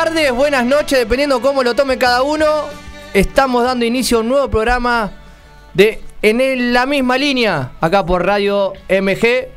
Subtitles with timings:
[0.00, 2.46] Tardes, buenas noches, dependiendo cómo lo tome cada uno.
[3.12, 5.10] Estamos dando inicio a un nuevo programa
[5.74, 9.48] de En la misma línea, acá por Radio MG.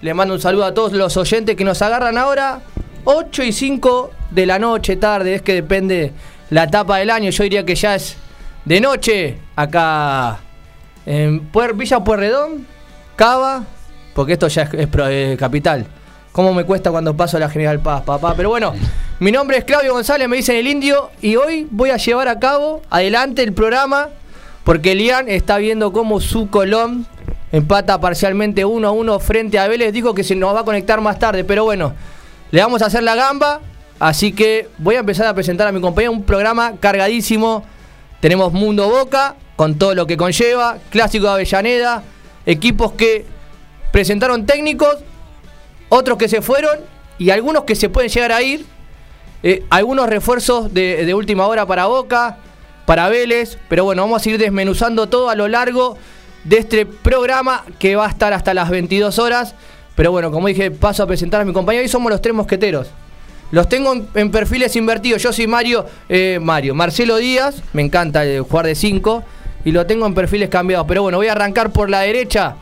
[0.00, 2.60] Le mando un saludo a todos los oyentes que nos agarran ahora.
[3.02, 6.12] 8 y 5 de la noche, tarde, es que depende
[6.50, 7.30] la etapa del año.
[7.30, 8.16] Yo diría que ya es
[8.64, 10.38] de noche acá
[11.04, 12.64] en Villa Puerredón,
[13.16, 13.64] Cava,
[14.14, 15.84] porque esto ya es, es capital.
[16.34, 18.34] ¿Cómo me cuesta cuando paso la General Paz, papá?
[18.36, 18.74] Pero bueno,
[19.20, 22.40] mi nombre es Claudio González, me dicen el indio, y hoy voy a llevar a
[22.40, 24.08] cabo adelante el programa,
[24.64, 27.06] porque Lian está viendo cómo su Colón
[27.52, 29.92] empata parcialmente 1 a 1 frente a Vélez.
[29.92, 31.94] Dijo que se nos va a conectar más tarde, pero bueno,
[32.50, 33.60] le vamos a hacer la gamba.
[34.00, 37.64] Así que voy a empezar a presentar a mi compañero un programa cargadísimo.
[38.18, 42.02] Tenemos Mundo Boca, con todo lo que conlleva, Clásico de Avellaneda,
[42.44, 43.24] equipos que
[43.92, 44.96] presentaron técnicos,
[45.94, 46.78] otros que se fueron
[47.18, 48.66] y algunos que se pueden llegar a ir.
[49.42, 52.38] Eh, algunos refuerzos de, de última hora para Boca,
[52.86, 55.96] para Vélez, pero bueno, vamos a ir desmenuzando todo a lo largo
[56.44, 59.54] de este programa que va a estar hasta las 22 horas.
[59.94, 61.82] Pero bueno, como dije, paso a presentar a mi compañero.
[61.82, 62.88] Hoy somos los tres mosqueteros.
[63.50, 65.22] Los tengo en, perfiles invertidos.
[65.22, 69.22] Yo soy Mario, eh, Mario, Marcelo Díaz, me encanta eh, jugar de 5
[69.64, 70.86] y lo tengo en perfiles cambiados.
[70.88, 72.56] Pero bueno, voy a arrancar por la derecha.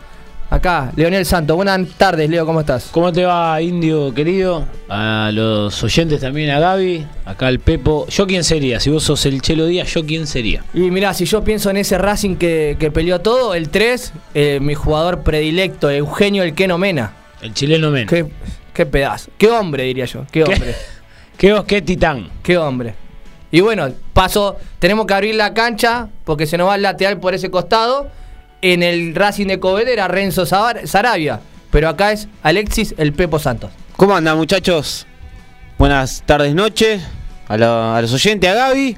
[0.52, 1.56] Acá, Leonel Santos.
[1.56, 2.90] Buenas tardes, Leo, ¿cómo estás?
[2.92, 4.66] ¿Cómo te va, Indio querido?
[4.86, 8.06] A los oyentes también, a Gaby, acá el Pepo.
[8.08, 8.78] ¿Yo quién sería?
[8.78, 10.62] Si vos sos el Chelo Díaz, ¿yo quién sería?
[10.74, 14.58] Y mirá, si yo pienso en ese Racing que, que peleó todo, el 3, eh,
[14.60, 17.14] mi jugador predilecto, Eugenio El Queno Mena.
[17.40, 18.06] El chileno men.
[18.06, 18.26] Qué,
[18.74, 19.30] qué pedazo.
[19.38, 20.26] Qué hombre, diría yo.
[20.30, 20.52] Qué ¿Qué?
[20.52, 20.74] hombre.
[21.38, 22.28] ¿Qué vos, qué titán?
[22.42, 22.94] Qué hombre.
[23.50, 27.32] Y bueno, paso, tenemos que abrir la cancha porque se nos va el lateral por
[27.32, 28.10] ese costado.
[28.62, 31.40] En el Racing de Covet era Renzo Sarabia,
[31.70, 33.70] pero acá es Alexis el Pepo Santos.
[33.96, 35.06] ¿Cómo andan muchachos?
[35.78, 37.02] Buenas tardes, noches.
[37.48, 38.96] A, la- a los oyentes, a Gaby,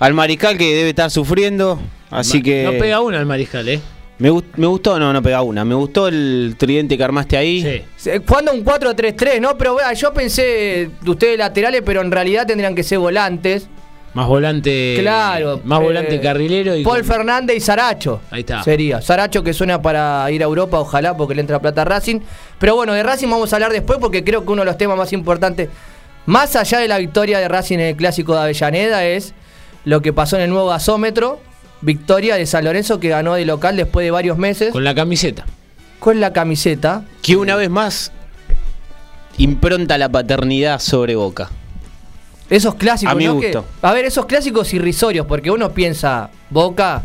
[0.00, 1.80] al mariscal que debe estar sufriendo.
[2.10, 2.64] Así Ma- que...
[2.64, 3.80] No pega una el mariscal, ¿eh?
[4.18, 5.64] Me, gust- me gustó, no, no pega una.
[5.64, 7.62] Me gustó el tridente que armaste ahí.
[7.62, 7.82] Sí.
[7.96, 9.56] Se- Jugando un 4-3-3, ¿no?
[9.56, 13.68] Pero vea, yo pensé de ustedes laterales, pero en realidad tendrían que ser volantes.
[14.14, 14.96] Más volante.
[15.00, 15.60] Claro.
[15.64, 16.84] Más eh, volante carrilero y.
[16.84, 18.20] Paul con- Fernández y Saracho.
[18.30, 18.62] Ahí está.
[18.62, 19.02] Sería.
[19.02, 22.20] Saracho que suena para ir a Europa, ojalá, porque le entra plata a Racing.
[22.58, 24.96] Pero bueno, de Racing vamos a hablar después porque creo que uno de los temas
[24.96, 25.68] más importantes,
[26.26, 29.34] más allá de la victoria de Racing en el clásico de Avellaneda, es
[29.84, 31.40] lo que pasó en el nuevo gasómetro.
[31.80, 34.94] Victoria de San Lorenzo que ganó de local después de varios meses con, Con la
[34.94, 35.44] camiseta.
[36.14, 37.04] la camiseta.
[37.20, 38.12] Que una vez más
[39.38, 41.50] impronta la paternidad sobre Boca.
[42.50, 43.38] Esos clásicos, A mi ¿no?
[43.40, 43.64] Que- gusto.
[43.82, 47.02] a ver, esos clásicos irrisorios, porque uno piensa, Boca,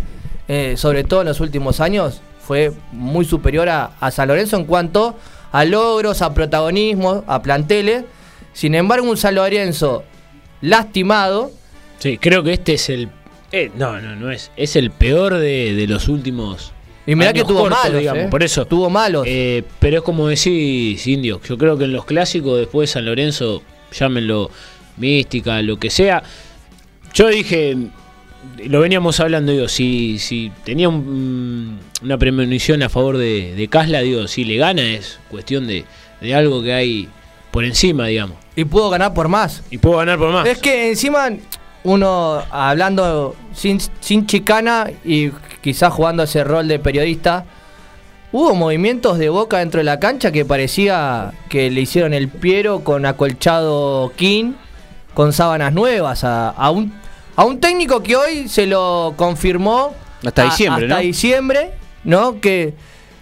[0.48, 4.66] eh, sobre todo en los últimos años, fue muy superior a, a San Lorenzo en
[4.66, 5.16] cuanto
[5.52, 8.04] a logros, a protagonismo, a planteles.
[8.54, 10.04] Sin embargo, un San Lorenzo
[10.62, 11.52] lastimado,
[12.00, 13.10] Sí, creo que este es el.
[13.52, 14.52] eh, no, no, no es.
[14.56, 16.72] Es el peor de, de los últimos.
[17.06, 18.24] y mirá que tuvo cortos, malos, digamos.
[18.24, 18.28] eh.
[18.32, 18.66] Por eso.
[18.66, 19.26] Tuvo malos.
[19.28, 21.42] Eh, pero es como decís, Indio.
[21.48, 23.62] Yo creo que en los clásicos, después de San Lorenzo,
[23.92, 24.50] llámenlo
[25.00, 26.22] mística, lo que sea.
[27.14, 27.76] Yo dije,
[28.66, 34.02] lo veníamos hablando, digo, si, si tenía un- una premonición a favor de, de Casla,
[34.02, 35.86] digo, si le gana es cuestión de,
[36.22, 37.10] de algo que hay
[37.52, 38.38] por encima, digamos.
[38.56, 39.64] y pudo ganar por más.
[39.72, 40.48] Y puedo ganar por más.
[40.48, 41.30] Es que encima
[41.84, 45.30] uno hablando sin, sin chicana y
[45.62, 47.46] quizás jugando ese rol de periodista,
[48.32, 52.84] hubo movimientos de boca dentro de la cancha que parecía que le hicieron el Piero
[52.84, 54.54] con acolchado King,
[55.14, 56.94] con sábanas nuevas, a, a un,
[57.36, 59.94] a un técnico que hoy se lo confirmó
[60.26, 61.02] Hasta a- diciembre, hasta ¿no?
[61.02, 61.72] diciembre,
[62.04, 62.40] ¿no?
[62.40, 62.74] Que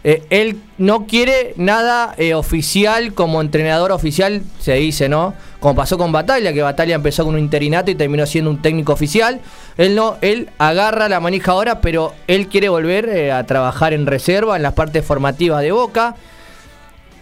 [0.03, 5.33] eh, él no quiere nada eh, oficial como entrenador oficial, se dice, ¿no?
[5.59, 8.93] Como pasó con Batalla, que Batalla empezó con un interinato y terminó siendo un técnico
[8.93, 9.41] oficial.
[9.75, 14.05] Él no, él agarra la manija ahora, pero él quiere volver eh, a trabajar en
[14.05, 16.15] reserva, en las partes formativas de Boca.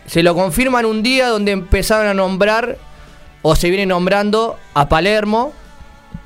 [0.06, 2.78] Se lo confirman un día donde empezaron a nombrar,
[3.48, 5.54] o se viene nombrando, a Palermo.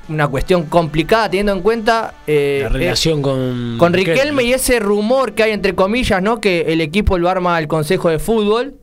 [0.08, 4.80] Una cuestión complicada teniendo en cuenta eh, la eh, relación con, con Riquelme y ese
[4.80, 6.40] rumor que hay entre comillas, ¿no?
[6.40, 8.76] Que el equipo lo arma al Consejo de Fútbol.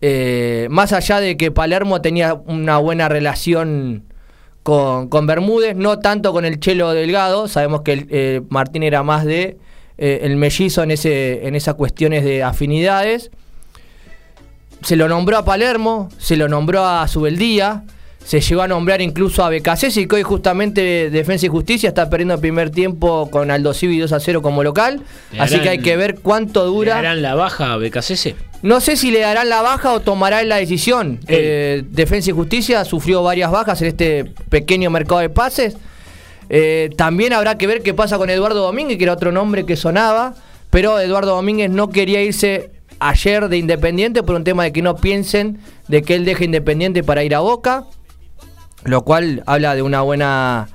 [0.00, 4.04] Eh, más allá de que Palermo tenía una buena relación
[4.62, 7.46] con, con Bermúdez, no tanto con el Chelo Delgado.
[7.46, 9.58] Sabemos que el, eh, Martín era más de
[9.98, 13.30] el mellizo en, ese, en esas cuestiones de afinidades.
[14.82, 17.82] Se lo nombró a Palermo, se lo nombró a Subeldía.
[18.24, 22.34] Se llegó a nombrar incluso a Becasesi, que hoy justamente Defensa y Justicia está perdiendo
[22.34, 25.00] el primer tiempo con Aldo Civi 2 a 0 como local.
[25.32, 26.98] Le Así que hay que ver cuánto ¿Le dura.
[26.98, 28.34] harán la baja a BKCS?
[28.62, 31.18] No sé si le darán la baja o tomará la decisión.
[31.28, 35.76] Eh, Defensa y Justicia sufrió varias bajas en este pequeño mercado de pases.
[36.50, 39.76] Eh, también habrá que ver qué pasa con Eduardo Domínguez, que era otro nombre que
[39.76, 40.34] sonaba,
[40.68, 44.96] pero Eduardo Domínguez no quería irse ayer de Independiente por un tema de que no
[44.96, 45.58] piensen
[45.88, 47.84] de que él deje Independiente para ir a Boca,
[48.84, 50.68] lo cual habla de una buena...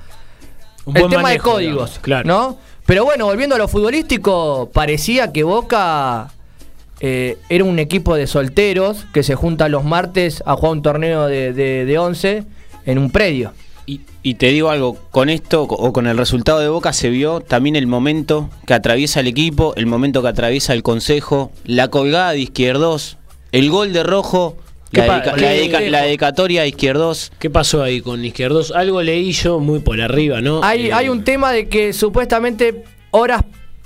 [0.85, 2.27] Un el buen tema de códigos, digamos, claro.
[2.27, 2.57] ¿no?
[2.85, 6.31] Pero bueno, volviendo a lo futbolístico, parecía que Boca
[6.99, 11.25] eh, era un equipo de solteros que se juntan los martes a jugar un torneo
[11.25, 12.43] de, de, de 11
[12.85, 13.53] en un predio.
[13.87, 17.39] Y, y te digo algo, con esto o con el resultado de Boca se vio
[17.41, 22.31] también el momento que atraviesa el equipo, el momento que atraviesa el consejo, la colgada
[22.31, 23.17] de Izquierdos,
[23.51, 24.57] el gol de Rojo,
[24.91, 27.31] ¿Qué la, pa- dedica- qué- la dedica- la dedicatoria a Izquierdos.
[27.39, 28.71] ¿Qué pasó ahí con Izquierdos?
[28.71, 30.63] Algo leí yo muy por arriba, ¿no?
[30.63, 33.43] Hay, Eh, hay un tema de que supuestamente horas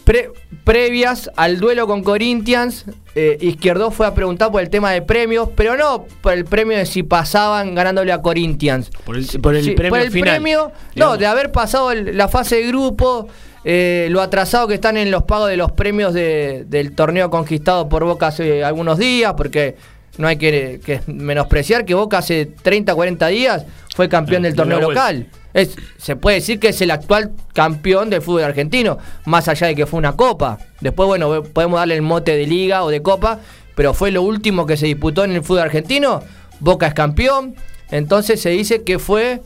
[0.10, 0.32] pre-
[0.64, 5.50] previas al duelo con Corinthians, eh, Izquierdo fue a preguntar por el tema de premios,
[5.56, 8.90] pero no por el premio de si pasaban ganándole a Corinthians.
[9.06, 10.36] Por el, por el Sí, premio por el final.
[10.36, 13.28] premio, no, de haber pasado el- la fase de grupo,
[13.64, 17.88] eh, lo atrasado que están en los pagos de los premios de- del torneo conquistado
[17.88, 19.76] por Boca hace algunos días, porque
[20.18, 23.64] no hay que, que menospreciar que Boca hace 30, 40 días
[23.96, 25.28] fue campeón del de torneo local.
[25.54, 29.76] Es, se puede decir que es el actual campeón del fútbol argentino, más allá de
[29.76, 30.60] que fue una copa.
[30.82, 33.40] Después, bueno, podemos darle el mote de liga o de copa,
[33.76, 36.22] pero fue lo último que se disputó en el fútbol argentino.
[36.60, 37.56] Boca es campeón,
[37.90, 39.42] entonces se dice que fue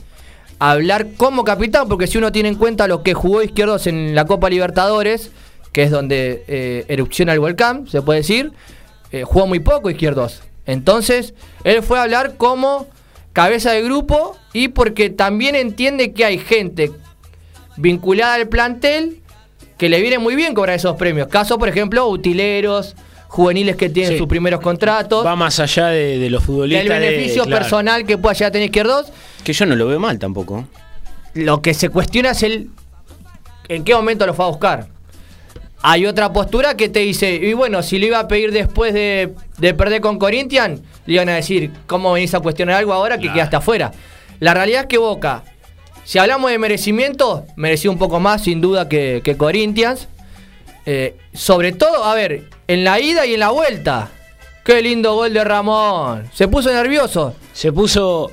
[0.59, 4.25] hablar como capitán, porque si uno tiene en cuenta lo que jugó Izquierdos en la
[4.25, 5.31] Copa Libertadores,
[5.71, 8.51] que es donde eh, erupciona el volcán, se puede decir,
[9.11, 10.41] eh, jugó muy poco Izquierdos.
[10.65, 11.33] Entonces,
[11.63, 12.87] él fue a hablar como
[13.33, 16.91] cabeza de grupo y porque también entiende que hay gente
[17.77, 19.19] vinculada al plantel
[19.77, 21.27] que le viene muy bien cobrar esos premios.
[21.27, 22.95] Caso, por ejemplo, utileros,
[23.27, 24.17] juveniles que tienen Sí.
[24.19, 26.87] sus primeros contratos, Va más allá de, de los futbolistas.
[26.87, 27.61] del de- beneficio claro.
[27.63, 29.07] personal que pueda llegar a tener Izquierdos.
[29.43, 30.67] Que yo no lo veo mal tampoco.
[31.33, 32.69] Lo que se cuestiona es el
[33.69, 34.87] en qué momento lo fue a buscar.
[35.85, 39.33] Hay otra postura que te dice, y bueno, si lo iba a pedir después de,
[39.57, 43.23] de perder con Corinthians, le iban a decir, ¿cómo venís a cuestionar algo ahora que
[43.23, 43.35] Claro.
[43.35, 43.91] quedaste afuera?
[44.39, 45.43] La realidad es que Boca,
[46.05, 50.07] si hablamos de merecimiento, mereció un poco más sin duda que, que Corinthians.
[50.85, 54.09] Eh, sobre todo, a ver, en la ida y en la vuelta.
[54.63, 56.29] Qué lindo gol de Ramón.
[56.33, 57.35] Se puso nervioso.
[57.51, 58.31] Se puso.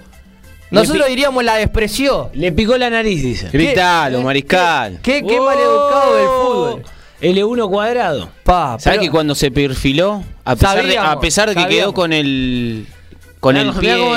[0.71, 2.31] Nosotros diríamos la despreció.
[2.35, 3.49] le picó la nariz, dice.
[3.53, 4.99] Gritalo, ¿Qué- mariscal.
[5.03, 6.83] Qué, qué Oh, maleducado del fútbol.
[7.21, 8.31] L1 cuadrado.
[8.45, 11.61] Pa, ¿Sabes pero- que cuando se perfiló, a pesar, de, Sabíamos, a pesar de que
[11.63, 11.83] sabíamos.
[11.85, 12.87] quedó con el
[13.41, 14.17] con el pie no cómo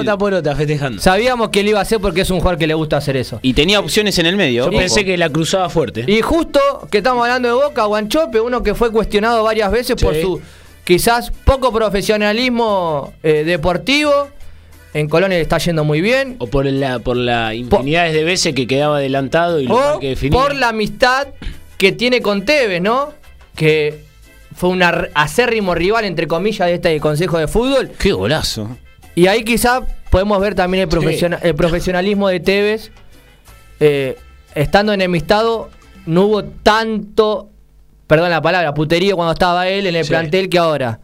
[0.00, 1.00] está Porota festejando.
[1.02, 3.38] Sabíamos que lo iba a hacer porque es un jugador que le gusta hacer eso.
[3.42, 4.70] y tenía opciones en el medio?
[4.70, 6.04] Yo pensé que la cruzaba fuerte.
[6.06, 6.58] Y justo
[6.90, 10.40] que estamos hablando de Boca, Guanchope, uno que fue cuestionado varias veces por su
[10.84, 14.28] quizás poco profesionalismo eh, deportivo.
[14.94, 16.36] En Colonia le está yendo muy bien.
[16.38, 20.08] O por la, por la infinidades de veces que quedaba adelantado y lo O que
[20.10, 20.38] definía.
[20.40, 21.28] por la amistad
[21.82, 23.12] que tiene con Tevez, ¿no?
[23.56, 24.04] Que
[24.54, 24.80] fue un
[25.14, 27.90] acérrimo rival, entre comillas, de este Consejo de Fútbol.
[27.98, 28.76] Qué golazo.
[29.16, 30.96] Y ahí quizá podemos ver también el, Sí.
[30.96, 32.92] profesiona- el profesionalismo de Tevez.
[33.80, 34.16] Eh,
[34.54, 35.70] estando enemistado,
[36.06, 37.50] no hubo tanto,
[38.06, 40.10] perdón la palabra, puterío cuando estaba él en el Sí.
[40.10, 41.00] plantel que ahora.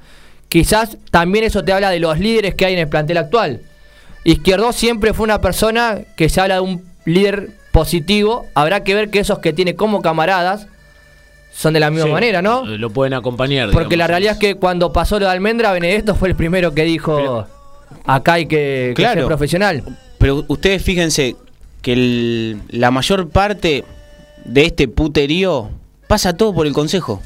[0.48, 3.62] Quizás también eso te habla de los líderes que hay en el plantel actual.
[4.22, 8.46] Izquierdo siempre fue una persona que se habla de un líder positivo.
[8.54, 10.66] Habrá que ver que esos que tiene como camaradas
[11.52, 12.64] son de la misma Sí, manera, ¿no?
[12.64, 13.66] Lo pueden acompañar.
[13.70, 13.98] Porque digamos.
[13.98, 17.16] la realidad es que cuando pasó lo de Almendra, Benedetto fue el primero que dijo
[17.16, 17.46] Pero-
[18.06, 19.22] acá hay que, que Claro.
[19.22, 19.82] ser profesional.
[20.18, 21.36] Pero ustedes fíjense
[21.82, 23.84] que el- la mayor parte
[24.44, 25.70] de este puterío
[26.06, 27.22] pasa todo por el consejo.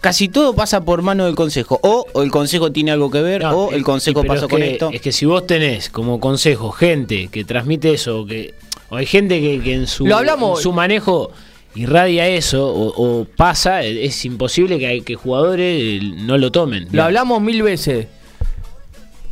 [0.00, 1.80] Casi todo pasa por mano del consejo.
[1.82, 4.50] O, o el consejo tiene algo que ver, No, o el y- consejo pasó es
[4.50, 4.90] con que- esto.
[4.92, 8.54] Es que si vos tenés como consejo gente que transmite eso, que,
[8.90, 10.58] o hay gente que, que en, su, Lo hablamos.
[10.58, 11.30] en su manejo
[11.74, 16.88] irradia eso o, o pasa, eh, es imposible que, que jugadores eh, no lo tomen.
[16.92, 18.06] Lo hablamos mil veces.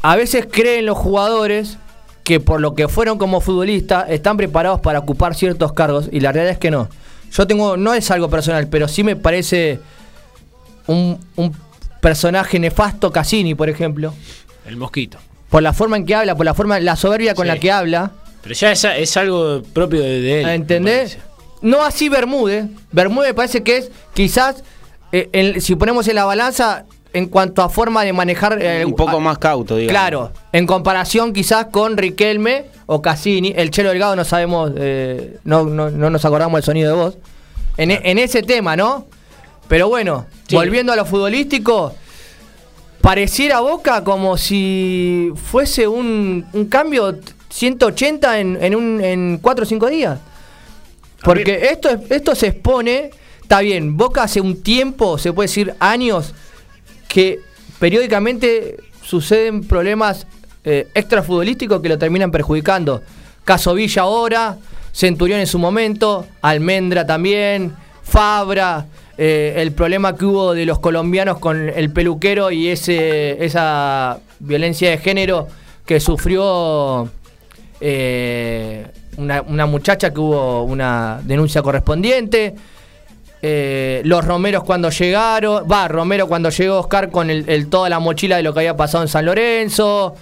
[0.02, 1.78] A veces creen los jugadores
[2.22, 6.32] que por lo que fueron como futbolistas están preparados para ocupar ciertos cargos y la
[6.32, 6.88] realidad es que no.
[7.32, 9.80] Yo tengo, no es algo personal, pero sí me parece
[10.86, 11.52] un, un
[12.00, 14.12] personaje nefasto Cassini, por ejemplo.
[14.66, 15.18] El mosquito.
[15.50, 17.48] Por la forma en que habla, por la forma, la soberbia con Sí.
[17.48, 18.12] la que habla.
[18.46, 20.48] Pero ya es, es algo propio de, de él.
[20.50, 21.18] ¿Entendés?
[21.62, 22.66] No así Bermúdez.
[22.92, 24.62] Bermúdez me parece que es quizás,
[25.10, 28.58] eh, en- si ponemos en la balanza, en cuanto a forma de manejar...
[28.62, 29.90] eh, un poco a- más cauto, digamos.
[29.90, 33.52] Claro, en comparación quizás con Riquelme o Cassini.
[33.56, 37.18] El Chelo Delgado no sabemos, eh, no, no, no nos acordamos del sonido de voz.
[37.78, 39.06] En, e- en ese tema, ¿no?
[39.66, 40.54] Pero bueno, Sí.
[40.54, 41.94] volviendo a lo futbolístico,
[43.00, 47.18] pareciera Boca como si fuese un, un cambio
[47.60, 50.18] 180 en, en, un, en 4 o 5 días.
[51.22, 53.10] Porque esto, es- esto se expone,
[53.40, 56.34] está bien, Boca hace un tiempo, se puede decir años,
[57.08, 57.40] que
[57.78, 60.26] periódicamente suceden problemas
[60.64, 63.02] eh, extrafutbolísticos que lo terminan perjudicando.
[63.44, 64.58] Caso Villa ahora,
[64.92, 67.72] Centurión en su momento, Almendra también,
[68.02, 68.86] Fabra,
[69.16, 74.90] eh, el problema que hubo de los colombianos con el peluquero y ese, esa violencia
[74.90, 75.48] de género
[75.86, 77.08] que sufrió
[77.80, 82.54] eh, una, una muchacha que hubo una denuncia correspondiente.
[83.42, 87.98] Eh, los Romeros cuando llegaron, va, Romero cuando llegó Oscar con el, el- toda la
[88.00, 90.14] mochila de lo que había pasado en San Lorenzo.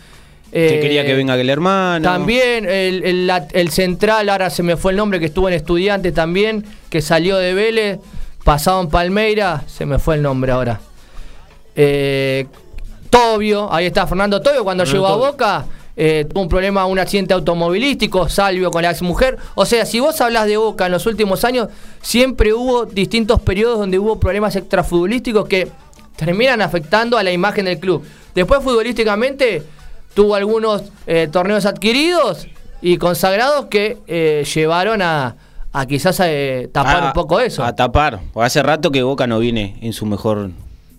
[0.52, 2.02] Que Eh, quería que venga el hermano.
[2.02, 5.54] También el, el- la- el central, ahora se me fue el nombre, que estuvo en
[5.54, 7.99] Estudiantes también, que salió de Vélez,
[8.44, 10.80] pasado en Palmeira, se me fue el nombre ahora.
[11.76, 12.46] Eh,
[13.11, 15.16] Tobio, ahí está Fernando Tobio, cuando llegó a.
[15.16, 15.64] Boca,
[15.96, 19.38] eh, tuvo un problema, un accidente automovilístico, Salvio con la ex mujer.
[19.54, 21.68] O sea, si vos hablas de Boca en los últimos años,
[22.02, 25.68] siempre hubo distintos periodos donde hubo problemas extrafutbolísticos que
[26.16, 28.04] terminan afectando a la imagen del club.
[28.34, 29.62] Después, futbolísticamente,
[30.14, 32.46] tuvo algunos eh, torneos adquiridos
[32.80, 35.36] y consagrados que eh, llevaron a,
[35.72, 37.64] a quizás eh, tapar un poco eso.
[37.64, 38.20] A tapar.
[38.32, 40.50] Porque hace rato que Boca no viene en su mejor,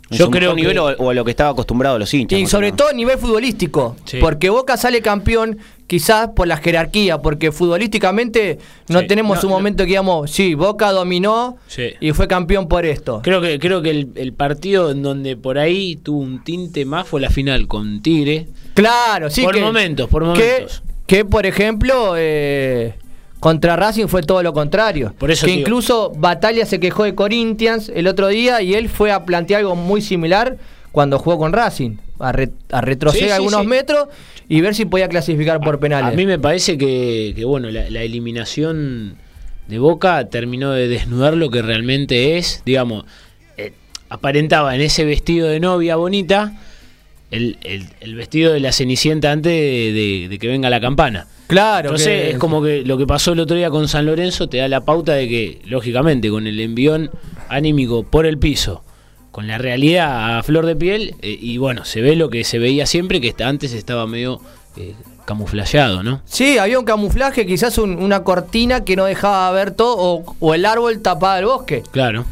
[0.10, 2.40] Yo creo mejor nivel que- o, o a lo que estaba acostumbrado los hinchas.
[2.40, 3.96] Y sobre que todo a nivel futbolístico.
[4.06, 4.18] Sí.
[4.20, 5.58] Porque Boca sale campeón
[5.88, 8.60] quizás por la jerarquía, porque futbolísticamente
[8.90, 9.08] no Sí.
[9.08, 9.56] tenemos No, un no.
[9.58, 11.90] momento que digamos, sí, Boca dominó Sí.
[12.00, 13.22] y fue campeón por esto.
[13.24, 17.08] Creo que, creo que el, el partido en donde por ahí tuvo un tinte más
[17.08, 18.48] fue la final con Tigre.
[18.74, 19.44] Claro, sí.
[19.44, 20.84] Por que, momentos, por que- momentos.
[21.08, 22.96] Que, por ejemplo, eh,
[23.46, 25.14] contra Racing fue todo lo contrario.
[25.20, 25.62] Por eso que digo.
[25.62, 29.76] incluso Batalla se quejó de Corinthians el otro día y él fue a plantear algo
[29.76, 30.58] muy similar
[30.92, 31.98] cuando jugó con Racing.
[32.18, 33.68] A, re- a retroceder Sí, algunos sí.
[33.68, 34.08] metros
[34.50, 36.12] y ver si podía clasificar por penales.
[36.14, 39.18] A mí me parece que, que, bueno, la, la eliminación
[39.68, 43.06] de Boca terminó de desnudar lo que realmente es, digamos,
[43.58, 43.74] eh,
[44.10, 46.54] aparentaba en ese vestido de novia bonita
[47.36, 51.28] el, el- el vestido de la cenicienta antes de, de- de que venga la campana.
[51.48, 51.90] Claro.
[51.90, 54.58] Entonces que- es como que lo que pasó el otro día con San Lorenzo te
[54.58, 57.12] da la pauta de que, lógicamente, con el envión
[57.50, 58.84] anímico por el piso,
[59.32, 62.58] con la realidad a flor de piel, eh, y bueno, se ve lo que se
[62.58, 64.42] veía siempre, que antes estaba medio
[64.78, 64.94] eh,
[65.26, 66.22] camuflajeado, ¿no?
[66.26, 70.54] Sí, había un camuflaje, quizás un- una cortina que no dejaba ver todo, o, o
[70.54, 71.84] el árbol tapaba el bosque.
[71.92, 72.26] Claro.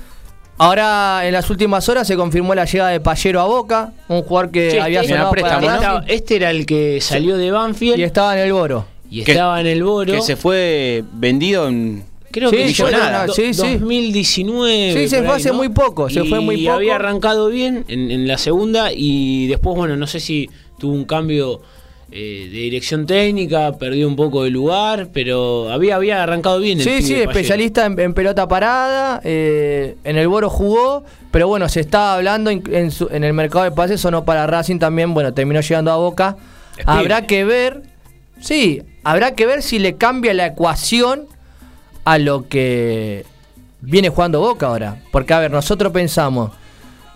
[0.64, 4.52] Ahora, en las últimas horas, se confirmó la llegada de Pallero a Boca, un jugador
[4.52, 8.04] que Sí, había este, sonado para este era el que salió de Banfield y y,
[8.04, 8.86] estaba en el Boro.
[9.12, 10.14] Que- estaba en el Boro.
[10.14, 12.04] Que se fue vendido en.
[12.32, 13.78] Creo Sí, que fue nada, no, sí, sí.
[13.78, 14.94] 2019.
[14.94, 15.56] Sí, se fue ahí, hace ¿no?
[15.56, 16.76] muy poco, se y fue muy poco.
[16.78, 21.06] había arrancado bien en, en la segunda y después, bueno, no sé si tuvo un
[21.06, 21.62] cambio
[22.16, 26.78] eh, de dirección técnica, perdió un poco de lugar, pero había, había arrancado bien.
[26.80, 31.68] el Sí, sí, especialista en, en pelota parada, eh, en el Boro jugó, pero bueno,
[31.70, 34.78] se estaba hablando en, en su- en el mercado de pases o no para Racing
[34.78, 36.38] también, bueno, terminó llegando a Boca.
[36.86, 37.82] Habrá que ver,
[38.40, 41.26] sí, habrá que ver si le cambia la ecuación
[42.06, 43.26] a lo que
[43.82, 45.02] viene jugando Boca ahora.
[45.12, 46.52] Porque, a ver, nosotros pensamos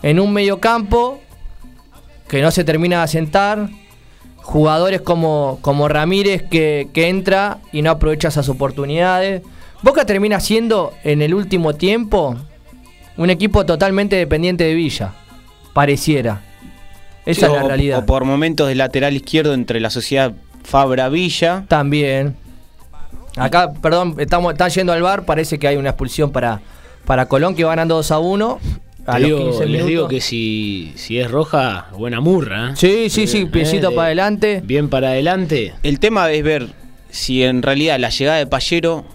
[0.02, 1.22] en un mediocampo
[2.28, 3.70] que no se termina de asentar,
[4.48, 9.42] jugadores como, como Ramírez que, que entra y no aprovecha esas oportunidades.
[9.82, 12.38] Boca termina siendo en el último tiempo
[13.18, 15.12] un equipo totalmente dependiente de Villa,
[15.74, 16.44] pareciera.
[17.26, 18.00] Esa es la realidad.
[18.00, 20.32] o por momentos de lateral izquierdo entre la sociedad
[20.64, 21.66] Fabra Villa.
[21.68, 22.38] También.
[23.36, 26.62] Acá, perdón, estamos, están yendo al bar, parece que hay una expulsión para,
[27.06, 28.60] para Colón que va ganando 2 a 1.
[29.08, 32.72] A los digo- 15 les digo que si, si es roja, buena murra.
[32.72, 32.74] ¿eh?
[32.76, 34.62] Sí, sí, sí, piecito Eh, para adelante.
[34.64, 35.74] Bien para adelante.
[35.84, 36.68] El tema es ver
[37.10, 39.06] si en realidad la llegada de Pallero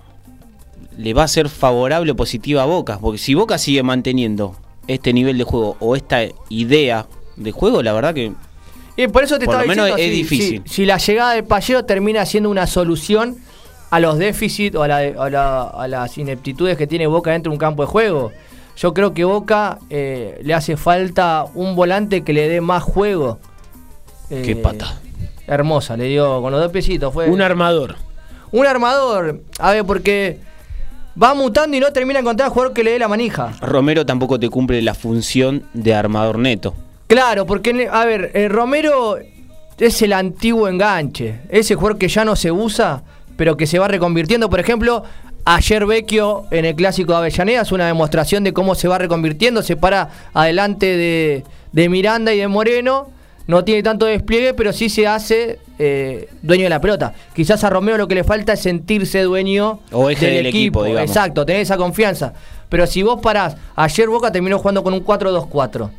[0.98, 2.98] le va a ser favorable o positiva a Boca.
[3.00, 4.56] Porque si Boca sigue manteniendo
[4.88, 7.06] este nivel de juego o esta idea
[7.36, 8.32] de juego, la verdad que
[8.96, 10.62] Y por eso te Por estaba lo menos diciendo, es si- difícil.
[10.66, 13.36] Si, si la llegada de Pallero termina siendo una solución
[13.90, 17.50] a los déficits o a, la- a la- a las ineptitudes que tiene Boca dentro
[17.50, 18.32] de un campo de juego.
[18.76, 23.38] Yo creo que Boca eh, le hace falta un volante que le dé más juego.
[24.28, 24.98] Qué Eh, pata.
[25.46, 27.12] Hermosa, le dio con los dos piecitos.
[27.12, 27.96] Fue Un armador.
[28.50, 29.42] un armador.
[29.58, 30.38] A ver, porque
[31.20, 33.52] va mutando y no termina de encontrar jugador que le dé la manija.
[33.60, 36.74] Romero tampoco te cumple la función de armador neto.
[37.06, 39.18] Claro, porque, a ver, eh, Romero
[39.78, 41.40] es el antiguo enganche.
[41.50, 43.02] Ese jugador que ya no se usa,
[43.36, 44.48] pero que se va reconvirtiendo.
[44.48, 45.02] Por ejemplo,
[45.44, 49.62] Ayer Vecchio en el clásico de Avellaneda es una demostración de cómo se va reconvirtiendo,
[49.62, 53.08] se para adelante de, de Miranda y de Moreno,
[53.48, 57.12] no tiene tanto despliegue, pero sí se hace eh, dueño de la pelota.
[57.34, 60.86] Quizás a Romeo lo que le falta es sentirse dueño O eje del equipo.
[60.86, 62.34] Exacto, tener esa confianza.
[62.68, 65.90] Pero si vos parás, ayer Boca terminó jugando con un 4-2-4.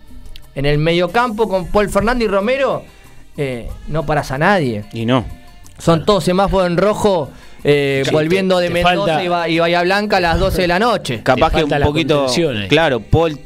[0.55, 2.83] En el mediocampo con Paul Fernández y Romero,
[3.35, 4.85] eh, no parás a nadie.
[4.93, 5.25] Y no.
[5.77, 7.29] Son todos semáforos en rojo,
[7.63, 10.39] eh, Sí, volviendo te- de te Mendoza falta- y, Ba- y Bahía Blanca a las
[10.39, 11.22] 12 de la noche.
[11.24, 12.27] Capaz que un poquito.
[12.27, 12.67] ahí.
[12.67, 13.39] Claro, Paul,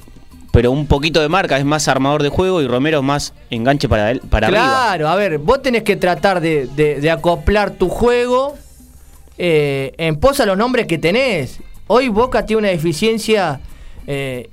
[0.52, 3.88] pero un poquito de marca, es más armador de juego y Romero es más enganche
[3.88, 4.62] para, él, para arriba.
[4.64, 8.56] Claro, a ver, vos tenés que tratar de, de- de acoplar tu juego
[9.38, 11.60] eh, en pos a los nombres que tenés.
[11.86, 13.60] Hoy Boca tiene una deficiencia
[14.08, 14.50] eh,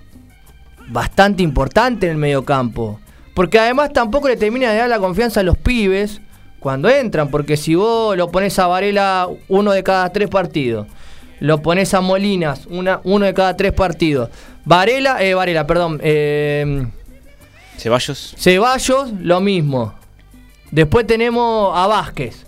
[0.89, 3.01] bastante importante en el mediocampo.
[3.35, 6.21] Porque además tampoco le termina de dar la confianza a los pibes
[6.65, 7.29] cuando entran.
[7.29, 10.87] Porque si vos lo pones a Varela uno de cada tres partidos,
[11.39, 14.31] lo pones a Molinas una, uno de cada tres partidos.
[14.65, 16.01] Varela, eh, Varela, perdón.
[16.03, 16.87] Eh,
[17.77, 18.35] Ceballos.
[18.39, 19.93] Ceballos, lo mismo.
[20.71, 22.47] Después tenemos a Vázquez.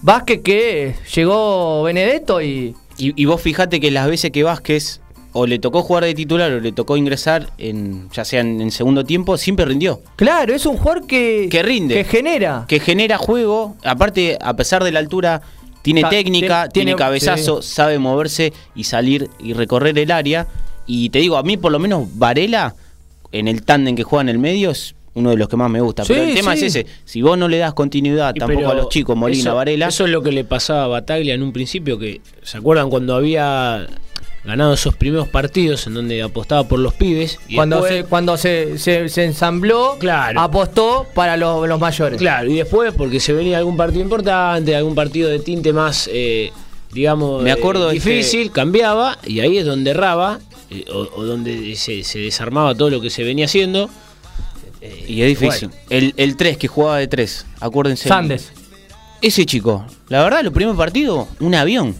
[0.00, 2.76] Vázquez que llegó Benedetto y.
[2.98, 5.02] Y, y vos fijate que las veces que Vázquez
[5.38, 8.70] o le tocó jugar de titular o le tocó ingresar, en ya sea en, en
[8.70, 10.00] segundo tiempo, siempre rindió.
[10.16, 11.48] Claro, es un jugador que.
[11.50, 11.94] Que rinde.
[11.94, 12.64] Que genera.
[12.66, 15.42] Que genera juego, aparte, a pesar de la altura,
[15.82, 20.46] tiene Ta- técnica, tiene- cabezazo, sabe moverse y salir y recorrer el área.
[20.86, 22.74] Y te digo, a mí por lo menos Varela,
[23.30, 25.82] en el tándem que juega en el medio, es uno de los que más me
[25.82, 26.04] gusta.
[26.06, 26.64] Pero el tema sí.
[26.64, 29.54] es ese, si vos no le das continuidad Y tampoco a los chicos, Molina, eso,
[29.54, 32.88] Varela, Eso es lo que le pasaba a Bataglia en un principio, que ¿se acuerdan
[32.88, 33.86] cuando había
[34.46, 37.38] ganado esos primeros partidos en donde apostaba por los pibes?
[37.48, 40.40] Y cuando después- se, cuando se, se- se ensambló, Claro.
[40.40, 42.18] apostó para los, los mayores.
[42.18, 46.52] Claro, y después porque se venía algún partido importante, algún partido de tinte más, eh,
[46.92, 50.38] digamos, Me acuerdo eh, este- difícil, cambiaba y ahí es donde erraba,
[50.70, 53.90] eh, o, o donde se, se desarmaba todo lo que se venía haciendo.
[54.80, 55.70] Eh, y es difícil.
[55.90, 58.08] El, el 3 que jugaba de 3, acuérdense.
[58.08, 58.52] Sandes.
[59.22, 61.96] Ese chico, la verdad, los primeros partidos, un avión.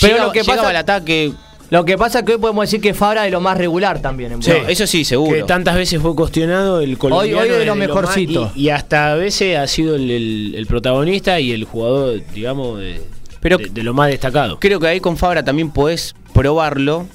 [0.00, 1.32] Pero lo que llegaba pasa- al ataque.
[1.70, 4.32] Lo que pasa es que hoy podemos decir que Fabra es lo más regular también.
[4.32, 5.46] En Sí, eso sí, que seguro.
[5.46, 7.40] tantas veces fue cuestionado el colombiano.
[7.40, 8.52] hoy de es lo más- mejorcito.
[8.54, 12.78] y, y hasta a veces ha sido el, el- el protagonista y el jugador, digamos,
[12.80, 13.00] de,
[13.40, 14.60] Pero- de- de lo más destacado.
[14.60, 17.06] Creo que ahí con Fabra también podés probarlo.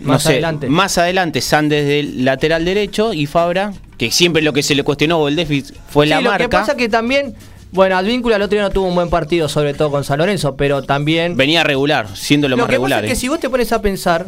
[0.00, 0.68] No Más sé, adelante.
[0.68, 5.18] Más adelante, Sandes del lateral derecho y Fabra, que siempre lo que se le cuestionó
[5.18, 6.44] o el déficit fue Sí, la lo marca.
[6.44, 7.34] que pasa que también.
[7.70, 10.56] Bueno, Advíncula el otro día no tuvo un buen partido, sobre todo con San Lorenzo,
[10.56, 11.36] pero también.
[11.36, 12.98] Venía regular, siendo lo, Lo más que regular.
[13.00, 13.14] pasa es eh.
[13.14, 14.26] que si vos te pones a pensar,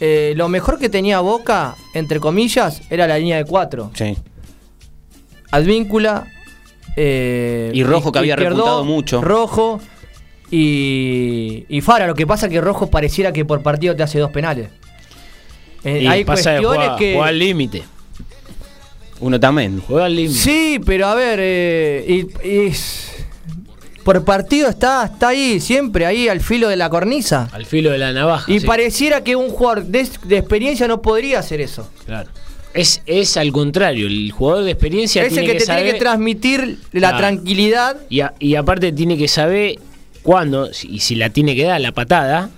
[0.00, 3.90] eh, lo mejor que tenía Boca, entre comillas, era la línea de cuatro.
[3.94, 4.14] Sí.
[5.50, 6.26] Advíncula.
[6.96, 9.22] eh, Y Rojo, que había repuntado mucho.
[9.22, 9.80] Rojo
[10.50, 12.06] y, y Fara.
[12.06, 14.68] Lo que pasa es que Rojo pareciera que por partido te hace dos penales.
[15.84, 17.18] Eh, Y hay pasa de cuestiones jugar, que.
[17.20, 17.84] al límite.
[19.20, 19.80] Uno también.
[19.80, 20.38] Juega al límite.
[20.38, 22.04] Sí, pero a ver, eh,
[22.42, 23.12] y- y es-
[24.04, 27.48] por partido está, está ahí, siempre ahí al filo de la cornisa.
[27.52, 28.50] Al filo de la navaja.
[28.52, 28.66] Y sí.
[28.66, 31.88] pareciera que un jugador de, de experiencia no podría hacer eso.
[32.04, 32.30] Claro.
[32.74, 35.82] Es, es al contrario, el jugador de experiencia Es el tiene que que, te saber,
[35.84, 37.16] tiene que transmitir la Claro.
[37.18, 37.96] tranquilidad.
[38.10, 39.76] y, a- y aparte tiene que saber
[40.22, 42.50] cuándo, si- y si la tiene que dar la patada,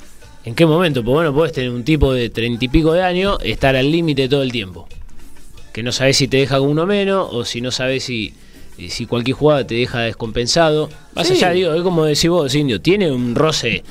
[0.44, 1.02] en qué momento.
[1.04, 4.28] Porque bueno, puedes tener un tipo de treinta y pico de años, estar al límite
[4.28, 4.88] todo el tiempo.
[5.78, 8.34] Que no sabes si te deja uno menos, o si no sabes si,
[8.88, 10.88] si cualquier jugada te deja descompensado.
[11.14, 11.34] Más Sí.
[11.34, 13.84] allá, digo, es como decís vos, Indio, tiene un roce.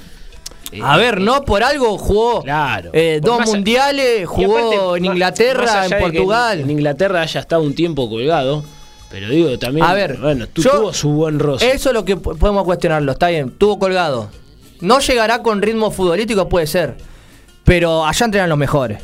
[0.74, 2.90] eh, A ver, no por algo jugó Claro.
[2.92, 6.60] eh, dos mundiales, jugó aparte, en Inglaterra, en Portugal.
[6.60, 8.66] En, Inglaterra haya estado un tiempo colgado,
[9.10, 9.86] pero digo, también.
[9.86, 11.72] A ver, bueno, tú yo- tuvo su buen roce.
[11.72, 14.30] Eso es lo que po- podemos cuestionarlo, está bien, tuvo colgado.
[14.82, 16.98] No llegará con ritmo futbolístico, puede ser.
[17.64, 19.00] Pero allá entrenan los mejores.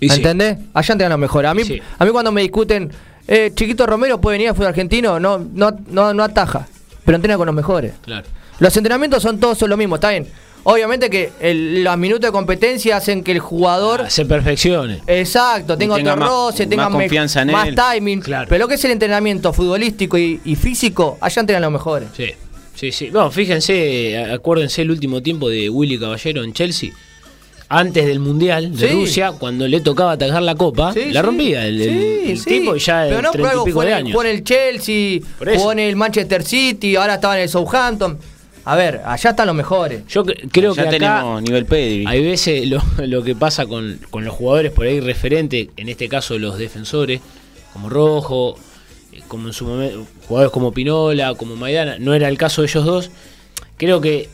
[0.00, 0.16] Y sí.
[0.16, 0.58] ¿Entendés?
[0.74, 1.50] Allá entrenan los mejores.
[1.50, 1.80] A mí, Sí.
[1.98, 2.90] a mí cuando me discuten,
[3.28, 6.66] eh, Chiquito Romero puede venir a fútbol argentino, no, no, no, no ataja.
[7.04, 7.92] Pero entrena con los mejores.
[8.02, 8.26] Claro.
[8.58, 10.26] Los entrenamientos son todos lo mismo, está bien.
[10.62, 14.02] Obviamente que el- los minutos de competencia hacen que el jugador.
[14.06, 15.00] Ah, se perfeccione.
[15.06, 17.74] Exacto, tenga, tenga otro más- roce, tenga más confianza en más él.
[17.74, 18.20] timing.
[18.20, 18.46] Claro.
[18.48, 22.10] Pero lo que es el entrenamiento futbolístico y, y físico, allá entrenan los mejores.
[22.14, 22.26] Sí,
[22.74, 23.10] sí, sí.
[23.10, 26.90] No, fíjense, a- acuérdense el último tiempo de Willy Caballero en Chelsea.
[27.72, 28.94] Antes del Mundial de Sí.
[28.94, 31.26] Rusia, cuando le tocaba atajar la copa, Sí, la sí.
[31.26, 31.88] rompía el, el-
[32.24, 32.50] Sí, el sí.
[32.50, 34.12] tipo y ya Pero de no y algo fue de años.
[34.12, 38.18] Fue en el Chelsea, jugó en el Manchester City, ahora estaba en el Southampton.
[38.64, 40.02] A ver, allá están los mejores.
[40.08, 42.06] Yo cre- creo ya que acá tenemos nivel pedigree.
[42.08, 46.08] hay veces lo, lo que pasa con, con los jugadores por ahí referentes, en este
[46.08, 47.20] caso los defensores,
[47.72, 48.56] como Rojo,
[49.12, 52.68] eh, como en su momento, jugadores como Pinola, como Maidana, no era el caso de
[52.68, 53.10] ellos dos.
[53.76, 54.28] Creo que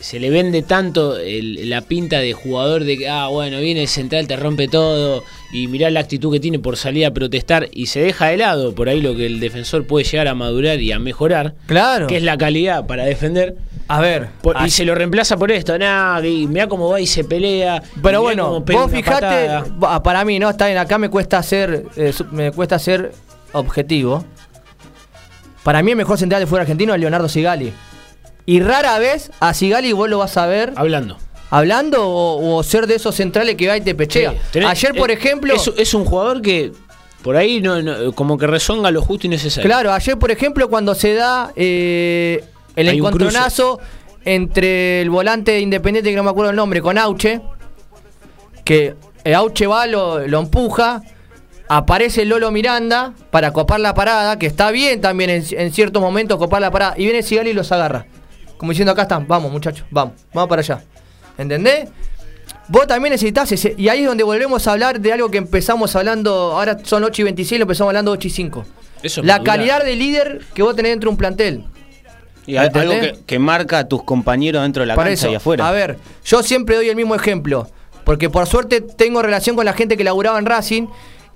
[0.00, 3.88] se le vende tanto el- la pinta de jugador de que, ah, bueno, viene el
[3.88, 7.86] central, te rompe todo, y mirá la actitud que tiene por salir a protestar, y
[7.86, 10.90] se deja de lado por ahí lo que el defensor puede llegar a madurar y
[10.92, 12.06] a mejorar, Claro.
[12.06, 13.56] que es la calidad para defender.
[13.88, 14.28] A ver.
[14.40, 17.82] Por- y se lo reemplaza por esto, nada, y mirá cómo va y se pelea.
[18.02, 20.02] Pero bueno, vos fijate, patada.
[20.02, 20.48] para mí, ¿no?
[20.48, 23.12] Está bien, acá me cuesta ser, eh, me cuesta ser
[23.52, 24.24] objetivo.
[25.64, 27.72] Para mí el mejor central de fútbol argentino es Leonardo Sigali.
[28.46, 31.18] Y rara vez a Sigali vos lo vas a ver Hablando.
[31.50, 34.32] hablando o, o ser de esos centrales que va y te pechea.
[34.32, 35.54] Sí, tenés- Ayer, por eh, ejemplo...
[35.54, 36.72] Es, es un jugador que
[37.22, 39.68] por ahí no, no- como que rezonga lo justo y necesario.
[39.68, 42.42] Claro, ayer por ejemplo cuando se da eh,
[42.76, 43.78] el Hay encontronazo
[44.24, 47.40] entre el volante de Independiente, que no me acuerdo el nombre, con Auche,
[48.64, 51.02] que eh, Auche va, lo, lo empuja,
[51.68, 56.38] aparece Lolo Miranda para copar la parada, que está bien también en, en ciertos momentos
[56.38, 58.06] copar la parada, y viene Sigali y los agarra.
[58.60, 60.82] Como diciendo, acá están, vamos muchachos, vamos, vamos para allá.
[61.38, 61.88] ¿Entendés?
[62.68, 65.96] Vos también necesitas ese, y ahí es donde volvemos a hablar de algo que empezamos
[65.96, 68.64] hablando, ahora son 8 y 26, lo empezamos hablando 8 y 5.
[69.02, 69.56] Eso es La madurar.
[69.56, 71.64] calidad de líder que vos tenés dentro de un plantel.
[72.44, 75.36] Y algo que, que marca a tus compañeros dentro de la Para cancha eso, y
[75.36, 75.66] afuera.
[75.66, 75.96] A ver,
[76.26, 77.66] yo siempre doy el mismo ejemplo.
[78.04, 80.86] Porque por suerte tengo relación con la gente que laburaba en Racing.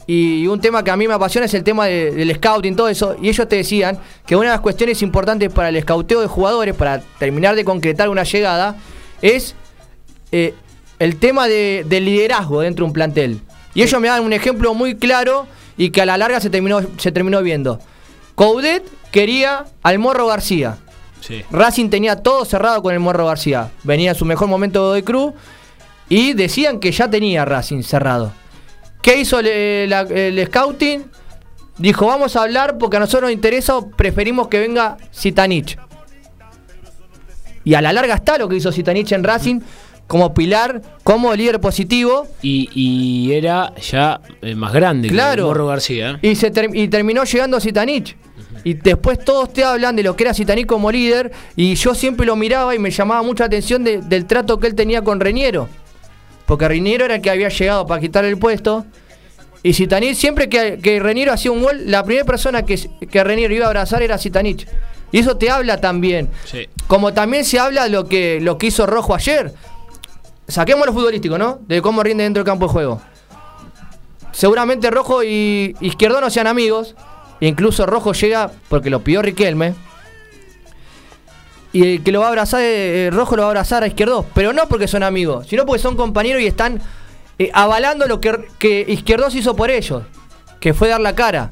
[0.07, 2.89] Y un tema que a mí me apasiona es el tema de- del scouting, todo
[2.89, 3.17] eso.
[3.23, 6.75] Y ellos te decían que una de las cuestiones importantes para el scouteo de jugadores,
[6.75, 8.77] para terminar de concretar una llegada,
[9.23, 9.55] es
[10.33, 10.53] eh,
[10.99, 13.41] el tema de- del liderazgo dentro de un plantel.
[13.73, 16.81] Y ellos me dan un ejemplo muy claro y que a la larga se terminó,
[16.99, 17.79] se terminó viendo.
[18.35, 20.79] Coudet quería al Morro García.
[21.21, 21.43] Sí.
[21.51, 23.71] Racing tenía todo cerrado con el Morro García.
[23.85, 25.33] Venía en su mejor momento de Cruz
[26.09, 28.33] y decían que ya tenía Racing cerrado.
[29.05, 31.05] ¿Qué hizo el, la- el scouting?
[31.77, 35.77] Dijo, vamos a hablar porque a nosotros nos interesa, preferimos que venga Zitanich.
[37.65, 39.61] Y a la larga está lo que hizo Zitanich en Racing
[40.07, 42.27] como pilar, como líder positivo.
[42.41, 45.43] Y, y era ya eh, más grande Claro.
[45.45, 46.13] que Morro García.
[46.23, 46.31] ¿eh?
[46.31, 48.17] Y, se ter- y terminó llegando Zitanich.
[48.65, 51.31] Y después todos te hablan de lo que era Zitanich como líder.
[51.57, 54.75] Y yo siempre lo miraba y me llamaba mucha atención de- del trato que él
[54.75, 55.69] tenía con Reñero.
[56.47, 58.85] Porque Reñero era el que había llegado para quitarle el puesto.
[59.63, 62.79] Y Zitanich, siempre que, que Reñero hacía un gol, la primera persona que,
[63.11, 64.67] que Reñero iba a abrazar era Zitanich.
[65.11, 66.29] Y eso te habla también.
[66.45, 66.69] Sí.
[66.87, 69.55] Como también se habla lo que, lo que hizo Rojo ayer.
[70.49, 71.61] Saquemos lo futbolístico, ¿no?
[71.67, 73.01] De cómo rinde dentro del campo de juego.
[74.33, 76.95] Seguramente Rojo y Izquierdo no sean amigos.
[77.41, 79.75] E incluso Rojo llega porque lo pidió Riquelme.
[81.75, 84.25] Y el que lo va a abrazar, eh, Rojo lo va a abrazar a Izquierdo.
[84.35, 86.81] Pero no porque son amigos, sino porque son compañeros y están
[87.39, 90.05] eh, avalando lo que, que Izquierdos hizo por ellos.
[90.61, 91.51] Que fue dar la cara.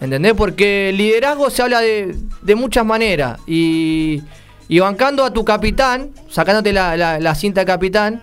[0.00, 0.34] ¿Entendés?
[0.34, 3.40] Porque liderazgo se habla de, de muchas maneras.
[3.48, 4.22] Y,
[4.68, 8.22] y bancando a tu capitán, sacándote la, la- la cinta de capitán,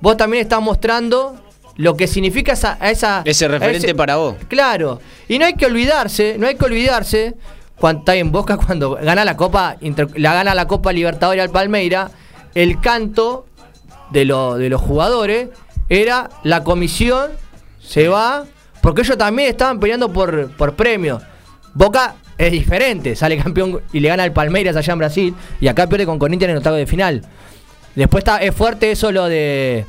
[0.00, 1.36] vos también estás mostrando
[1.76, 4.34] lo que significa esa, Ese referente para vos.
[4.48, 5.00] Claro.
[5.28, 7.34] Y no hay que olvidarse, no hay que olvidarse,
[7.82, 9.76] cuando está en Boca, cuando gana la Copa,
[10.14, 12.12] la gana la Copa Libertadores al Palmeira,
[12.54, 13.44] el canto
[14.12, 15.48] de, lo- de los jugadores
[15.88, 17.32] era la comisión
[17.80, 18.44] se va,
[18.82, 21.24] porque ellos también estaban peleando por, por premios.
[21.74, 25.88] Boca es diferente, sale campeón y le gana al Palmeiras allá en Brasil, y acá
[25.88, 27.22] pierde con Corinthians en el octavo de final.
[27.96, 29.86] Después está, es fuerte eso lo de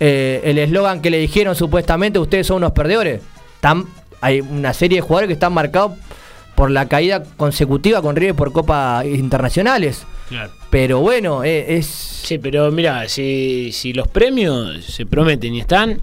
[0.00, 3.22] eh, el eslogan que le dijeron supuestamente, ustedes son unos perdedores.
[3.54, 3.86] Están,
[4.20, 5.92] hay una serie de jugadores que están marcados
[6.54, 10.04] por la caída consecutiva con River por Copas Internacionales.
[10.28, 10.52] Claro.
[10.70, 11.86] Pero bueno, eh, es...
[11.86, 16.00] Sí, pero mira, si, si los premios se prometen y están,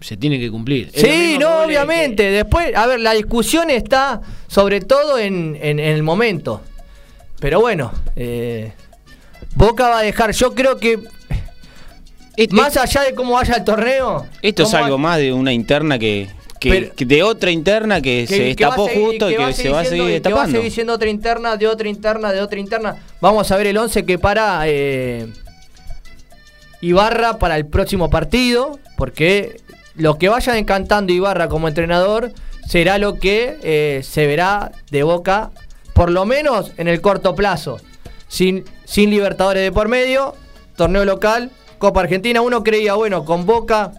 [0.00, 0.90] se tiene que cumplir.
[0.94, 2.24] Sí, no, obviamente.
[2.30, 6.62] Después, a ver, la discusión está sobre todo en, en- en el momento.
[7.40, 8.72] Pero bueno, eh,
[9.54, 10.98] Boca va a dejar, yo creo que
[12.36, 14.26] Et- más allá de cómo vaya el torneo...
[14.42, 16.28] esto es algo va- más de una interna que,
[16.60, 19.68] que- Pero- que de otra interna que, se que destapó seguir- justo y que, se
[19.68, 20.56] va a seguir y que va a destapando.
[20.58, 22.96] seguir siendo otra interna, de otra interna, de otra interna.
[23.20, 25.26] Vamos a ver el 11 que para eh,
[26.80, 29.60] Ibarra para el próximo partido, porque
[29.94, 32.32] lo que vaya encantando Ibarra como entrenador
[32.68, 35.50] será lo que eh, se verá de Boca,
[35.94, 37.78] por lo menos en el corto plazo.
[38.28, 40.34] Sin, sin Libertadores de por medio,
[40.76, 42.40] torneo local, Copa Argentina.
[42.42, 43.92] Uno creía, bueno, con Boca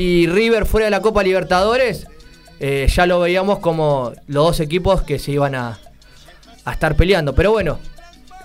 [0.00, 2.06] y River fuera de la Copa Libertadores,
[2.58, 5.78] eh, ya lo veíamos como los dos equipos que se iban a,
[6.72, 7.34] estar peleando.
[7.34, 7.78] Pero bueno,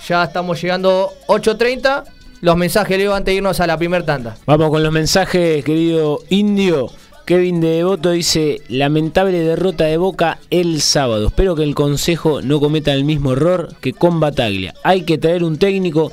[0.06, 2.04] ya estamos llegando 8.30.
[2.42, 4.36] Los mensajes, Leo, antes de irnos a la primer tanda.
[4.46, 6.90] Vamos con los mensajes, querido Indio.
[7.24, 11.28] Kevin de Devoto dice, lamentable derrota de Boca el sábado.
[11.28, 14.74] Espero que el Consejo no cometa el mismo error que con Bataglia.
[14.84, 16.12] Hay que traer un técnico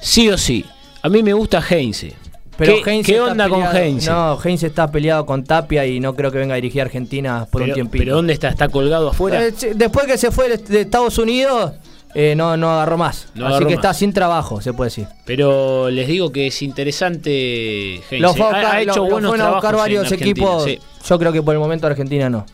[0.00, 0.64] sí o sí.
[1.02, 2.14] A mí me gusta Heinze.
[2.58, 4.10] Pero ¿Qué, está onda con Heinze?
[4.10, 7.46] No, Heinze está peleado con Tapia y no creo que venga a dirigir a Argentina
[7.50, 8.02] por pero, un tiempito.
[8.04, 8.48] pero ¿dónde está?
[8.48, 9.44] ¿Está colgado afuera?
[9.44, 11.72] Eh, después que se fue de- Estados Unidos,
[12.14, 13.28] eh, no, no agarró más.
[13.34, 13.84] No Así agarró que más.
[13.84, 15.06] está sin trabajo, se puede decir.
[15.26, 18.18] Pero les digo que es interesante Heinze.
[18.20, 20.64] Lo fue a ha, hecho buenos a buscar varios equipos.
[20.64, 20.78] sí.
[21.06, 22.46] Yo creo que por el momento Argentina no.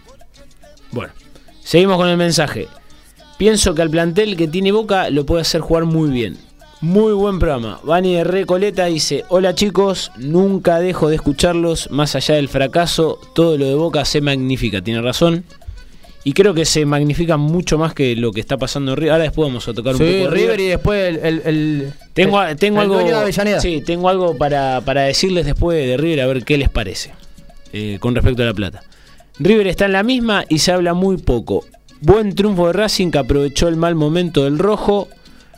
[0.90, 1.12] Bueno,
[1.62, 2.68] seguimos con el mensaje.
[3.38, 6.38] Pienso que al plantel que tiene Boca lo puede hacer jugar muy bien.
[6.82, 7.78] Muy buen programa.
[7.84, 13.56] Vani de Recoleta dice, hola chicos, nunca dejo de escucharlos, más allá del fracaso, todo
[13.56, 15.44] lo de Boca se magnifica, tiene razón.
[16.24, 19.12] Y creo que se magnifica mucho más que lo que está pasando en River.
[19.12, 21.16] Ahora después vamos a tocar un poco River y después el.
[21.24, 22.98] el- el- Tengo, el- tengo el algo.
[23.24, 23.60] de.
[23.60, 27.12] Sí, tengo algo para, para decirles después de River a ver qué les parece
[27.72, 28.82] eh, con respecto a la plata.
[29.40, 31.64] River está en la misma y se habla muy poco.
[32.00, 35.08] Buen triunfo de Racing que aprovechó el mal momento del rojo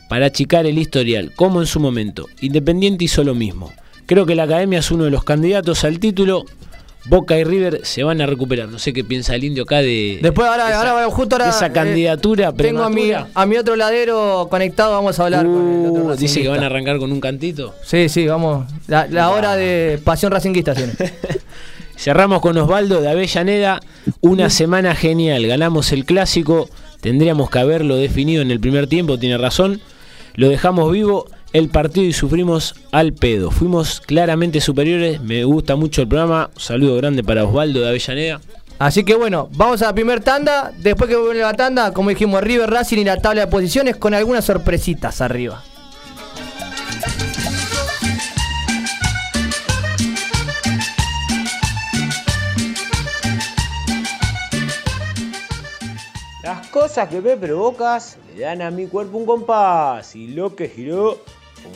[0.08, 2.26] para achicar el historial, como en su momento.
[2.40, 3.72] Independiente hizo lo mismo.
[4.06, 6.44] Creo que la academia es uno de los candidatos al título.
[7.06, 8.68] Boca y River se van a recuperar.
[8.70, 10.18] No sé qué piensa el indio acá de.
[10.22, 11.44] Después, ahora, de esa- ahora justo ahora.
[11.46, 15.44] de esa eh, candidatura Tengo a mi, a mi otro ladero conectado, vamos a hablar
[15.44, 17.74] con el otro Uh, dice que van a arrancar con un cantito.
[17.84, 18.66] Sí, sí, vamos.
[18.86, 20.92] La, la hora de pasión racinguista tiene.
[21.96, 23.80] Cerramos con Osvaldo de Avellaneda.
[24.20, 25.46] Una semana genial.
[25.46, 26.68] Ganamos el clásico.
[27.00, 29.80] Tendríamos que haberlo definido en el primer tiempo, tiene razón.
[30.34, 33.50] Lo dejamos vivo el partido y sufrimos al pedo.
[33.52, 35.20] Fuimos claramente superiores.
[35.20, 36.50] Me gusta mucho el programa.
[36.52, 38.40] Un saludo grande para Osvaldo de Avellaneda.
[38.80, 40.72] Así que bueno, vamos a la primer tanda.
[40.78, 44.14] Después que vuelve la tanda, como dijimos, River Racing y la tabla de posiciones con
[44.14, 45.62] algunas sorpresitas arriba.
[56.74, 61.22] Cosas que me provocas le dan a mi cuerpo un compás y lo que giró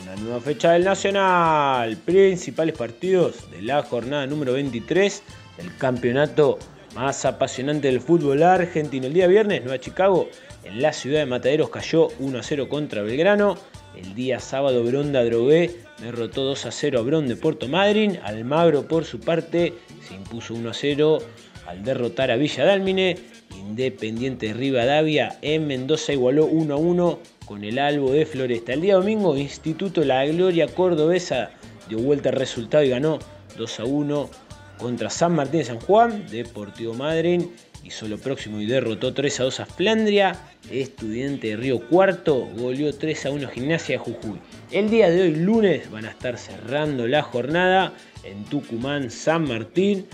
[0.03, 1.95] una nueva fecha del Nacional.
[1.95, 5.23] Principales partidos de la jornada número 23
[5.55, 6.59] del campeonato
[6.95, 9.07] más apasionante del fútbol argentino.
[9.07, 10.27] El día viernes, Nueva Chicago,
[10.65, 13.55] en la ciudad de Mataderos cayó 1 a 0 contra Belgrano.
[13.95, 18.19] El día sábado, Bronda Drogué derrotó 2 a 0 a Bron de Puerto Madryn.
[18.21, 21.19] Almagro, por su parte, se impuso 1 a 0
[21.67, 23.38] al derrotar a Villa Dálmine.
[23.57, 28.73] Independiente de Rivadavia en Mendoza igualó 1 a 1 con el Albo de Floresta.
[28.73, 31.51] El día domingo, Instituto La Gloria Cordobesa
[31.87, 33.19] dio vuelta al resultado y ganó
[33.57, 34.29] 2 a 1
[34.77, 36.25] contra San Martín de San Juan.
[36.29, 37.51] Deportivo Madryn
[37.83, 40.35] hizo lo próximo y derrotó 3 a 2 a Flandria.
[40.69, 44.39] Estudiante de Río Cuarto goleó 3 a 1 a Gimnasia de Jujuy.
[44.71, 50.05] El día de hoy, lunes, van a estar cerrando la jornada en Tucumán, San Martín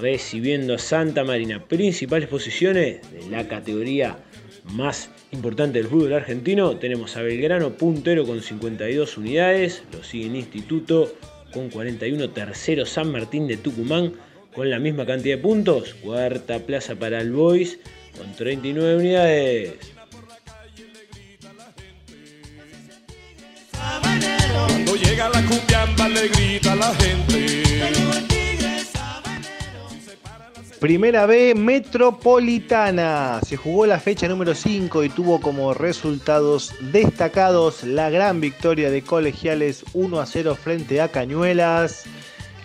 [0.00, 1.64] recibiendo a Santa Marina.
[1.64, 4.18] Principales posiciones de la categoría
[4.64, 6.76] más importante del fútbol argentino.
[6.76, 9.82] Tenemos a Belgrano puntero con 52 unidades.
[9.92, 11.14] Lo sigue en Instituto
[11.52, 12.30] con 41.
[12.30, 14.14] Tercero San Martín de Tucumán
[14.54, 15.94] con la misma cantidad de puntos.
[15.94, 17.78] Cuarta plaza para el Boys
[18.16, 19.74] con 39 unidades.
[23.72, 28.55] Cuando llega la cumbiamba le grita la gente.
[30.86, 33.40] Primera B Metropolitana.
[33.44, 39.02] Se jugó la fecha número 5 y tuvo como resultados destacados la gran victoria de
[39.02, 42.04] Colegiales 1 a 0 frente a Cañuelas.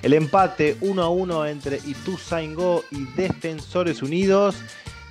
[0.03, 4.55] El empate 1 a 1 entre Ituzaingó y Defensores Unidos.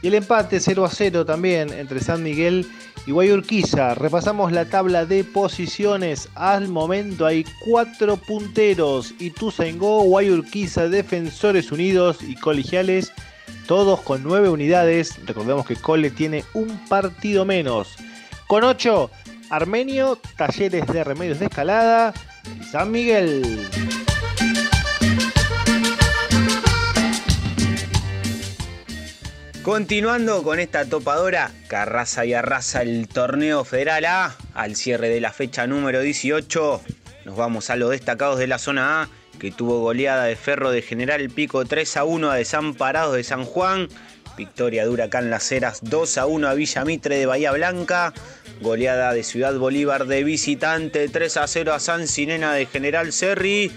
[0.03, 3.95] Y el empate 0 a 0 también entre San Miguel y Guayurquiza.
[3.95, 6.29] Repasamos la tabla de posiciones.
[6.35, 9.15] Al momento hay cuatro punteros.
[9.19, 13.13] Ituzaingó, Guayurquiza, Defensores Unidos y Colegiales.
[13.67, 15.19] Todos con nueve unidades.
[15.27, 17.97] Recordemos que Cole tiene un partido menos.
[18.47, 19.11] Con 8,
[19.51, 22.13] Armenio, Talleres de Remedios de Escalada
[22.61, 23.69] y San Miguel.
[29.63, 35.21] Continuando con esta topadora que arrasa y arrasa el torneo federal A, al cierre de
[35.21, 36.81] la fecha número 18,
[37.27, 40.81] nos vamos a los destacados de la zona A, que tuvo goleada de Ferro de
[40.81, 43.89] General Pico 3 a 1 a Desamparados de San Juan,
[44.35, 48.15] victoria de Huracán Las Heras 2 a 1 a Villa Mitre de Bahía Blanca,
[48.63, 53.71] goleada de Ciudad Bolívar de visitante 3 a 0 a San Sinena de General Serri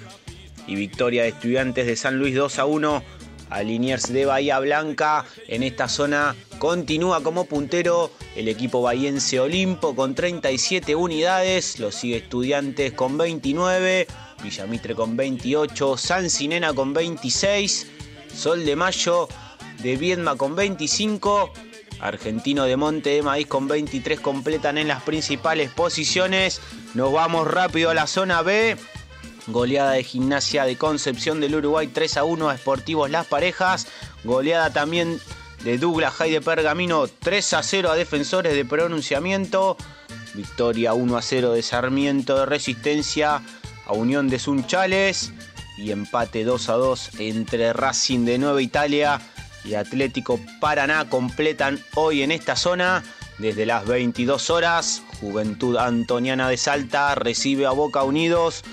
[0.65, 3.22] y victoria de Estudiantes de San Luis 2 a 1
[3.53, 5.25] a de Bahía Blanca.
[5.47, 12.17] En esta zona continúa como puntero el equipo bahiense Olimpo con 37 unidades, lo sigue
[12.17, 14.07] Estudiantes con 29,
[14.41, 17.87] Villamitre con 28, San Sinena con 26,
[18.33, 19.27] Sol de Mayo
[19.83, 21.53] de Viedma con 25,
[21.99, 26.59] Argentino de Monte de Maíz con 23 completan en las principales posiciones.
[26.95, 28.77] Nos vamos rápido a la zona B.
[29.47, 33.87] Goleada de gimnasia de Concepción del Uruguay 3 a 1 a Sportivos Las Parejas.
[34.23, 35.19] Goleada también
[35.63, 39.75] de Douglas High de Pergamino 3 a 0 a Defensores de Pronunciamiento.
[40.33, 43.41] Victoria 1 a 0 de Sarmiento de Resistencia
[43.85, 45.33] a Unión de Sunchales.
[45.77, 49.19] Y empate 2 a 2 entre Racing de Nueva Italia
[49.65, 53.03] y Atlético Paraná completan hoy en esta zona.
[53.39, 58.63] Desde las 22 horas, Juventud Antoniana de Salta recibe a Boca Unidos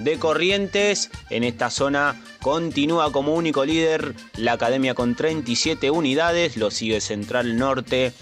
[0.00, 1.10] de Corrientes.
[1.30, 6.56] En esta zona continúa como único líder la Academia con 37 unidades.
[6.56, 8.12] Lo sigue Central Norte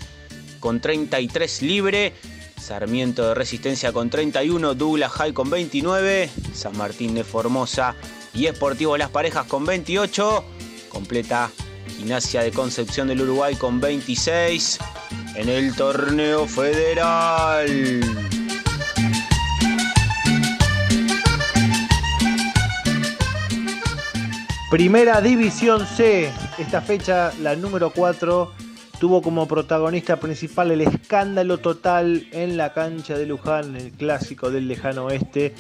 [0.61, 2.13] con 33 libre.
[2.61, 4.75] Sarmiento de Resistencia con 31.
[4.75, 6.29] Douglas High con 29.
[6.53, 7.95] San Martín de Formosa
[8.35, 10.45] y Esportivo Las Parejas con 28.
[10.89, 11.51] Completa
[11.97, 14.79] Gimnasia de Concepción del Uruguay con 26
[15.37, 18.01] en el torneo federal.
[24.71, 28.53] Primera División C, esta fecha, la número 4,
[29.01, 34.69] tuvo como protagonista principal el escándalo total en la cancha de Luján, el clásico del
[34.69, 35.55] lejano oeste,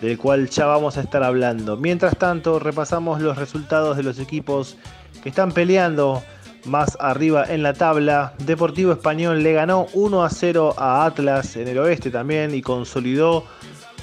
[0.00, 1.76] del cual ya vamos a estar hablando.
[1.76, 4.76] Mientras tanto, repasamos los resultados de los equipos
[5.20, 6.22] que están peleando
[6.64, 8.34] más arriba en la tabla.
[8.38, 13.46] Deportivo Español le ganó 1 a 0 a Atlas en el oeste también y consolidó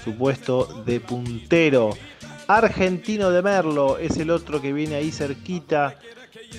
[0.03, 1.91] su puesto de puntero.
[2.57, 5.95] Argentino de Merlo es el otro que viene ahí cerquita.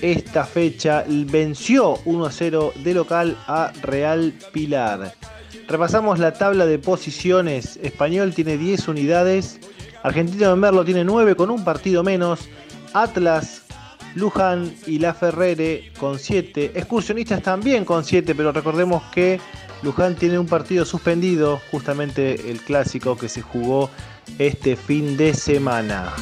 [0.01, 5.13] Esta fecha venció 1 a 0 de local a Real Pilar.
[5.67, 7.77] Repasamos la tabla de posiciones.
[7.77, 9.59] Español tiene 10 unidades.
[10.01, 12.49] Argentino de Merlo tiene 9 con un partido menos.
[12.93, 13.61] Atlas,
[14.15, 16.71] Luján y La Ferrere con 7.
[16.73, 19.39] Excursionistas también con 7, pero recordemos que
[19.83, 23.91] Luján tiene un partido suspendido, justamente el clásico que se jugó
[24.37, 26.13] este fin de semana.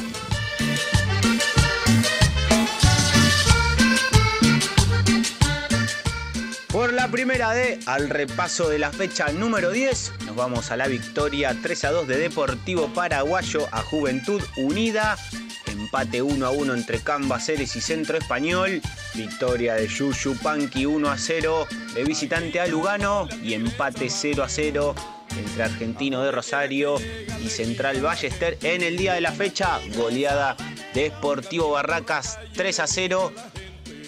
[6.72, 10.86] Por la primera D, al repaso de la fecha número 10, nos vamos a la
[10.86, 15.18] victoria 3 a 2 de Deportivo Paraguayo a Juventud Unida.
[15.66, 18.80] Empate 1 a 1 entre Cambaceres y Centro Español.
[19.14, 23.28] Victoria de Yuyu Panqui 1 a 0 de visitante a Lugano.
[23.42, 24.94] Y empate 0 a 0
[25.38, 26.96] entre Argentino de Rosario
[27.42, 28.58] y Central Ballester.
[28.62, 30.56] En el día de la fecha, goleada
[30.94, 33.32] de Deportivo Barracas 3 a 0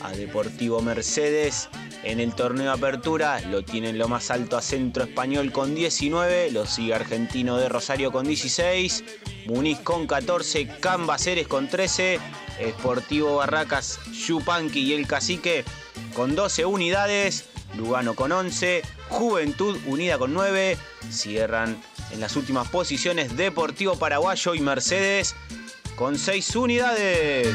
[0.02, 1.68] a Deportivo Mercedes.
[2.02, 6.50] En el torneo de apertura lo tienen lo más alto a Centro Español con 19,
[6.50, 9.04] lo sigue Argentino de Rosario con 16,
[9.46, 12.20] Muniz con 14, Cambaceres con 13,
[12.60, 15.64] Esportivo Barracas, Yupanqui y El Cacique
[16.14, 20.76] con 12 unidades, Lugano con 11, Juventud Unida con 9,
[21.10, 21.76] cierran
[22.12, 25.34] en las últimas posiciones Deportivo Paraguayo y Mercedes
[25.96, 27.54] con 6 unidades.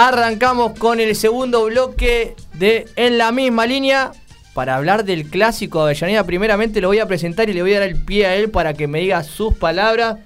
[0.00, 4.12] Arrancamos con el segundo bloque de En la misma línea
[4.54, 6.22] para hablar del clásico de Avellaneda.
[6.22, 8.74] Primeramente lo voy a presentar y le voy a dar el pie a él para
[8.74, 10.18] que me diga sus palabras.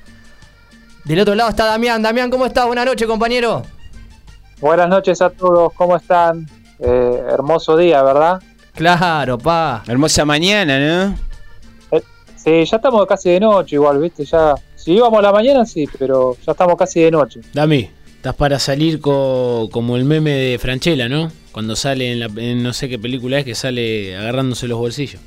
[1.07, 2.03] Del otro lado está Damián.
[2.03, 2.67] Damián, ¿cómo estás?
[2.67, 3.63] Buenas noches, compañero.
[4.61, 6.47] Buenas noches a todos, ¿cómo están?
[6.79, 8.43] Eh, hermoso día, ¿verdad?
[8.75, 9.85] Claro, pa.
[9.89, 11.17] Hermosa mañana, ¿no?
[11.93, 12.03] Eh,
[12.37, 14.27] sí, ya estamos casi de noche igual, ¿viste?
[14.27, 17.41] Ya, si íbamos a la mañana, sí, pero ya estamos casi de noche.
[17.55, 17.89] Dami,
[18.23, 21.33] estás para salir co- como el meme de Franchella, ¿no?
[21.51, 25.21] Cuando sale en, la, en no sé qué película es que sale agarrándose los bolsillos.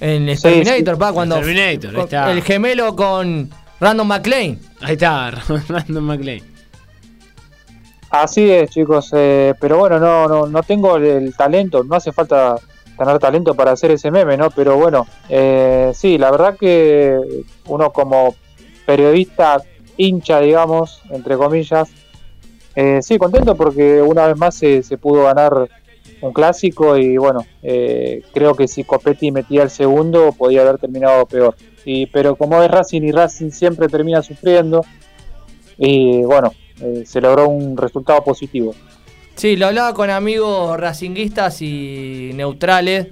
[0.00, 1.00] En Terminator, sí.
[1.00, 1.34] pa, cuando.
[1.40, 2.30] Terminator, ahí está.
[2.30, 4.56] El gemelo con Random McLean.
[4.80, 5.32] Ahí está,
[5.68, 6.42] Random McLean.
[8.10, 12.12] Así es, chicos, eh, pero bueno, no, no, no tengo el, el talento, no hace
[12.12, 12.54] falta
[12.96, 14.50] tener talento para hacer ese meme, ¿no?
[14.52, 17.18] Pero bueno, eh, sí, la verdad que
[17.66, 18.36] uno como
[18.86, 19.60] periodista
[19.96, 21.88] hincha, digamos, entre comillas,
[22.80, 25.68] Eh, sí, contento porque una vez más se, se pudo ganar
[26.20, 31.26] un clásico y bueno, eh, creo que si Copetti metía el segundo podía haber terminado
[31.26, 31.56] peor.
[31.84, 34.84] Y, pero como es Racing y Racing siempre termina sufriendo,
[35.76, 38.72] y bueno, eh, se logró un resultado positivo.
[39.34, 43.08] Sí, lo hablaba con amigos racinguistas y neutrales.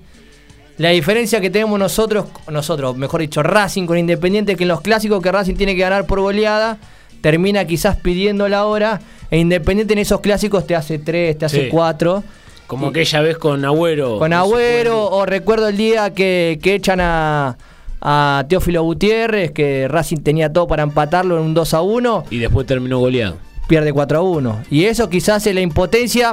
[0.78, 5.20] La diferencia que tenemos nosotros, nosotros, mejor dicho, Racing con Independiente, que en los clásicos
[5.20, 6.78] que Racing tiene que ganar por goleada,
[7.26, 9.00] termina quizás pidiendo la hora,
[9.32, 11.68] e Independiente en esos clásicos te hace 3, te hace Sí.
[11.72, 12.22] 4.
[12.68, 14.20] Como aquella vez con Agüero.
[14.20, 17.56] Con Agüero, o recuerdo el día que, que echan a,
[18.00, 22.38] a Teófilo Gutiérrez, que Racing tenía todo para empatarlo en un 2 a 1, Y
[22.38, 23.38] después terminó goleado.
[23.66, 24.62] pierde 4 a 1.
[24.70, 26.32] Y eso quizás es la impotencia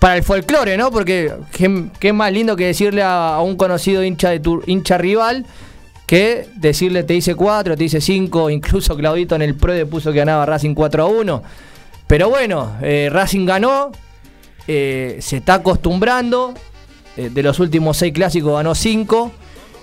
[0.00, 0.90] para el folclore, ¿no?
[0.90, 4.96] Porque qué, qué más lindo que decirle a, a un conocido hincha, de tu, hincha
[4.96, 5.44] rival
[6.06, 10.18] que decirle te dice 4, te dice 5, incluso Claudito en el PRODE puso que
[10.18, 11.42] ganaba Racing 4 a 1.
[12.06, 13.90] Pero bueno, eh, Racing ganó,
[14.68, 16.54] eh, se está acostumbrando,
[17.16, 19.32] eh, de los últimos 6 clásicos ganó 5.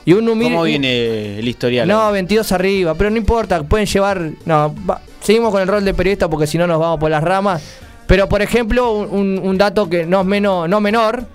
[0.05, 1.87] Y un humilde- ¿Cómo viene el historial?
[1.87, 4.31] no, 22 arriba, pero no importa, pueden llevar.
[4.45, 7.23] No, va- seguimos con el rol de periodista porque si no nos vamos por las
[7.23, 7.61] ramas.
[8.05, 11.25] Pero por ejemplo, un, un dato que no es menos, no menor,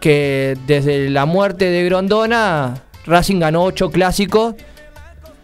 [0.00, 2.74] que desde la muerte de Grondona,
[3.06, 4.54] Racing ganó 8 clásicos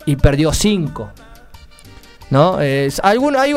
[0.06, 1.10] y perdió 5.
[2.30, 2.60] ¿No?
[2.60, 3.54] Es, algún- hay,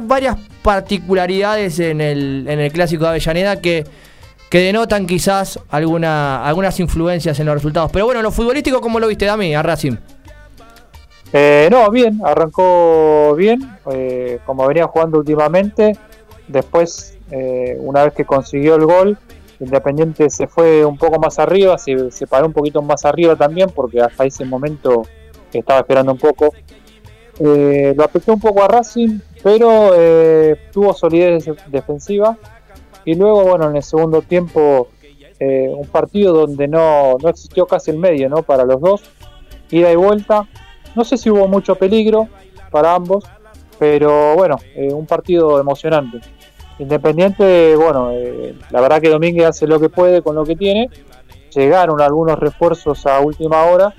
[0.00, 3.84] varias particularidades en el, en el clásico de Avellaneda que,
[4.48, 7.90] que denotan quizás alguna, algunas influencias en los resultados.
[7.92, 9.96] Pero bueno, lo futbolístico, ¿cómo lo viste, Dami, a Racing?
[11.32, 15.98] Eh, no, bien, arrancó bien, eh, como venía jugando últimamente.
[16.46, 19.18] Después, eh, una vez que consiguió el gol,
[19.64, 24.00] Independiente se fue un poco más arriba, se, paró un poquito más arriba también, porque
[24.00, 25.02] hasta ese momento
[25.52, 26.52] estaba esperando un poco.
[27.40, 32.36] Eh, lo afectó un poco a Racing, pero eh, tuvo solidez defensiva.
[33.04, 34.88] Y luego, bueno, en el segundo tiempo,
[35.38, 38.42] eh, un partido donde no, no existió casi el medio, ¿no?
[38.42, 39.02] Para los dos,
[39.70, 40.48] ida y vuelta.
[40.94, 42.28] No sé si hubo mucho peligro
[42.70, 43.24] para ambos,
[43.78, 46.20] pero bueno, eh, un partido emocionante.
[46.78, 50.90] Independiente, bueno, eh, la verdad que Domínguez hace lo que puede con lo que tiene.
[51.54, 53.94] Llegaron algunos refuerzos a última hora,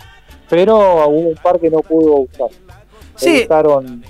[0.49, 2.49] pero hubo un par que no pudo buscar.
[3.15, 3.33] Sí.
[3.33, 4.03] Debutaron,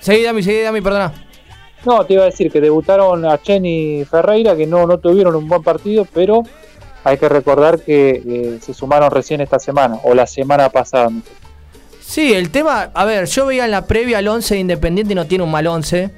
[0.00, 1.12] Seguí, Dami, seguí, Dami, perdona.
[1.84, 5.34] no, te iba a decir que debutaron a Chen y Ferreira, que no, no tuvieron
[5.34, 6.42] un buen partido, pero
[7.04, 11.10] hay que recordar que eh, se sumaron recién esta semana, o la semana pasada.
[12.00, 15.16] Sí, el tema, a ver, yo veía en la previa el 11 de Independiente y
[15.16, 16.10] no tiene un mal 11.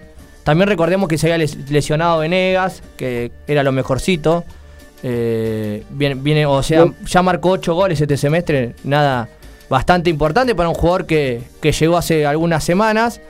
[0.45, 4.45] También recordemos que se había les- lesionado Venegas, que era lo mejorcito.
[5.05, 9.29] Eh, viene, viene, o sea, ya marcó 8 goles este semestre, nada
[9.69, 13.21] bastante importante para un jugador que, que llegó hace algunas semanas.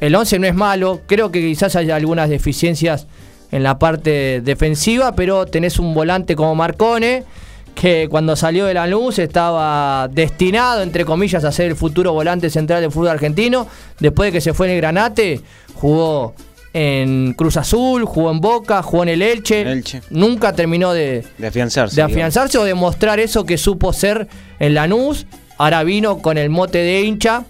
[0.00, 3.06] El 11 no es malo, creo que quizás haya algunas deficiencias
[3.52, 7.24] en la parte defensiva, pero tenés un volante como Marcone,
[7.74, 12.50] que cuando salió de la luz estaba destinado, entre comillas, a ser el futuro volante
[12.50, 13.66] central del fútbol argentino.
[13.98, 15.40] Después de que se fue en el Granate,
[15.74, 16.34] jugó
[16.72, 19.62] en Cruz Azul, jugó en Boca, jugó en el Elche.
[19.62, 20.02] Elche.
[20.10, 21.94] Nunca terminó de, De afianzarse.
[21.94, 22.12] de digamos.
[22.12, 25.26] afianzarse o demostrar eso que supo ser en Lanús.
[25.58, 27.44] Ahora vino con el mote de hincha.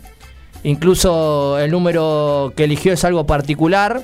[0.62, 4.02] Incluso el número que eligió es algo particular.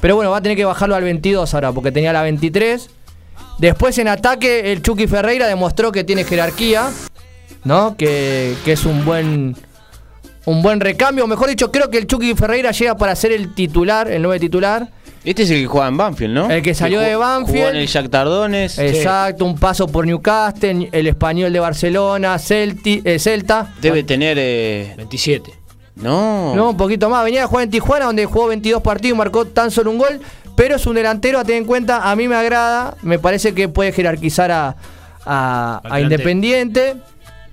[0.00, 2.88] Pero bueno, va a tener que bajarlo al 22 ahora porque tenía la 23.
[3.58, 6.90] Después en ataque el Chucky Ferreira demostró que tiene jerarquía.
[7.64, 7.94] ¿No?
[7.96, 9.54] Que, que es un buen
[10.46, 11.24] un buen recambio.
[11.24, 14.40] O mejor dicho, creo que el Chucky Ferreira llega para ser el titular, el 9
[14.40, 14.88] titular.
[15.22, 16.50] Este es el que juega en Banfield, ¿no?
[16.50, 17.58] El que salió de Banfield.
[17.58, 18.78] Jugó en el Jack Tardones.
[18.78, 23.74] Exacto, un paso por Newcastle, el español de Barcelona, Celti, eh, Celta.
[23.82, 24.38] Debe tener.
[24.40, 25.52] eh, 27.
[25.96, 26.54] No.
[26.54, 27.22] No, un poquito más.
[27.22, 30.20] Venía a jugar en Tijuana, donde jugó 22 partidos y marcó tan solo un gol.
[30.60, 32.10] Pero es un delantero a tener en cuenta.
[32.10, 32.94] A mí me agrada.
[33.00, 34.76] Me parece que puede jerarquizar a,
[35.24, 36.00] a-.
[36.02, 36.96] Independiente.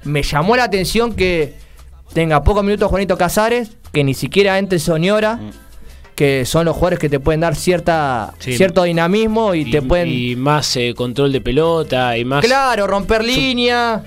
[0.04, 1.54] Me llamó la atención que
[2.12, 3.72] tenga pocos minutos Juanito Casares.
[3.94, 5.40] Que ni siquiera entre Soñora.
[6.16, 8.58] Que son los jugadores que te pueden dar cierta, Sí.
[8.58, 10.10] cierto dinamismo y, te pueden.
[10.10, 12.44] y más eh, control de pelota y más.
[12.44, 14.04] Claro, romper línea.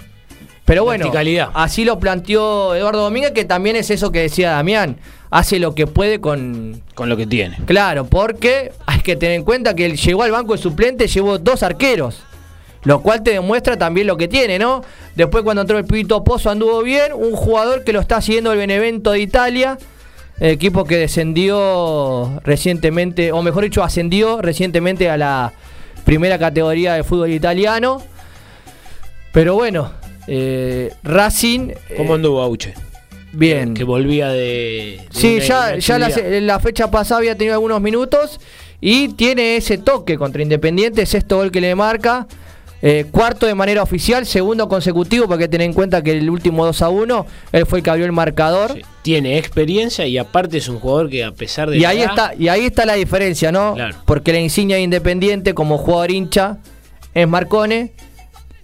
[0.67, 1.11] Pero bueno,
[1.55, 4.99] así lo planteó Eduardo Domínguez, que también es eso que decía Damián.
[5.31, 6.83] Hace lo que puede con.
[6.95, 7.57] Con lo que tiene.
[7.67, 11.39] Claro, porque hay que tener en cuenta que él llegó al banco de suplente, llevó
[11.39, 12.23] dos arqueros.
[12.83, 14.83] Lo cual te demuestra también lo que tiene, ¿no?
[15.15, 17.13] Después cuando entró el Pibito Pozo anduvo bien.
[17.13, 19.79] Un jugador que lo está siguiendo el Benevento de Italia.
[20.41, 25.53] Equipo que descendió recientemente, o mejor dicho, ascendió recientemente a la
[26.05, 28.03] primera categoría de fútbol italiano.
[29.33, 29.93] Pero bueno,
[30.27, 31.73] eh, Racing.
[31.99, 32.75] ¿Cómo eh, anduvo Auche?
[33.33, 33.75] Bien.
[33.75, 34.39] Que volvía de.
[34.39, 35.45] de Sí, una-
[35.79, 38.41] ya, una ya la, fecha pasada había tenido algunos minutos
[38.81, 42.27] y tiene ese toque contra Independiente, sexto gol que le marca.
[42.83, 46.81] eh, cuarto de manera oficial, segundo consecutivo, porque tener en cuenta que el último 2
[46.81, 48.73] a 1, él fue el que abrió el marcador.
[48.73, 51.77] Sí, Tiene experiencia y aparte es un jugador que a pesar de.
[51.77, 53.75] Y ahí edad- está, y ahí está la diferencia, ¿no?
[53.75, 53.97] Claro.
[54.07, 56.57] Porque la insignia de Independiente como jugador hincha
[57.13, 57.93] es Marcone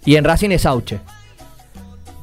[0.03, 0.99] y en Racing es Auche.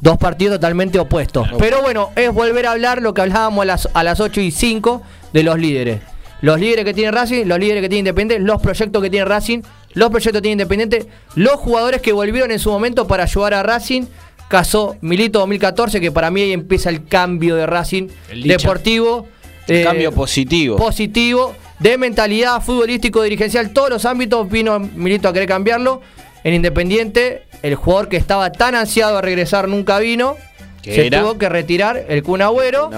[0.04, 1.48] Dos partidos totalmente opuestos.
[1.58, 4.50] Pero bueno, es volver a hablar lo que hablábamos a las, a las 8 y
[4.50, 5.02] 5
[5.32, 6.02] de los líderes.
[6.42, 9.62] Los líderes que tiene Racing, los líderes que tiene Independiente, los proyectos que tiene Racing,
[9.94, 13.62] los proyectos que tiene Independiente, los jugadores que volvieron en su momento para ayudar a
[13.62, 14.02] Racing.
[14.46, 19.20] Caso Milito 2014, que para mí ahí empieza el cambio de Racing El deportivo.
[19.66, 20.76] Un eh, cambio positivo.
[20.76, 26.02] positivo de mentalidad futbolístico, dirigencial, todos los ámbitos vino Milito a querer cambiarlo.
[26.44, 30.36] En Independiente, el jugador que estaba tan ansiado a regresar nunca vino.
[30.82, 31.22] ¿Qué Se era?
[31.22, 32.90] tuvo que retirar el Kun Agüero.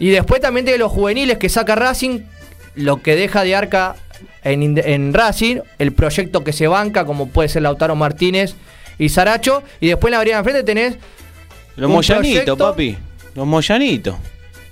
[0.00, 2.20] Y después también de los juveniles que saca Racing,
[2.74, 3.96] lo que deja de arca
[4.42, 8.54] en, Racing, el proyecto que se banca, como puede ser Lautaro Martínez
[8.98, 9.62] y Saracho.
[9.80, 10.96] Y después en la vereda enfrente tenés
[11.76, 12.98] Los Moyanitos, papi.
[13.36, 14.16] Los Moyanitos.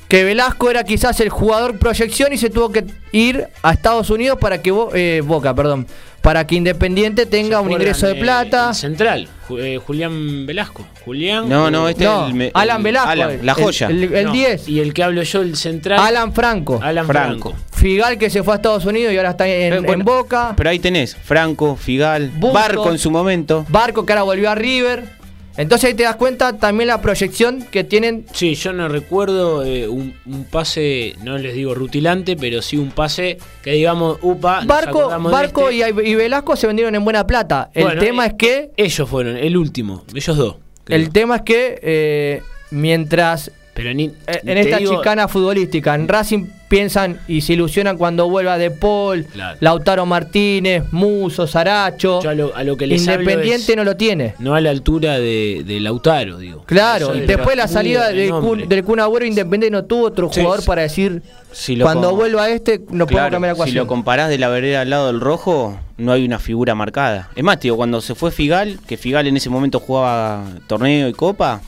[0.09, 4.39] Que Velasco era quizás el jugador proyección y se tuvo que ir a Estados Unidos
[4.41, 5.87] para que Bo- eh, Boca, perdón,
[6.21, 8.69] para que Independiente tenga un ¿Se ingreso de eh, plata.
[8.71, 10.85] el central, Ju- eh, Julián Velasco.
[11.05, 11.49] Julián.
[11.49, 13.89] No, no, este No, es el, Alan el- Velasco, Alan, la joya.
[13.89, 14.69] el- el no, 10.
[14.69, 15.99] Y el que hablo yo, el central.
[16.01, 17.51] Alan Franco, Alan Franco.
[17.51, 17.63] Franco.
[17.73, 20.55] Figal que se fue a Estados Unidos y ahora está en, Eh, bueno, en Boca.
[20.57, 22.31] Pero ahí tenés, Franco, Figal.
[22.37, 23.65] Barco en su momento.
[23.69, 25.16] Barco que ahora volvió a River.
[25.59, 28.27] Entonces ahí te das cuenta también la proyección que tienen.
[28.33, 32.91] Sí, yo no recuerdo eh, un, un pase, no les digo rutilante, pero sí un
[32.91, 36.05] pase que digamos, upa, Barco, Barco este.
[36.05, 37.71] y, y Velasco se vendieron en buena plata.
[37.75, 40.57] El Bueno, tema eh, es que Ellos fueron, el último, ellos dos.
[40.85, 40.97] creo.
[40.99, 45.95] el tema es que eh, mientras Pero ni, en esta digo- chicana futbolística.
[45.95, 49.57] En Racing piensan y se ilusionan cuando vuelva De Paul, Claro.
[49.61, 52.21] Lautaro Martínez, Muso, Saracho.
[52.23, 54.35] Yo a lo, a lo que les hablo Independiente es no lo tiene.
[54.39, 56.65] no a la altura de, de Lautaro, digo.
[56.67, 58.31] Claro, y después la salida de del.
[58.33, 60.67] Kun, del Kun Agüero Independiente no tuvo otro Sí, jugador sí.
[60.67, 63.77] para decir Si lo cuando vuelva este no puedo Claro, cambiar la si ecuación.
[63.77, 67.31] lo comparás de la vereda al lado del rojo, no hay una figura marcada.
[67.37, 71.13] Es más, tío, cuando se fue Figal, que Figal en ese momento jugaba torneo y
[71.13, 71.61] copa,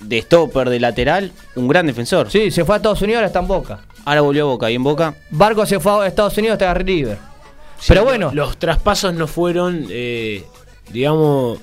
[0.00, 2.30] de stopper, de lateral, un gran defensor.
[2.30, 3.80] Sí, se fue a Estados Unidos, ahora está en Boca.
[4.04, 5.14] Ahora volvió a Boca y en Boca.
[5.30, 7.18] Barco se fue a Estados Unidos, está en River.
[7.78, 10.44] Sí, Pero bueno, Los traspasos no fueron, eh,
[10.90, 11.58] digamos.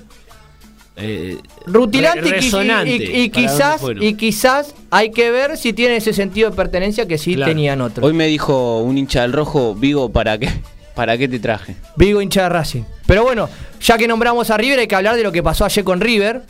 [0.96, 6.56] eh, rutilante re- y, quizás y quizás hay que ver si tiene ese sentido de
[6.56, 7.50] pertenencia que sí Claro.
[7.50, 8.06] tenían otros.
[8.06, 10.50] Hoy me dijo un hincha del rojo, Vigo, ¿para qué?
[10.94, 11.76] ¿Para qué te traje?
[11.96, 12.82] Vigo hincha de Racing.
[13.06, 13.48] Pero bueno,
[13.80, 16.42] ya que nombramos a River, hay que hablar de lo que pasó ayer con River.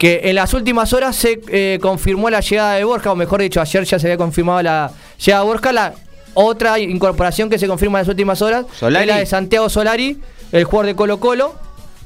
[0.00, 3.60] Que en las últimas horas se eh, confirmó la llegada de Borja, o mejor dicho,
[3.60, 4.90] ayer ya se había confirmado la
[5.22, 5.72] llegada de Borja.
[5.74, 5.94] La
[6.32, 9.02] otra incorporación que se confirma en las últimas horas Solari.
[9.02, 10.18] es la de Santiago Solari,
[10.52, 11.54] el jugador de Colo Colo,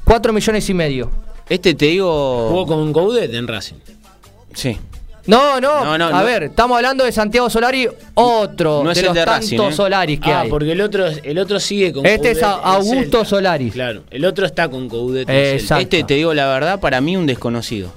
[0.03, 1.09] 4 millones y medio.
[1.47, 2.49] Este te digo.
[2.49, 3.77] Jugó con Goudet en Racing.
[4.53, 4.77] Sí.
[5.27, 6.25] No, no, No, no, a no.
[6.25, 9.59] ver, estamos hablando de Santiago Solari, otro No es de el los de tantos Racing,
[9.61, 9.73] ¿eh?
[9.73, 10.49] Solaris que ah, hay.
[10.49, 13.25] porque el otro, el otro sigue con Este es Coudet Augusto.
[13.25, 13.71] Solari.
[13.71, 15.27] Claro, el otro está con Coudet.
[15.29, 15.81] exacto.
[15.81, 17.91] Este te digo la verdad, para mí un desconocido.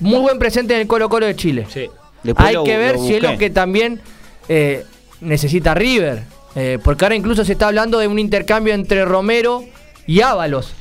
[0.00, 1.66] Muy buen presente en el Colo Colo de Chile.
[1.72, 1.86] Sí.
[2.24, 4.00] Después Hay lo- que ver si es lo que también
[4.48, 4.84] eh,
[5.20, 6.22] necesita River.
[6.54, 9.64] Eh, porque ahora incluso se está hablando de un intercambio entre Romero
[10.06, 10.72] y Ábalos.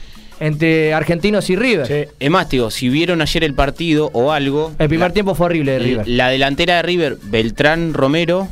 [0.42, 1.86] Entre argentinos y River.
[1.88, 2.12] Sí.
[2.20, 4.72] Es más, tío, si vieron ayer el partido o algo.
[4.80, 6.08] El primer la- tiempo fue horrible de River.
[6.08, 8.48] La delantera de River, Beltrán Romero.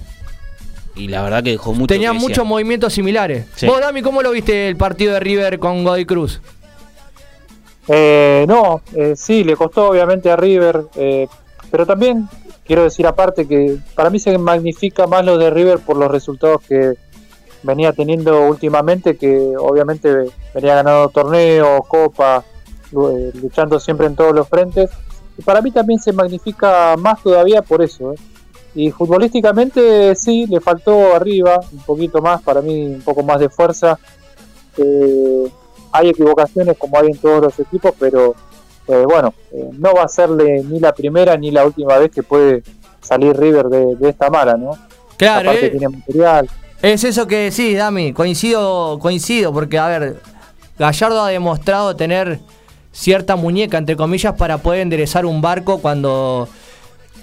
[0.96, 1.94] Y la verdad que dejó mucho.
[1.94, 2.14] Desear.
[2.14, 3.46] muchos movimientos similares.
[3.56, 3.66] Sí.
[3.66, 6.42] Vos, Dami, ¿cómo lo viste el partido de River con Godoy Cruz?
[7.88, 11.28] Eh, no, eh, sí, le costó obviamente a River, eh,
[11.72, 12.28] pero también
[12.66, 16.62] quiero decir aparte que para mí se magnifica más lo de River por los resultados
[16.68, 16.94] que
[17.64, 22.44] venía teniendo últimamente, que obviamente venía ganando torneos, copa,
[22.92, 24.90] lu- eh, luchando siempre en todos los frentes.
[25.38, 28.14] Y para mí también se magnifica más todavía por eso.
[28.14, 28.18] ¿eh?
[28.76, 33.50] Y futbolísticamente sí, le faltó arriba un poquito más, para mí un poco más de
[33.50, 33.98] fuerza.
[34.78, 35.52] Eh,
[35.92, 38.36] hay equivocaciones como hay en todos los equipos, pero
[38.88, 42.22] eh, bueno, eh, no va a serle ni la primera ni la última vez que
[42.24, 42.64] puede
[43.02, 44.78] salir River de, de esta mala, ¿no?
[45.18, 46.50] Claro, Aparte tiene material.
[46.82, 48.14] Es eso que decís, Dami.
[48.14, 50.22] Coincido, coincido, porque, a ver,
[50.78, 52.40] Gallardo ha demostrado tener
[52.92, 56.48] cierta muñeca, entre comillas, para poder enderezar un barco cuando,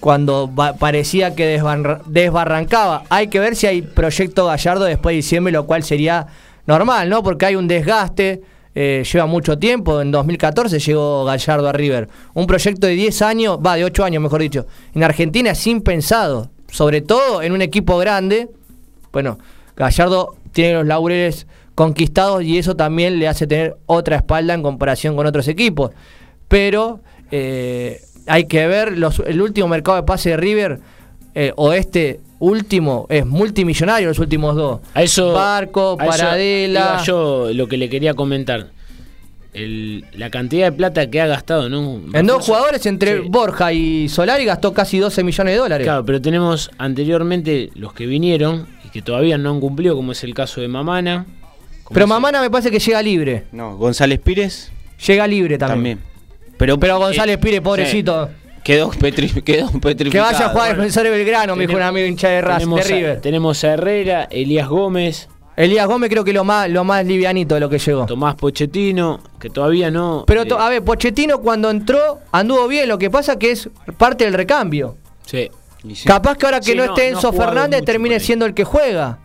[0.01, 3.05] cuando parecía que desbarra- desbarrancaba.
[3.09, 6.27] Hay que ver si hay proyecto Gallardo después de diciembre, lo cual sería
[6.67, 7.23] normal, ¿no?
[7.23, 8.43] Porque hay un desgaste.
[8.79, 10.03] eh, lleva mucho tiempo.
[10.03, 12.11] En 2014 llegó Gallardo a River.
[12.35, 14.67] Un proyecto de 10 años, va, de 8 años mejor dicho.
[14.95, 16.51] En Argentina es impensado.
[16.71, 18.51] Sobre todo en un equipo grande.
[19.17, 19.39] Bueno,
[19.77, 25.17] Gallardo tiene los laureles conquistados y eso también le hace tener otra espalda en comparación
[25.17, 25.93] con otros equipos.
[26.49, 27.01] Pero
[27.31, 30.81] eh, hay que ver los- el último mercado de pase de River
[31.35, 34.81] eh, o este último es multimillonario los últimos dos.
[34.93, 35.33] A eso.
[35.33, 36.81] Barco, a eso Paradela.
[36.97, 38.67] iba yo lo que le quería comentar.
[39.55, 42.03] El- la cantidad de plata que ha gastado, ¿no?
[42.13, 43.29] En dos jugadores, entre Sí.
[43.31, 45.87] Borja y Solari, gastó casi 12 millones de dólares.
[45.87, 50.23] Claro, pero tenemos anteriormente los que vinieron y que todavía no han cumplido, como es
[50.25, 51.27] el caso de Mamana.
[51.93, 53.45] Pero Mamana me parece que llega libre.
[53.53, 54.73] No, González Pires
[55.07, 55.99] Llega libre también.
[55.99, 56.57] también.
[56.57, 58.31] Pero, Pero González eh, Pire, pobrecito.
[58.65, 60.11] Quedó, petri, quedó petrificado.
[60.29, 62.29] Que vaya a jugar a Bueno, defensor de Belgrano, me dijo un Tenemos- amigo hincha
[62.31, 66.43] de, Raz- de tenemos, a, tenemos a Herrera, Elías Gómez, Elías Gómez creo que lo
[66.45, 68.07] más, lo más livianito de lo que llegó.
[68.07, 70.25] Tomás Pochettino, que todavía no.
[70.27, 73.69] Pero eh, to- a ver, Pochettino cuando entró anduvo bien, lo que pasa que es
[73.99, 74.97] parte del recambio.
[75.27, 75.49] sí.
[75.95, 76.07] Sí.
[76.09, 79.19] Capaz que ahora que Sí, no, no, esté Enzo Fernández termine siendo el que juega.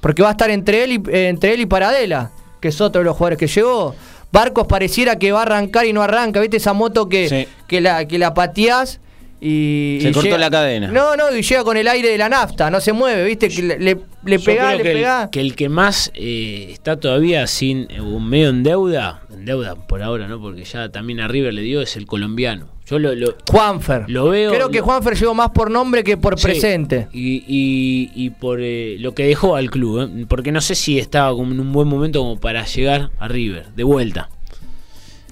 [0.00, 2.30] Porque va a estar entre él y, eh, entre él y Paradela,
[2.60, 3.94] que es otro de los jugadores que llegó.
[4.32, 6.56] Barcos pareciera que va a arrancar y no arranca, ¿viste?
[6.56, 7.46] Esa moto que, Sí.
[7.66, 9.00] que, la, que la pateás
[9.40, 9.98] y.
[10.00, 10.88] Se y cortó llega- la cadena.
[10.88, 13.48] No, no, y llega con el aire de la nafta, no se mueve, ¿viste?
[13.48, 15.22] Que le, le, le pegá, le que pegá.
[15.24, 19.44] El, que el que más eh, está todavía sin eh, un medio en deuda, en
[19.44, 20.40] deuda por ahora, ¿no?
[20.40, 22.68] Porque ya también a River le dio, es el colombiano.
[22.90, 24.04] Yo lo, lo- Juanfer.
[24.08, 27.06] Lo veo- Creo que lo- Juanfer llegó más por nombre que por Sí, presente.
[27.12, 30.26] Y, y- y por eh, lo que dejó al club, ¿eh?
[30.28, 33.66] porque no sé si estaba como en un buen momento como para llegar a River,
[33.76, 34.28] de vuelta.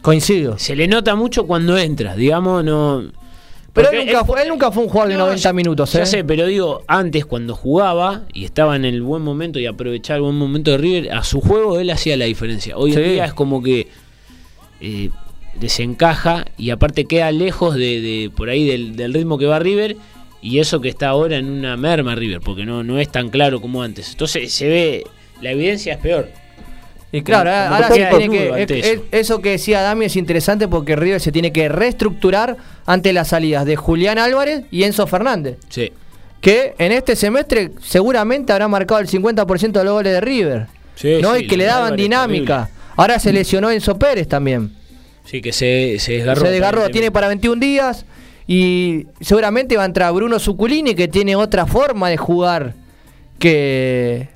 [0.03, 0.59] Coincido.
[0.59, 3.03] Se le nota mucho cuando entra, digamos, no...
[3.73, 5.99] Pero él nunca, fue, él nunca fue un jugador de No, 90 ya- minutos, ¿eh?
[5.99, 10.17] Ya sé, pero digo, antes cuando jugaba y estaba en el buen momento y aprovechaba
[10.17, 12.77] el buen momento de River, a su juego él hacía la diferencia.
[12.77, 12.99] Hoy Sí.
[12.99, 13.89] en día es como que
[14.81, 15.11] eh,
[15.61, 19.97] desencaja y aparte queda lejos de, de por ahí del, del ritmo que va River
[20.41, 23.61] y eso que está ahora en una merma River, porque no, no es tan claro
[23.61, 24.11] como antes.
[24.11, 25.05] Entonces se ve,
[25.41, 26.29] la evidencia es peor.
[27.11, 28.63] Y claro, Como- ahora como tiene que.
[28.63, 28.93] es- eso.
[28.93, 32.57] es- eso que decía Dami es interesante porque River se tiene que reestructurar
[32.87, 35.57] ante las salidas de Julián Álvarez y Enzo Fernández.
[35.71, 35.91] Sí.
[36.41, 40.67] Que en este semestre seguramente habrá marcado el 50% de los goles de River.
[40.95, 41.35] Sí, ¿no?
[41.35, 42.71] sí, y que le daban Álvarez, dinámica.
[42.97, 44.73] Ahora se lesionó Enzo Pérez también.
[45.29, 46.41] Sí, que se, se desgarró.
[46.41, 48.07] se desgarró, tiene para 21 días.
[48.47, 52.73] Y seguramente va a entrar Bruno Zuculini, que tiene otra forma de jugar
[53.39, 54.29] que,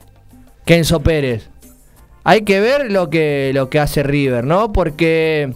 [0.67, 1.49] que Enzo Pérez.
[2.25, 4.71] Hay que ver lo que, lo que hace River, ¿no?
[4.75, 5.55] Porque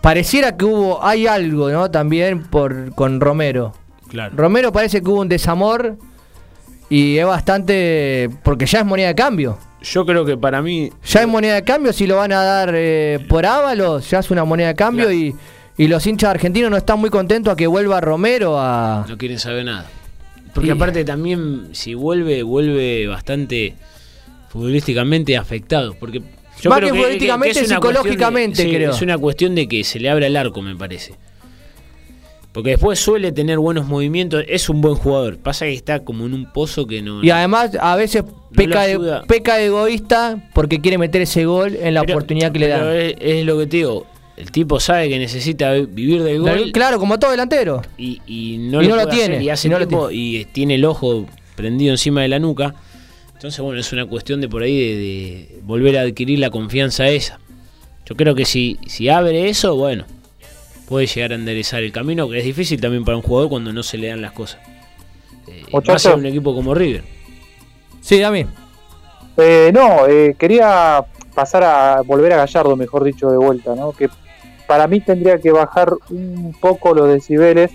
[0.00, 1.90] pareciera que hubo, hay algo, ¿no?
[1.90, 3.72] También por, con Romero.
[4.08, 4.34] Claro.
[4.36, 5.96] Romero parece que hubo un desamor
[6.88, 8.30] y es bastante.
[8.44, 9.58] porque ya es moneda de cambio.
[9.82, 12.72] Yo creo que para mí Ya es moneda de cambio, si lo van a dar
[12.74, 15.18] eh, por Ábalos, ya es una moneda de cambio Claro.
[15.18, 15.34] y,
[15.76, 19.04] y los hinchas argentinos no están muy contentos a que vuelva Romero a...
[19.08, 19.86] no quieren saber nada.
[20.54, 23.74] Porque Y- aparte también, si vuelve, vuelve bastante
[24.50, 25.94] futbolísticamente afectado.
[25.98, 26.20] Porque
[26.60, 28.90] yo Más creo que que, futbolísticamente, es psicológicamente, de- creo.
[28.92, 31.14] Es una cuestión de que se le abra el arco, me parece.
[32.52, 35.38] Porque después suele tener buenos movimientos, es un buen jugador.
[35.38, 37.24] Pasa que está como en un pozo que no.
[37.24, 38.24] Y además a veces
[38.54, 39.22] peca, de, ayuda.
[39.26, 42.94] peca de egoísta porque quiere meter ese gol en la Pero- oportunidad que le dan.
[42.94, 44.06] Es, es lo que te digo.
[44.36, 46.72] El tipo sabe que necesita vi- vivir del gol.
[46.72, 47.80] Claro, como todo delantero.
[47.96, 49.88] y, y no, Y lo, no lo puede tiene, hacer, y hace y no lo
[49.88, 51.26] tiempo y tiene el ojo
[51.56, 52.74] prendido encima de la nuca.
[53.34, 57.08] Entonces, bueno, es una cuestión de por ahí de, de volver a adquirir la confianza
[57.08, 57.40] esa.
[58.06, 60.04] Yo creo que si, si abre eso, bueno,
[60.92, 63.82] puede llegar a enderezar el camino, que es difícil también para un jugador cuando no
[63.82, 64.60] se le dan las cosas.
[65.48, 67.02] Eh, más en un equipo como River.
[68.02, 68.44] Sí, Dami.
[69.38, 71.02] Eh, no, eh, quería
[71.34, 73.92] pasar a volver a Gallardo, mejor dicho, de vuelta, ¿no?
[73.92, 74.10] Que
[74.66, 77.70] para mí tendría que bajar un poco los decibeles.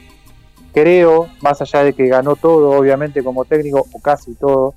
[0.72, 4.76] Creo, más allá de que ganó todo, obviamente, como técnico, o casi todo,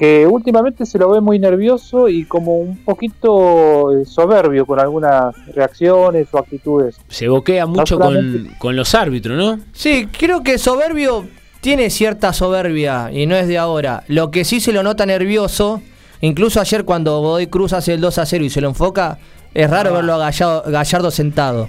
[0.00, 5.34] que últimamente se lo ve muy nervioso y como un poquito eh, soberbio con algunas
[5.54, 6.96] reacciones o actitudes.
[7.08, 9.60] Se boquea mucho solamente- con, con los árbitros, ¿no?
[9.74, 11.26] Sí, creo que Soberbio
[11.60, 14.02] tiene cierta soberbia y no es de ahora.
[14.08, 15.82] Lo que sí se lo nota nervioso,
[16.22, 19.18] incluso ayer cuando Godoy Cruz hace el 2 a 0 y se lo enfoca,
[19.52, 21.68] es raro verlo a Gallardo, Gallardo sentado,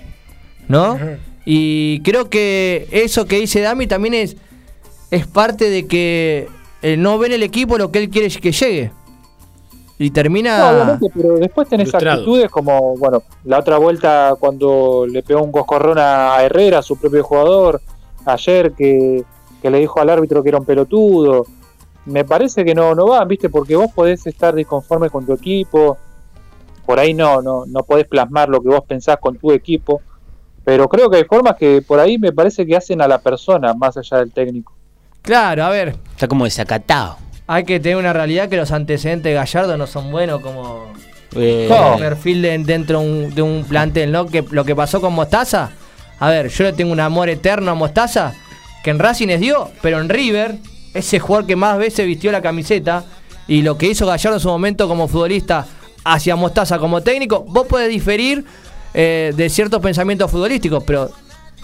[0.69, 0.97] ¿no?
[1.43, 4.38] Y creo que eso que dice Dami también es,
[5.09, 6.47] es parte de que
[6.82, 8.91] eh, no ven el equipo lo que él quiere que llegue.
[9.99, 10.57] Y termina...
[10.57, 12.21] No, obviamente, pero después tenés Frustrado.
[12.21, 16.97] actitudes como, bueno, la otra vuelta cuando le pegó un coscorrón a a Herrera, su
[16.97, 17.82] propio jugador,
[18.25, 19.23] ayer que,
[19.61, 21.45] que le dijo al árbitro que era un pelotudo.
[22.07, 23.49] Me parece que no, no van, ¿viste?
[23.49, 25.99] Porque vos podés estar disconforme con tu equipo,
[26.86, 30.01] por ahí no, no, no podés plasmar lo que vos pensás con tu equipo,
[30.63, 33.73] pero creo que hay formas que por ahí me parece que hacen a la persona
[33.73, 34.73] más allá del técnico.
[35.22, 37.17] Claro, a ver, Está como desacatado.
[37.47, 40.91] hay que tener una realidad que los antecedentes de Gallardo no son buenos como
[41.36, 44.26] Eh, perfil de- dentro de un, de un plantel, ¿no?
[44.26, 45.69] Que lo que pasó con Mostaza,
[46.19, 48.34] a ver, yo le tengo un amor eterno a Mostaza,
[48.84, 50.55] que en Racing es dio, pero en River,
[50.93, 53.05] ese jugador que más veces vistió la camiseta,
[53.47, 55.65] y lo que hizo Gallardo en su momento como futbolista
[56.03, 58.43] hacia Mostaza como técnico, vos podés diferir
[58.93, 61.11] eh, de ciertos pensamientos futbolísticos, pero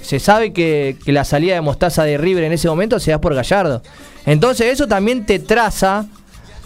[0.02, 3.34] se sabe que, la salida de Mostaza de River en ese momento se da por
[3.34, 3.82] Gallardo.
[4.26, 6.06] Entonces eso también te traza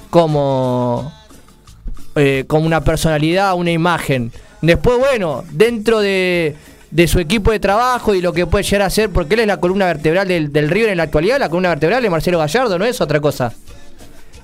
[0.10, 1.12] como
[2.16, 4.32] eh, como una personalidad, una imagen.
[4.62, 6.56] Después, bueno, dentro de,
[6.92, 9.48] de su equipo de trabajo y lo que puede llegar a ser, porque él es
[9.48, 12.78] la columna vertebral del, del River en la actualidad, la columna vertebral de Marcelo Gallardo,
[12.78, 13.54] no es otra cosa.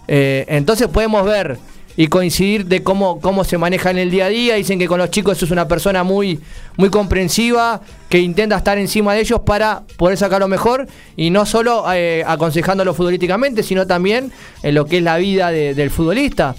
[0.08, 1.58] Eh, entonces podemos ver
[1.98, 4.56] y coincidir de cómo, cómo se maneja en el día a día.
[4.56, 6.40] Dicen que con los chicos es una persona muy,
[6.78, 11.46] muy comprensiva, que intenta estar encima de ellos para poder sacar lo mejor y no
[11.46, 14.32] solo eh, aconsejándolo futbolísticamente, sino también
[14.64, 16.56] en lo que es la vida de- del futbolista.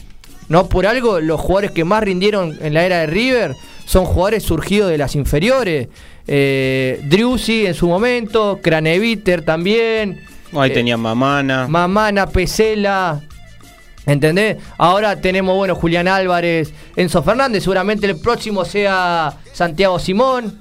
[0.48, 4.42] No por algo, los jugadores que más rindieron en la era de River son jugadores
[4.42, 5.88] surgidos de las inferiores.
[6.26, 10.20] Eh, Driussi en su momento, Craneviter también.
[10.52, 11.68] ahí eh, tenía Mamana.
[11.68, 13.20] Mamana, Pesela.
[14.08, 14.56] ¿Entendés?
[14.78, 20.58] Ahora tenemos, bueno, Julián Álvarez, Enzo Fernández, seguramente el próximo sea Santiago Simón.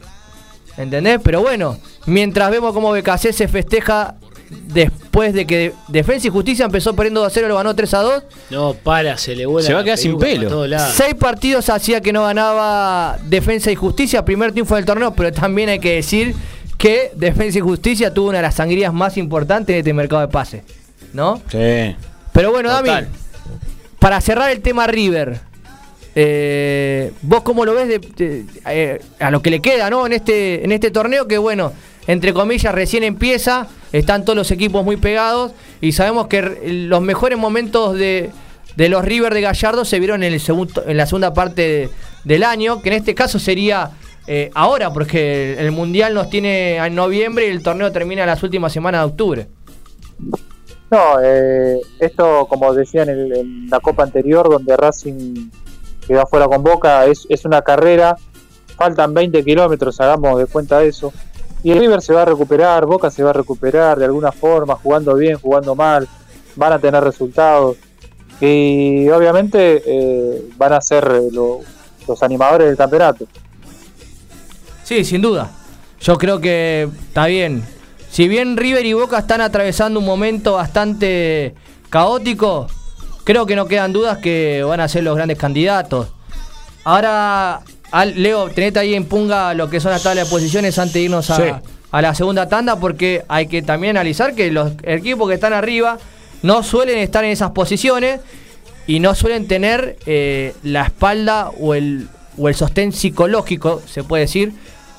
[0.75, 1.21] ¿Entendés?
[1.23, 4.15] Pero bueno, mientras vemos cómo BKC se festeja
[4.49, 8.01] después de que Defensa y Justicia empezó perdiendo 2 a 0, lo ganó 3 a
[8.01, 8.23] 2.
[8.49, 9.65] No, para, se le vuela.
[9.65, 10.67] Se va a quedar sin pelo.
[10.91, 15.69] Seis partidos hacía que no ganaba Defensa y Justicia, primer triunfo del torneo, pero también
[15.69, 16.35] hay que decir
[16.77, 20.27] que Defensa y Justicia tuvo una de las sangrías más importantes de este mercado de
[20.27, 20.63] pases.
[21.13, 21.41] ¿No?
[21.49, 21.95] Sí.
[22.33, 23.07] Pero bueno, Dami.
[23.99, 25.39] Para cerrar el tema River,
[26.15, 30.05] eh, ¿vos cómo lo ves de- eh, a lo que le queda ¿no?
[30.05, 31.27] en, este, en este torneo?
[31.27, 31.73] Que bueno,
[32.07, 36.41] entre comillas, recién empieza, están todos los equipos muy pegados y sabemos que
[36.87, 38.31] los mejores momentos de,
[38.75, 41.89] de los River de Gallardo se vieron en, el segundo, en la segunda parte de-
[42.23, 43.91] del año, que en este caso sería
[44.27, 48.43] eh, ahora, porque el, el Mundial nos tiene en noviembre y el torneo termina las
[48.43, 49.47] últimas semanas de octubre.
[50.89, 55.49] No, eh, esto, como decía en, el- en la Copa anterior, donde Racing
[56.07, 58.15] quedó afuera con Boca, es, una carrera,
[58.77, 61.11] faltan 20 kilómetros, hagamos de cuenta de eso.
[61.63, 65.15] Y River se va a recuperar, Boca se va a recuperar de alguna forma, jugando
[65.15, 66.07] bien, jugando mal,
[66.55, 67.75] van a tener resultados.
[68.39, 71.59] Y obviamente eh, van a ser eh, lo-
[72.07, 73.25] los animadores del campeonato.
[74.83, 75.51] Sí, sin duda.
[75.99, 77.63] Yo creo que está bien.
[78.17, 81.53] Si bien River y Boca están atravesando un momento bastante
[81.91, 82.65] caótico,
[83.23, 86.07] creo que no quedan dudas que van a ser los grandes candidatos.
[86.83, 87.61] Ahora,
[88.15, 91.29] Leo, tenete ahí en punga lo que son las tablas de posiciones antes de irnos
[91.29, 91.43] a, Sí.
[91.91, 95.99] a la segunda tanda, porque hay que también analizar que los equipos que están arriba
[96.41, 98.21] no suelen estar en esas posiciones
[98.87, 104.21] y no suelen tener eh, la espalda o el, o el sostén psicológico, se puede
[104.21, 104.53] decir,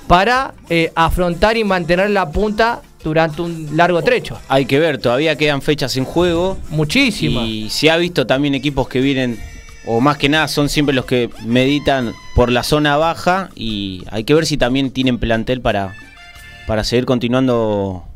[0.07, 4.39] para eh, afrontar y mantener la punta durante un largo trecho.
[4.49, 6.59] Hay que ver, todavía quedan fechas en juego.
[6.71, 7.47] Muchísimas.
[7.47, 9.39] Y se ha visto también equipos que vienen,
[9.87, 13.51] o más que nada son siempre los que meditan por la zona baja.
[13.55, 15.95] Y hay que ver si también tienen plantel para,
[16.67, 18.08] para seguir continuando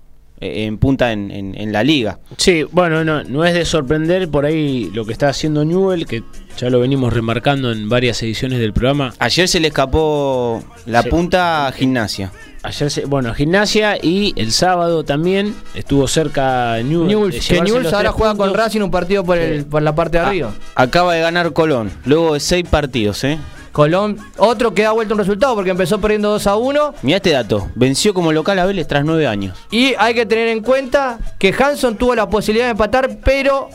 [0.43, 2.19] en punta en, en- en la liga.
[2.37, 6.23] Sí, bueno, no, no es de sorprender por ahí lo que está haciendo Newell, que
[6.59, 9.15] ya lo venimos remarcando en varias ediciones del programa.
[9.19, 11.09] Ayer se le escapó la Sí.
[11.11, 12.33] punta a gimnasia.
[12.65, 17.09] Ayer, se- bueno, gimnasia y el sábado también estuvo cerca Newell.
[17.09, 18.55] Newell's, de que los ahora juega con.
[18.55, 20.53] Racing un partido por, el, por la parte de arriba.
[20.77, 23.39] Acaba de ganar Colón, luego de seis partidos, ¿eh?
[23.73, 26.95] Colón, otro que da vuelta un resultado porque empezó perdiendo 2 a 1.
[27.03, 29.59] Mirá este dato, venció como local a Vélez tras nueve años.
[29.71, 33.71] Y hay que tener en cuenta que Hanson tuvo la posibilidad de empatar, pero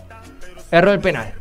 [0.72, 1.34] erró el penal.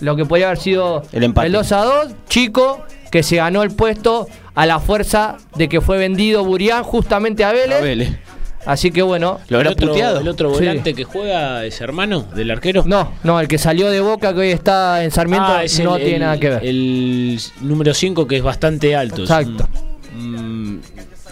[0.00, 1.48] Lo que podía haber sido El empate.
[1.48, 2.12] 2 a 2.
[2.28, 7.44] Chico, que se ganó el puesto a la fuerza de que fue vendido Burián justamente
[7.44, 7.78] a Vélez.
[7.78, 8.18] A Vélez.
[8.64, 9.40] Así que bueno.
[9.48, 10.20] Lo El habrá otro, puteado.
[10.20, 10.60] el otro Sí.
[10.60, 12.84] volante que juega es hermano del arquero.
[12.86, 15.96] No, no, el que salió de Boca que hoy está en Sarmiento Ah, es no
[15.96, 16.64] el- tiene el- nada que ver.
[16.64, 19.22] El número 5 que es bastante alto.
[19.22, 19.68] Exacto.
[20.14, 20.76] mm,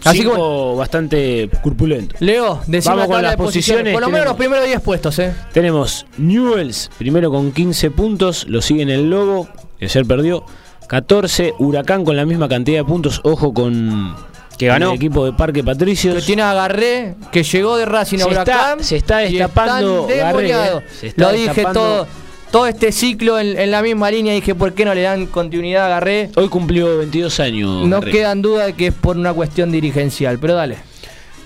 [0.04, 0.28] Así que
[0.76, 2.16] bastante corpulento.
[2.20, 3.92] Leo, la con las de posiciones.
[3.92, 5.34] Por lo menos los tenemos- primeros 10 puestos, ¿eh?
[5.52, 9.46] Tenemos Newells primero con 15 puntos, lo sigue en el Lobo,
[9.78, 10.44] que ayer perdió.
[10.88, 14.16] 14, Huracán con la misma cantidad de puntos, ojo con
[14.60, 14.90] Que ganó.
[14.90, 16.14] el equipo de Parque Patricios.
[16.16, 20.50] Que tiene a Garré, que llegó de Racing a Se está- se está destapando Garré,
[20.50, 20.80] eh.
[21.00, 22.06] Se está Lo dije todo.
[22.50, 24.34] todo este ciclo en, en la misma línea.
[24.34, 26.30] Dije, ¿por qué no le dan continuidad a Garré?
[26.36, 27.86] Hoy cumplió 22 años.
[27.86, 28.12] No Garré.
[28.12, 30.76] queda en duda de que es por una cuestión dirigencial, pero dale.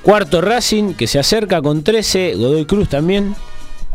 [0.02, 2.34] Cuarto Racing, que se acerca con 13.
[2.36, 3.34] Godoy Cruz también,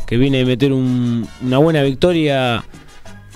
[0.08, 2.64] que viene de meter un- una buena victoria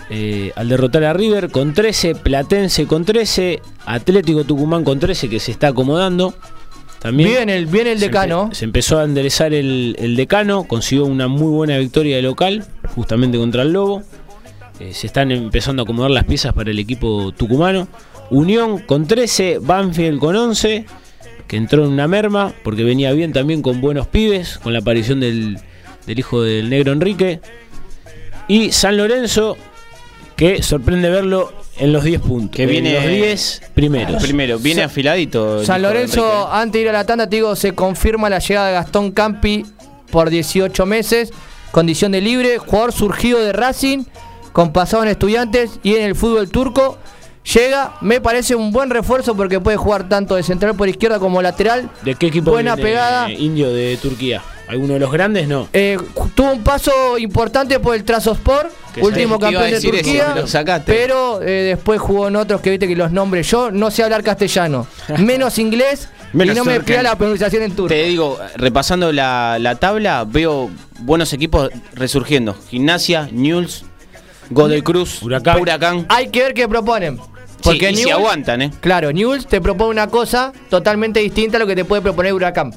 [0.10, 2.16] eh, al derrotar a River con 13.
[2.16, 3.62] Platense con 13.
[3.86, 6.34] Atlético Tucumán con 13, que se está acomodando.
[7.00, 8.50] También Bien el, bien el se decano.
[8.50, 12.66] empe- Se, empezó a enderezar el, el decano, consiguió una muy buena victoria de local,
[12.96, 14.04] justamente contra el Lobo.
[14.80, 17.88] Eh, se están empezando a acomodar las piezas para el equipo tucumano.
[18.30, 20.86] Unión con 13, Banfield con 11,
[21.48, 25.20] que entró en una merma, porque venía bien también con buenos pibes, con la aparición
[25.20, 25.60] del,
[26.08, 27.42] del hijo del negro Enrique.
[28.48, 29.58] Y San Lorenzo,
[30.36, 32.56] que sorprende verlo en los 10 puntos.
[32.56, 34.22] Que en viene- los 10 primeros.
[34.24, 35.60] Primero, viene Sa- afiladito.
[35.62, 38.68] el San Lorenzo, antes de ir a la tanda, te digo, se confirma la llegada
[38.68, 39.66] de Gastón Campi
[40.12, 41.32] por 18 meses,
[41.72, 44.04] condición de libre, jugador surgido de Racing,
[44.52, 46.98] con pasado en estudiantes y en el fútbol turco.
[47.56, 51.42] Llega, me parece un buen refuerzo porque puede jugar tanto de central por izquierda como
[51.42, 51.90] lateral.
[52.04, 53.30] ¿De qué equipo Buena viene, pegada.
[53.32, 54.42] Indio de Turquía?
[54.68, 55.48] ¿Alguno de los grandes?
[55.48, 55.68] No.
[55.74, 55.98] Eh,
[56.36, 60.36] tuvo un paso importante por el Trazospor, Que último campeón de eso, Turquía.
[60.86, 64.24] pero eh, después jugó en otros que viste que los nombres yo no sé hablar
[64.24, 64.88] castellano,
[65.20, 67.90] menos inglés Menos y no me pega la pronunciación en turco.
[67.90, 72.56] Te digo, repasando la, la tabla, veo buenos equipos resurgiendo.
[72.70, 73.86] Gimnasia, Newell's,
[74.50, 75.62] Godoy Cruz, Huracán.
[75.62, 76.06] Huracán.
[76.10, 77.20] Hay que ver qué proponen.
[77.62, 78.72] Porque Sí, y si aguantan, ¿eh?
[78.82, 82.74] Claro, Newell's te propone una cosa totalmente distinta a lo que te puede proponer Huracán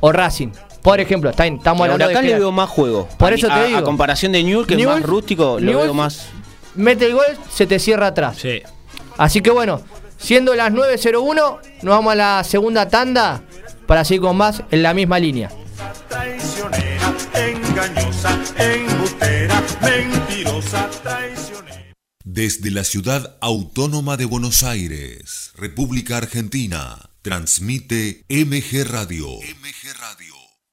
[0.00, 0.52] o Racing.
[0.82, 3.08] Por ejemplo, está estamos hablando Huracán de le que veo más juego.
[3.18, 3.78] Por A- eso te a, digo.
[3.78, 6.26] A comparación de Newell's, que es Newell's- más rústico, lo Newell's- veo más.
[6.74, 8.38] mete el gol, se te cierra atrás.
[8.40, 8.62] Sí.
[9.18, 9.82] Así que bueno,
[10.18, 13.42] siendo las 9.01, nos vamos a la segunda tanda
[13.86, 15.50] para seguir con más en la misma línea.
[16.08, 21.92] Traicionera, engañosa, embustera, mentirosa, traicionera.
[22.24, 29.26] Desde la ciudad autónoma de Buenos Aires, República Argentina, transmite MG Radio.
[29.28, 30.19] MG Radio.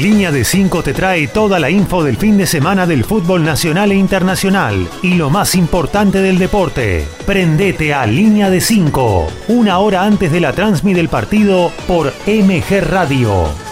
[0.00, 3.92] Línea de 5 te trae toda la info del fin de semana del fútbol nacional
[3.92, 7.04] e internacional y lo más importante del deporte.
[7.26, 12.80] Prendete a Línea de 5, una hora antes de la transmisión del partido por MG
[12.80, 13.71] Radio.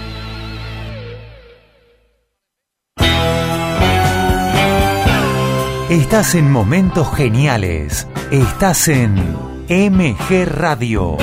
[5.91, 8.07] Estás en momentos geniales.
[8.31, 9.13] Estás en
[9.67, 11.17] MG Radio.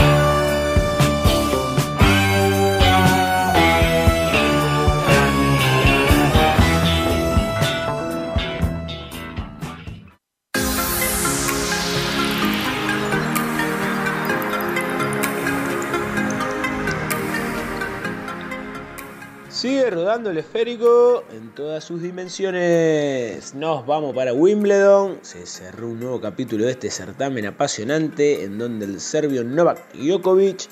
[20.09, 23.55] Rodando el esférico en todas sus dimensiones.
[23.55, 25.19] Nos vamos para Wimbledon.
[25.21, 30.67] Se cerró un nuevo capítulo de este certamen apasionante en donde el serbio Novak Djokovic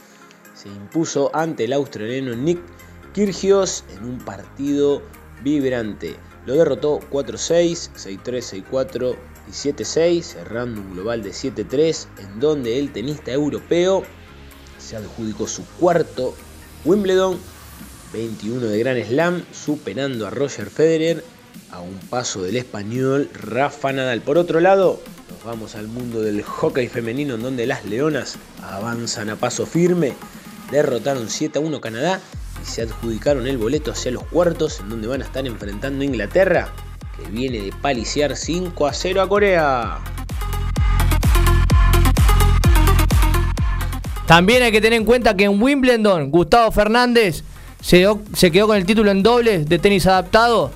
[0.54, 2.60] se impuso ante el australiano Nick
[3.12, 5.02] Kyrgios en un partido
[5.44, 6.16] vibrante.
[6.46, 9.16] Lo derrotó 4-6, 6-3, 6-4
[9.48, 14.02] y 7-6, cerrando un global de 7-3 en donde el tenista europeo
[14.78, 16.34] se adjudicó su cuarto
[16.86, 17.38] Wimbledon
[18.16, 21.22] 21 de Gran Slam, superando a Roger Federer
[21.70, 24.22] a un paso del español Rafa Nadal.
[24.22, 25.00] Por otro lado,
[25.30, 30.14] nos vamos al mundo del hockey femenino en donde las Leonas avanzan a paso firme,
[30.70, 32.20] derrotaron 7 a 1 Canadá
[32.62, 36.06] y se adjudicaron el boleto hacia los cuartos en donde van a estar enfrentando a
[36.06, 36.72] Inglaterra,
[37.16, 39.98] que viene de paliciar 5 a 0 a Corea.
[44.26, 47.44] También hay que tener en cuenta que en Wimbledon, Gustavo Fernández
[47.80, 50.70] se, quedó con el título en dobles de tenis adaptado.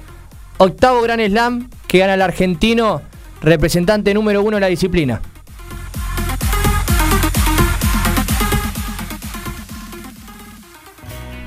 [0.58, 3.02] Octavo Gran Slam que gana el argentino,
[3.40, 5.20] representante número uno de la disciplina.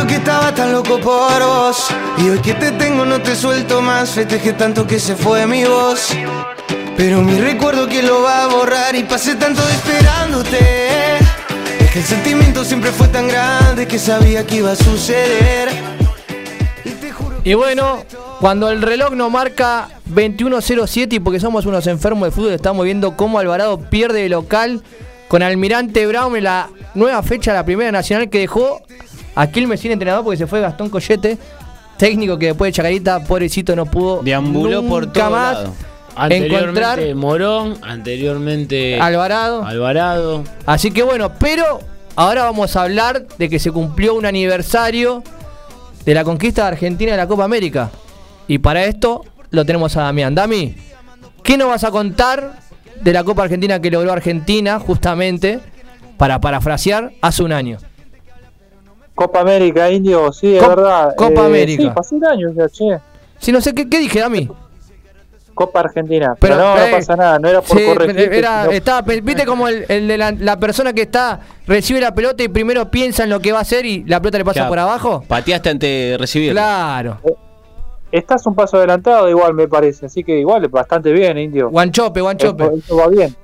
[0.00, 1.88] Que estaba tan loco por vos.
[2.16, 4.10] Y hoy que te tengo no te suelto más.
[4.10, 6.08] Festejé tanto que se fue mi voz.
[6.96, 8.96] Pero mi recuerdo que lo va a borrar.
[8.96, 11.18] Y pasé tanto esperándote.
[11.78, 15.68] Es que el sentimiento siempre fue tan grande Que sabía que iba a suceder.
[17.44, 18.02] Y bueno,
[18.40, 23.16] cuando el reloj nos marca 21.07 y porque somos unos enfermos de fútbol estamos viendo
[23.16, 24.82] cómo Alvarado pierde de local
[25.26, 28.80] con Almirante Brown en la nueva fecha de la Primera Nacional que dejó
[29.34, 31.38] Aquí el sin entrenador porque se fue Gastón Collete,
[31.96, 34.22] técnico que después de Chacarita, pobrecito, no pudo.
[34.22, 35.74] Deambuló por todo más lado.
[36.14, 39.64] Anteriormente Morón, anteriormente Alvarado.
[39.64, 40.44] Alvarado.
[40.66, 41.80] Así que bueno, pero
[42.16, 45.22] ahora vamos a hablar de que se cumplió un aniversario
[46.04, 47.90] de la conquista de Argentina de la Copa América.
[48.46, 50.34] Y para esto lo tenemos a Damián.
[50.34, 50.74] Dami,
[51.42, 52.58] ¿qué nos vas a contar
[53.00, 55.60] de la Copa Argentina que logró Argentina justamente
[56.18, 57.78] para parafrasear hace un año?
[59.14, 61.14] Copa América, Indio, sí, es verdad.
[61.16, 61.82] Copa eh, América.
[61.82, 62.98] Sí, pasó un año ya, che.
[63.38, 64.48] Sí, no sé, ¿qué, qué dije a mí?
[65.54, 66.34] Copa Argentina.
[66.40, 68.32] Pero, no, no eh, pasa nada, no era por sí, corregir.
[68.32, 72.42] Era, estaba, viste como el, el de la, la, persona que está, recibe la pelota
[72.42, 74.70] y primero piensa en lo que va a hacer y la pelota le pasa Claro.
[74.70, 75.24] por abajo.
[75.28, 76.52] Pateaste antes de recibir.
[76.52, 77.18] Claro.
[78.10, 80.06] Estás un paso adelantado, igual me parece.
[80.06, 81.70] Así que igual, bastante bien, Indio.
[81.70, 82.64] Guanchope, guanchope.
[82.64, 83.34] Va bien.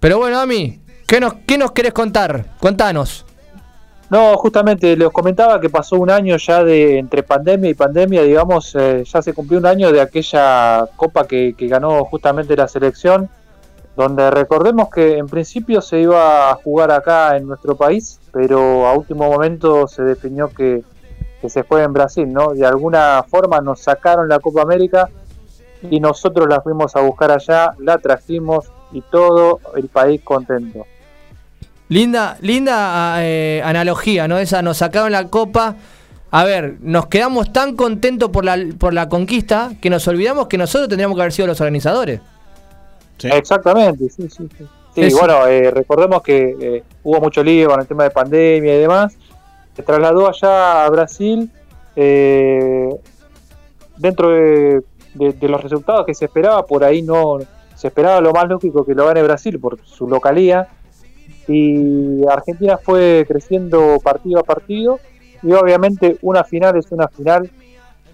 [0.00, 2.56] Pero bueno, Dami, ¿qué nos, ¿qué nos querés contar?
[2.58, 3.24] Contanos.
[4.12, 8.74] No, justamente les comentaba que pasó un año ya de entre pandemia y pandemia, digamos,
[8.74, 13.30] eh, ya se cumplió un año de aquella copa que, ganó justamente la selección,
[13.96, 18.92] donde recordemos que en principio se iba a jugar acá en nuestro país, pero a
[18.92, 20.84] último momento se definió que,
[21.40, 22.52] que se fue en Brasil, ¿no?
[22.52, 25.08] De alguna forma nos sacaron la Copa América
[25.90, 30.84] y nosotros la fuimos a buscar allá, la trajimos, y todo el país contento.
[31.92, 34.38] Linda, linda eh, analogía, ¿no?
[34.38, 35.76] Esa nos sacaron la copa.
[36.30, 40.56] A ver, nos quedamos tan contentos por la, por la conquista que nos olvidamos que
[40.56, 42.20] nosotros tendríamos que haber sido los organizadores.
[43.22, 44.48] Exactamente, sí, sí.
[44.58, 45.18] Sí, Sí, Eso.
[45.18, 49.16] bueno, eh, recordemos que eh, hubo mucho lío con el tema de pandemia y demás.
[49.74, 51.50] Se trasladó allá a Brasil
[51.96, 52.88] eh,
[53.96, 54.82] dentro de,
[55.14, 56.64] de- de los resultados que se esperaba.
[56.66, 57.38] Por ahí no
[57.74, 60.68] se esperaba lo más lógico que lo gane Brasil por su localía.
[61.48, 65.00] Y Argentina fue creciendo partido a partido.
[65.42, 67.50] Y obviamente una final es una final.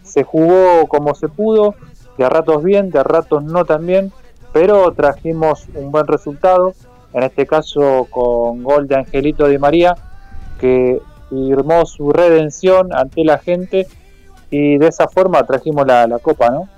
[0.02, 1.74] Se jugó como se pudo,
[2.16, 4.12] de a ratos bien, de a ratos no tan bien
[4.52, 6.74] pero trajimos un buen resultado,
[7.12, 9.94] en este caso con gol de Angelito Di María,
[10.60, 13.86] que firmó su redención ante la gente
[14.50, 16.68] y de esa forma trajimos la, la copa, ¿no?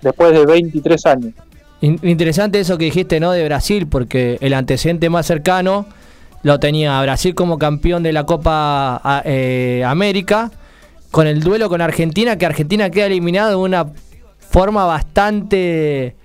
[0.00, 1.34] Después de 23 años.
[1.80, 3.30] In- interesante eso que dijiste, ¿no?
[3.32, 5.86] De Brasil, porque el antecedente más cercano
[6.42, 10.50] lo tenía Brasil como campeón de la Copa eh, América,
[11.10, 13.86] con el duelo con Argentina, que Argentina queda eliminado de una
[14.38, 16.16] forma bastante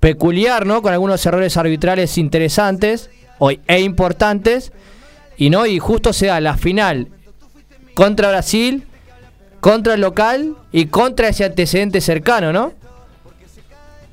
[0.00, 0.82] peculiar, ¿no?
[0.82, 4.72] Con algunos errores arbitrales interesantes o- e importantes.
[5.36, 7.08] Y no, y justo se da la final
[7.94, 8.84] contra Brasil,
[9.60, 12.72] contra el local y contra ese antecedente cercano, ¿no?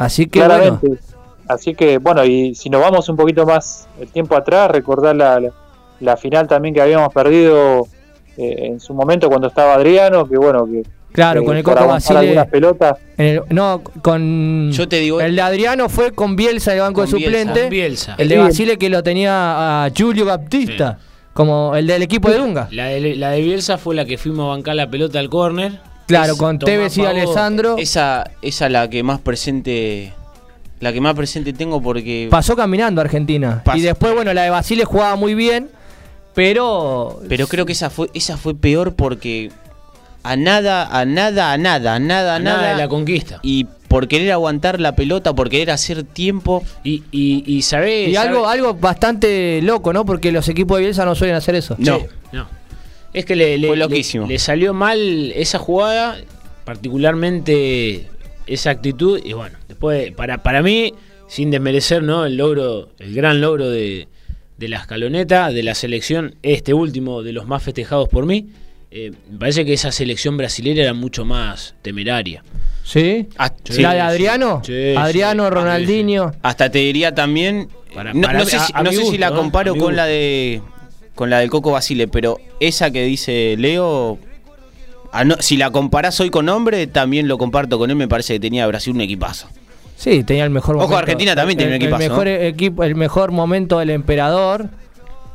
[0.05, 0.55] Así que bueno.
[0.55, 0.99] Claramente.
[1.47, 5.39] Así que, bueno, y si nos vamos un poquito más el tiempo atrás, recordar la,
[5.39, 5.51] la,
[5.99, 7.87] la final también que habíamos perdido
[8.37, 11.85] eh, en su momento cuando estaba Adriano, que bueno, que Claro, eh, con el Coco
[11.87, 12.19] Basile.
[12.19, 12.97] algunas pelotas.
[13.17, 14.71] en el- no, con.
[14.71, 17.37] Yo te digo- El de Adriano fue con Bielsa de banco Con de Bielsa.
[17.39, 17.61] suplente.
[17.63, 18.15] Con Bielsa.
[18.17, 18.37] El de.
[18.37, 20.99] Basile que lo tenía a Julio Baptista.
[21.33, 22.67] Como el del equipo de Dunga.
[22.71, 25.79] La de, la de Bielsa fue la que fuimos a bancar la pelota al córner.
[26.11, 27.05] Claro, Es con Tevez y.
[27.05, 27.75] Alessandro.
[27.77, 30.13] Esa, esa la que más presente.
[30.79, 32.27] La que más presente tengo porque.
[32.31, 33.61] Pasó caminando Argentina.
[33.65, 35.69] Pas- Y después, bueno, la de Basile jugaba muy bien.
[36.33, 37.19] Pero.
[37.27, 39.51] Pero creo que esa fue, esa fue peor porque
[40.23, 42.71] a nada, a nada, a nada, a nada, a nada nada.
[42.71, 43.39] de la conquista.
[43.43, 46.63] Y por querer aguantar la pelota, por querer hacer tiempo.
[46.83, 48.09] Y, y, y sabés.
[48.09, 50.05] Y algo, algo bastante loco, ¿no?
[50.05, 51.75] Porque los equipos de Bielsa no suelen hacer eso.
[51.77, 51.99] No.
[51.99, 52.47] Sí, no.
[53.13, 53.67] Es que le, le-
[54.27, 56.17] le- salió mal esa jugada,
[56.63, 58.07] particularmente
[58.47, 59.19] esa actitud.
[59.23, 60.93] Y bueno, después, para, para mí,
[61.27, 62.25] sin desmerecer ¿no?
[62.25, 64.07] el logro, el gran logro de,
[64.57, 68.47] de la escaloneta, de la selección, este último de los más festejados por mí,
[68.91, 72.43] eh, me parece que esa selección brasilera era mucho más temeraria.
[72.83, 73.27] ¿Sí?
[73.37, 74.01] Ah, Sí, ¿La de.
[74.01, 74.61] Adriano?
[74.65, 75.49] Sí, Adriano, sí.
[75.53, 76.33] Ronaldinho.
[76.41, 77.69] Hasta te diría también.
[77.93, 79.71] Para- no, para- no sé, a- si, a no mi sé si gusto, la comparo
[79.73, 79.95] con gusto.
[79.95, 80.61] la de.
[81.15, 84.17] Con la del Coco Basile, pero esa que dice Leo.
[85.25, 87.95] no, si la comparás hoy con hombre, también lo comparto con él.
[87.95, 89.47] Me parece que tenía Brasil un equipazo.
[89.97, 90.99] Sí, tenía el mejor Ojo, momento.
[90.99, 92.31] Argentina también tenía El- un equipazo, El mejor, ¿no?
[92.33, 94.69] equipo, el mejor momento del emperador.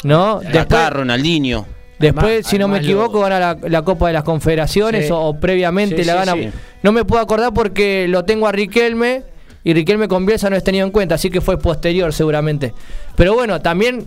[0.03, 0.37] ¿No?
[0.39, 1.67] Acá Después, Ronaldinho.
[1.99, 5.13] después Además- si no me equivoco, lo- gana la, la Copa de las Confederaciones Sí.
[5.13, 6.43] o, o previamente Sí, la sí, gana.
[6.43, 6.51] sí.
[6.83, 9.23] No me puedo acordar porque lo tengo a Riquelme
[9.65, 12.73] y Riquelme con Bielsa no es tenido en cuenta, así que fue posterior seguramente.
[13.17, 14.07] Pero bueno, también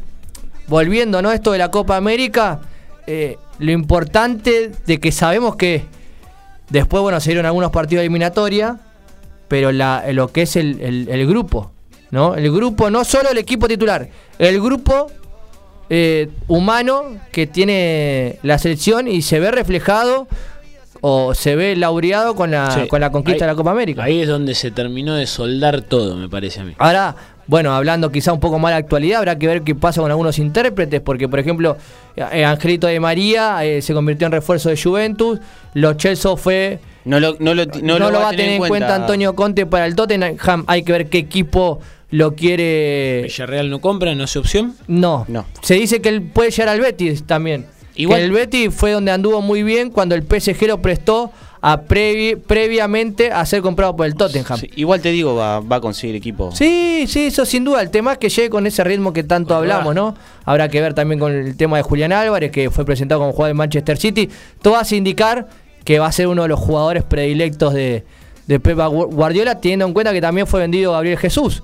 [0.69, 1.31] volviendo ¿no?
[1.31, 2.59] esto de la Copa América,
[3.07, 5.83] eh, lo importante de que sabemos que
[6.69, 8.77] después, bueno, se dieron algunos partidos de eliminatoria,
[9.47, 11.71] pero la, lo que es el, el- el grupo,
[12.11, 12.35] ¿no?
[12.35, 14.07] El grupo, no solo el equipo titular,
[14.37, 15.11] el grupo
[15.89, 20.27] eh, humano que tiene la selección y se ve reflejado
[21.01, 22.87] o se ve laureado con la, Sí.
[22.87, 24.03] Con la conquista Ahí- de la Copa América.
[24.03, 26.75] Ahí es donde se terminó de soldar todo, me parece a mí.
[26.77, 27.15] Ahora,
[27.49, 30.37] bueno, hablando quizá un poco más de actualidad, habrá que ver qué pasa con algunos
[30.37, 31.77] intérpretes, porque por ejemplo,
[32.15, 35.39] eh, Angelito de María eh, se convirtió en refuerzo de Juventus,
[35.73, 36.77] Los Chelsea fue...
[37.05, 39.65] No lo, no lo, no No, lo lo va a tener en cuenta Antonio Conte
[39.65, 41.79] para el Tottenham, hay que ver qué equipo
[42.11, 43.21] lo quiere...
[43.23, 44.75] Villarreal no compra, no hace opción.
[44.87, 45.25] No.
[45.27, 45.45] No.
[45.63, 47.65] Se dice que él puede llegar al Betis también.
[47.95, 51.31] Igual- Que el Betis fue donde anduvo muy bien cuando el PSG lo prestó
[51.61, 54.57] a previ- previamente a ser comprado por el Tottenham.
[54.59, 56.51] Sí, igual te digo, va, va a conseguir equipo.
[56.53, 57.81] Sí, sí, eso sin duda.
[57.81, 60.15] El tema es que llegue con ese ritmo que tanto hablamos, ¿no?
[60.45, 63.49] Habrá que ver también con el tema de Julián Álvarez, que fue presentado como jugador
[63.49, 64.29] de Manchester City.
[64.61, 65.47] Todo hace indicar
[65.83, 68.03] que va a ser uno de los jugadores predilectos de,
[68.47, 71.63] de Pep Guardiola, teniendo en cuenta que también fue vendido Gabriel Jesús.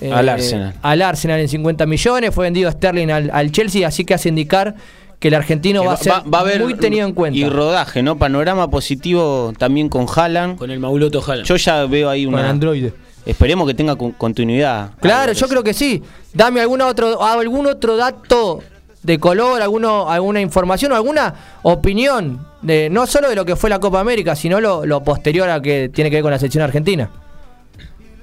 [0.00, 0.74] Eh, Al Arsenal.
[0.82, 4.74] Al Arsenal en 50 millones, fue vendido Sterling al, al Chelsea, así que hace indicar
[5.22, 7.38] que el argentino Que va, a ser va a haber muy tenido en cuenta.
[7.38, 8.18] Y rodaje, ¿no?
[8.18, 10.58] Panorama positivo también con Haaland.
[10.58, 11.46] Con el Mauloto Haaland.
[11.46, 12.50] Yo ya veo ahí con una.
[12.50, 12.90] Android.
[13.24, 14.90] Esperemos que tenga con- continuidad.
[15.00, 16.02] Claro, yo creo que sí.
[16.34, 18.58] Dame alguna otro, algún otro dato
[19.04, 21.32] de color, alguno, alguna información o alguna
[21.62, 25.48] opinión, de no solo de lo que fue la Copa América, sino lo, lo posterior
[25.50, 27.10] a que tiene que ver con la selección argentina.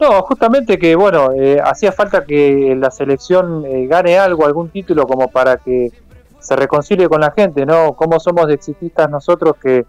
[0.02, 5.06] No, justamente que, bueno, eh, hacía falta que la selección eh, gane algo, algún título,
[5.06, 5.92] como para que
[6.40, 7.94] se reconcilie con la gente, ¿no?
[7.94, 9.86] ¿Cómo somos de exitistas nosotros que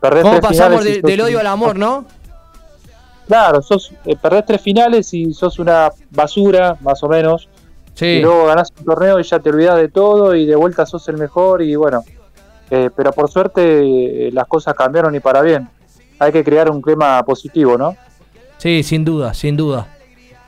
[0.00, 2.04] perdés ¿Cómo tres pasamos finales y de- sos del odio al amor, no?
[3.26, 7.48] Claro, sos, eh, perdés tres finales y sos una basura, más o menos.
[7.94, 8.06] Sí.
[8.06, 11.06] Y luego ganás un torneo y ya te olvidás de todo y de vuelta sos
[11.08, 12.02] el mejor y bueno.
[12.70, 15.68] eh, pero por suerte eh, las cosas cambiaron y para bien.
[16.18, 17.94] Hay que crear un clima positivo, ¿no?
[18.58, 19.88] Sí, sin duda, sin duda.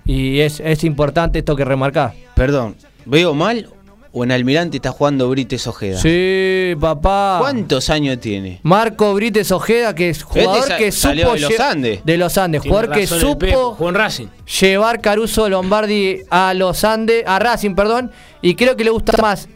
[0.06, 2.14] Y es, es importante esto que remarcás.
[2.34, 3.68] Perdón, ¿veo mal
[4.16, 5.98] o en Almirante está jugando Brites Ojeda?
[5.98, 7.38] Sí, papá.
[7.40, 8.60] ¿Cuántos años tiene?
[8.62, 12.00] Marco Brites Ojeda, que es jugador Este sa- que supo salió de los Andes.
[12.04, 14.26] de los Andes, Tiene jugador que supo Racing.
[14.60, 18.10] llevar Caruso Lombardi a los Andes, a Racing, perdón,
[18.40, 19.48] y creo que le gusta más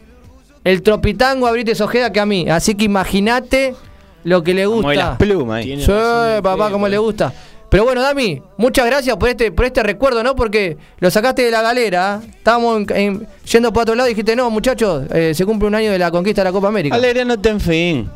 [0.65, 2.49] el tropitango a Brites Ojeda que a mí.
[2.49, 3.75] Así que imagínate
[4.25, 4.81] lo que le gusta.
[4.81, 5.63] Como de las plumas, eh.
[5.63, 6.89] Tiene Sí, papá, como eh.
[6.89, 7.33] le gusta.
[7.69, 10.35] Pero bueno, Dami, muchas gracias por este, por este recuerdo, ¿no?
[10.35, 12.19] Porque lo sacaste de la galera.
[12.23, 12.27] ¿eh?
[12.37, 15.75] Estábamos en- en- yendo para otro lado y dijiste, no, muchachos, eh, se cumple un
[15.75, 16.95] año de la conquista de la Copa América.
[16.95, 18.09] Alegría no ten fin.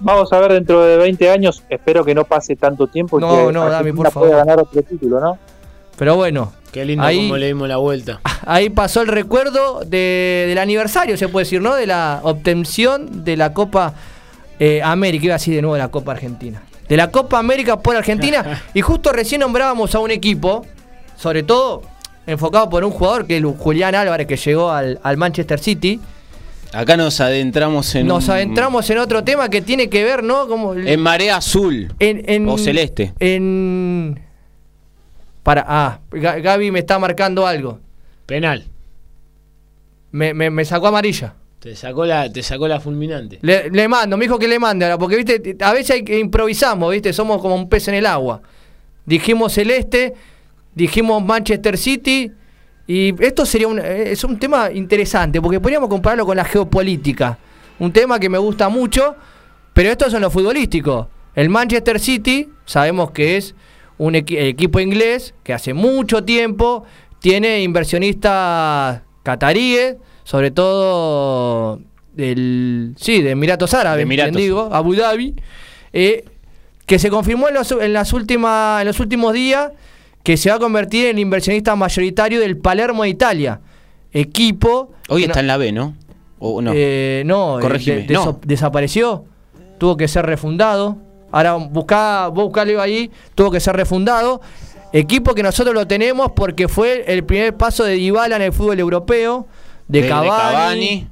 [0.00, 3.48] Vamos a ver dentro de 20 años, espero que no pase tanto tiempo y No,
[3.48, 4.28] que no, Dami, por favor.
[4.30, 5.38] pueda ganar otro título, ¿no?
[5.98, 8.20] Pero bueno, Qué lindo Ahí- como le dimos la vuelta.
[8.46, 11.74] ahí pasó el recuerdo de- del aniversario, se puede decir, ¿no?
[11.74, 13.94] De la obtención de la Copa
[14.60, 16.62] eh, América, iba así de nuevo la Copa Argentina.
[16.88, 18.62] De la Copa América por Argentina.
[18.74, 20.64] y justo recién nombrábamos a un equipo,
[21.16, 21.82] sobre todo
[22.26, 26.00] enfocado por un jugador que es Julián Álvarez, que llegó al, al Manchester City.
[26.72, 28.06] Acá nos adentramos en.
[28.06, 30.46] Nos un- adentramos en otro tema que tiene que ver, ¿no?
[30.46, 31.92] Como En marea azul.
[31.98, 33.14] en, en- o celeste.
[33.18, 34.20] En.
[35.42, 35.64] Para.
[35.66, 37.78] Ah, Ga- Gaby me está marcando algo.
[38.26, 38.66] Penal.
[40.10, 41.34] Me, me- me sacó amarilla.
[41.60, 43.38] Te sacó la, te sacó la fulminante.
[43.42, 46.92] Le, mando, me dijo que le mande ahora, porque viste, a veces hay que improvisamos,
[46.92, 48.40] viste, somos como un pez en el agua.
[49.04, 50.14] Dijimos celeste,
[50.74, 52.30] dijimos Manchester City,
[52.86, 57.38] y esto sería un, eh, es un tema interesante, porque podríamos compararlo con la geopolítica.
[57.80, 59.16] Un tema que me gusta mucho,
[59.72, 61.08] pero esto es en lo futbolístico.
[61.34, 63.54] El Manchester City, sabemos que es
[63.98, 66.84] un equi- equipo inglés que hace mucho tiempo
[67.18, 69.96] tiene inversionistas cataríes,
[70.28, 71.80] sobre todo
[72.12, 75.34] del sí, de Emiratos Árabes, De digo, Abu Dhabi,
[75.94, 76.26] eh,
[76.84, 79.72] que se confirmó en los, en las últimas en los últimos días
[80.22, 83.60] que se va a convertir en inversionista mayoritario del Palermo de Italia,
[84.12, 85.96] equipo Hoy está no- en la B, ¿no?
[86.40, 86.72] O no.
[86.74, 88.38] eh, no, eh, Corregime, de- no.
[88.44, 89.24] desapareció,
[89.78, 90.98] tuvo que ser refundado.
[91.32, 94.42] Ahora buscá, vos ahí, tuvo que ser refundado.
[94.92, 98.78] Equipo que nosotros lo tenemos porque fue el primer paso de Dybala en el fútbol
[98.78, 99.46] europeo,
[99.88, 101.06] de, De- Cavani, Cavani,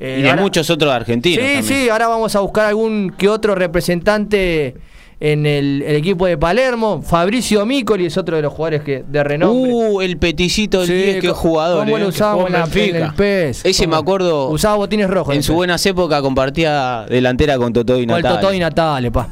[0.00, 1.44] eh, y de ahora- muchos otros argentinos.
[1.44, 1.64] Sí, también.
[1.84, 4.74] sí, ahora vamos a buscar algún que otro representante
[5.20, 7.00] en el, el equipo de Palermo.
[7.02, 9.72] Fabricio Micoli es otro de los jugadores que de renombre.
[9.72, 11.84] Uh, el peticito del Sí, 10, qué jugador.
[11.84, 13.64] ¿Cómo eh, lo usábamos en, la- en el PES?
[13.64, 14.48] Ese me acuerdo.
[14.48, 15.34] Usaba botines rojos.
[15.34, 18.40] En su buenas épocas compartía delantera con Totó y Con el Natal.
[18.40, 19.28] Totó y Natale, pa.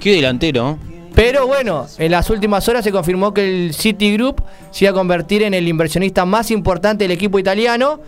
[0.00, 0.78] Qué delantero.
[1.14, 4.42] Pero bueno, en las últimas horas se confirmó que el Citigroup
[4.72, 8.00] se iba a convertir en el inversionista más importante del equipo italiano,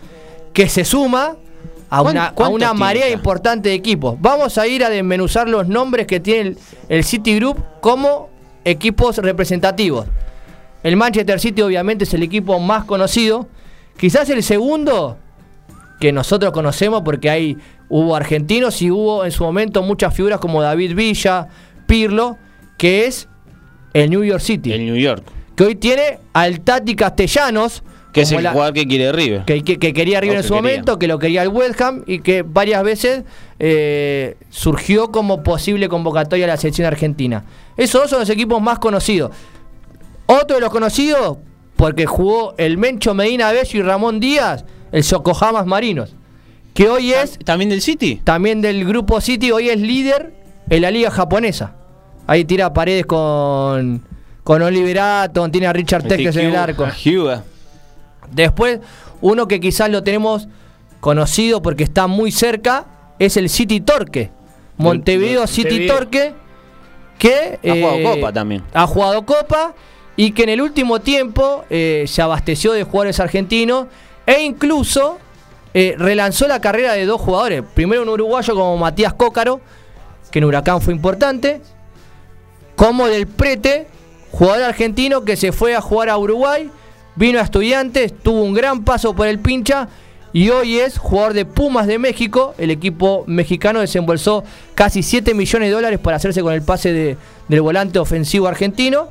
[0.57, 1.37] que se suma
[1.87, 4.15] a ¿Cuán- una, a una marea importante de equipos.
[4.19, 6.57] Vamos a ir a desmenuzar los nombres que tiene el,
[6.89, 8.29] el Citigroup como
[8.65, 10.07] equipos representativos.
[10.81, 13.47] El Manchester City obviamente es el equipo más conocido.
[13.99, 15.19] Quizás el segundo
[15.99, 17.55] que nosotros conocemos porque hay
[17.87, 21.49] hubo argentinos y hubo en su momento muchas figuras como David Villa,
[21.85, 22.39] Pirlo,
[22.79, 23.27] que es
[23.93, 24.73] el New York City.
[24.73, 25.23] El New York.
[25.55, 29.45] Que hoy tiene al Tati Castellanos, Que es el la- jugador que quiere River.
[29.45, 30.69] que, que- que quería River O en que su quería.
[30.71, 33.23] momento, que lo quería el West Ham y que varias veces
[33.59, 37.43] eh, surgió como posible convocatoria a la selección argentina.
[37.75, 39.31] Esos dos son los equipos más conocidos.
[40.25, 41.37] Otro de los conocidos,
[41.75, 46.15] porque jugó el Mencho Medina Bello y Ramón Díaz, el Yokohama Marinos,
[46.73, 48.21] que hoy es ¿También del City?
[48.23, 50.33] también del grupo City, hoy es líder
[50.69, 51.75] en la liga japonesa.
[52.25, 54.03] Ahí tira paredes con,
[54.43, 56.83] con Oliver Atom, tiene a Richard Texas en el arco.
[56.83, 57.41] a Hugh.
[58.31, 58.79] Después,
[59.21, 60.47] uno que quizás lo tenemos
[60.99, 62.85] conocido porque está muy cerca,
[63.19, 64.31] es el City Torque.
[64.77, 65.47] Montevideo.
[65.47, 66.33] City Torque,
[67.17, 68.63] que Ha jugado eh, Copa también.
[68.73, 69.73] Ha jugado Copa
[70.15, 73.87] y que en el último tiempo eh, se abasteció de jugadores argentinos
[74.25, 75.17] e incluso
[75.73, 77.63] eh, relanzó la carrera de dos jugadores.
[77.73, 79.61] Primero un uruguayo como Matías Cócaro,
[80.31, 81.61] que en Huracán fue importante,
[82.75, 83.87] como del Prete,
[84.31, 86.69] jugador argentino que se fue a jugar a Uruguay,
[87.17, 89.89] vino a Estudiantes, tuvo un gran paso por el pincha
[90.33, 92.53] y hoy es jugador de Pumas de México.
[92.57, 94.43] El equipo mexicano desembolsó
[94.75, 97.17] casi 7 millones de dólares para hacerse con el pase de-
[97.47, 99.07] del volante ofensivo argentino.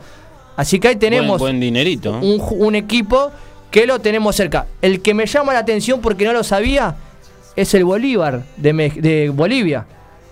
[0.57, 2.19] Así que ahí tenemos Buen, buen dinerito.
[2.23, 2.39] ¿eh?
[2.51, 3.31] un, equipo
[3.71, 4.67] que lo tenemos cerca.
[4.81, 6.97] El que me llama la atención porque no lo sabía
[7.57, 9.85] es el Bolívar de, Me- de Bolivia.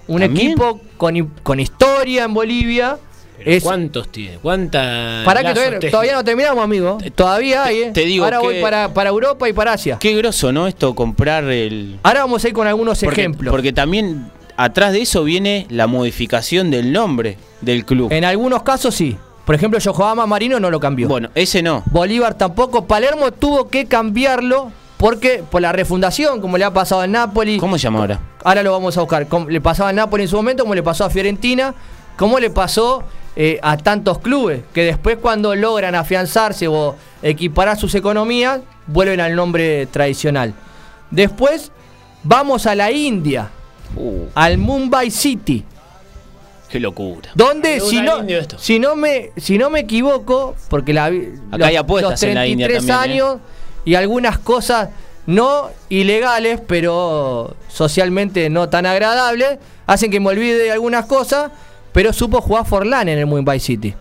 [0.07, 0.49] Un ¿También?
[0.49, 2.99] equipo con, con historia en Bolivia.
[3.45, 4.39] Es, ¿Cuántos tiene?
[4.39, 5.25] ¿Cuántas?
[5.25, 6.99] para que todavía, todavía no terminamos, amigo.
[7.15, 7.91] Todavía hay, ¿eh?
[7.93, 9.99] te digo Ahora voy para, para Europa y para Asia.
[10.01, 10.67] Qué groso, ¿no?
[10.67, 11.99] Esto, comprar el...
[12.03, 13.53] Ahora vamos a ir con algunos Porque, ejemplos.
[13.53, 18.13] porque también atrás de eso viene la modificación del nombre del club.
[18.13, 19.17] En algunos casos sí.
[19.45, 21.07] Por ejemplo, Yokohama Marino no lo cambió.
[21.07, 21.83] Bueno, ese no.
[21.87, 22.87] Bolívar tampoco.
[22.87, 27.59] Palermo tuvo que cambiarlo porque por la refundación, como le ha pasado al Napoli.
[27.59, 28.21] ¿Cómo se llama ahora?
[28.43, 29.29] Ahora lo vamos a buscar.
[29.29, 31.75] Como le pasaba al Napoli en su momento, como le pasó a Fiorentina,
[32.17, 33.05] como le pasó
[33.37, 39.35] eh, a tantos clubes, que después cuando logran afianzarse o equiparar sus economías, vuelven al
[39.35, 40.55] nombre tradicional.
[41.11, 41.73] Después
[42.23, 43.51] vamos a la India,
[43.97, 45.65] Uh, al Mumbai City.
[46.69, 47.31] qué locura.
[47.35, 48.25] Donde, si no,
[48.59, 51.13] si, no me, si no me equivoco, porque la,
[51.53, 52.93] Acá hay apuestas en la India también, ¿eh?
[52.93, 53.37] años
[53.85, 54.89] y algunas cosas
[55.27, 61.53] no ilegales, pero socialmente no tan agradables, hacen que me olvide de algunas cosas,
[61.95, 63.95] pero supo jugar Forlán en el Mumbai City.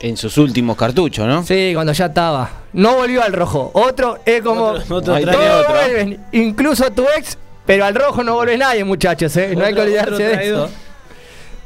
[0.00, 1.42] En sus últimos cartuchos, ¿no?
[1.42, 2.50] Sí, cuando ya estaba.
[2.74, 3.70] No volvió al rojo.
[3.74, 4.64] Otro es como.
[4.64, 5.14] Otro- otro
[5.68, 9.54] vuelven, incluso tu ex, pero al rojo no vuelve nadie, muchachos, ¿eh?
[9.56, 10.70] No hay que olvidarse de eso.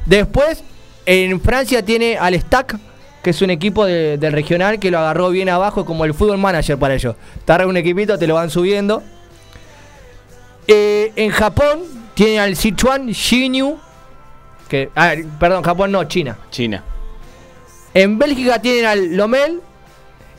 [0.07, 0.63] Después,
[1.07, 2.77] en Francia tiene al Stack,
[3.23, 6.39] que es un equipo de- del regional que lo agarró bien abajo como el fútbol
[6.39, 7.15] manager para ellos.
[7.45, 9.03] Te agarran un equipito, te lo van subiendo.
[10.67, 11.81] Eh, en Japón
[12.15, 13.79] tiene al Sichuan Xinyu,
[14.75, 16.37] que, ah, perdón, Japón no, China.
[16.51, 16.83] China.
[17.93, 19.61] En Bélgica tienen al Lomel.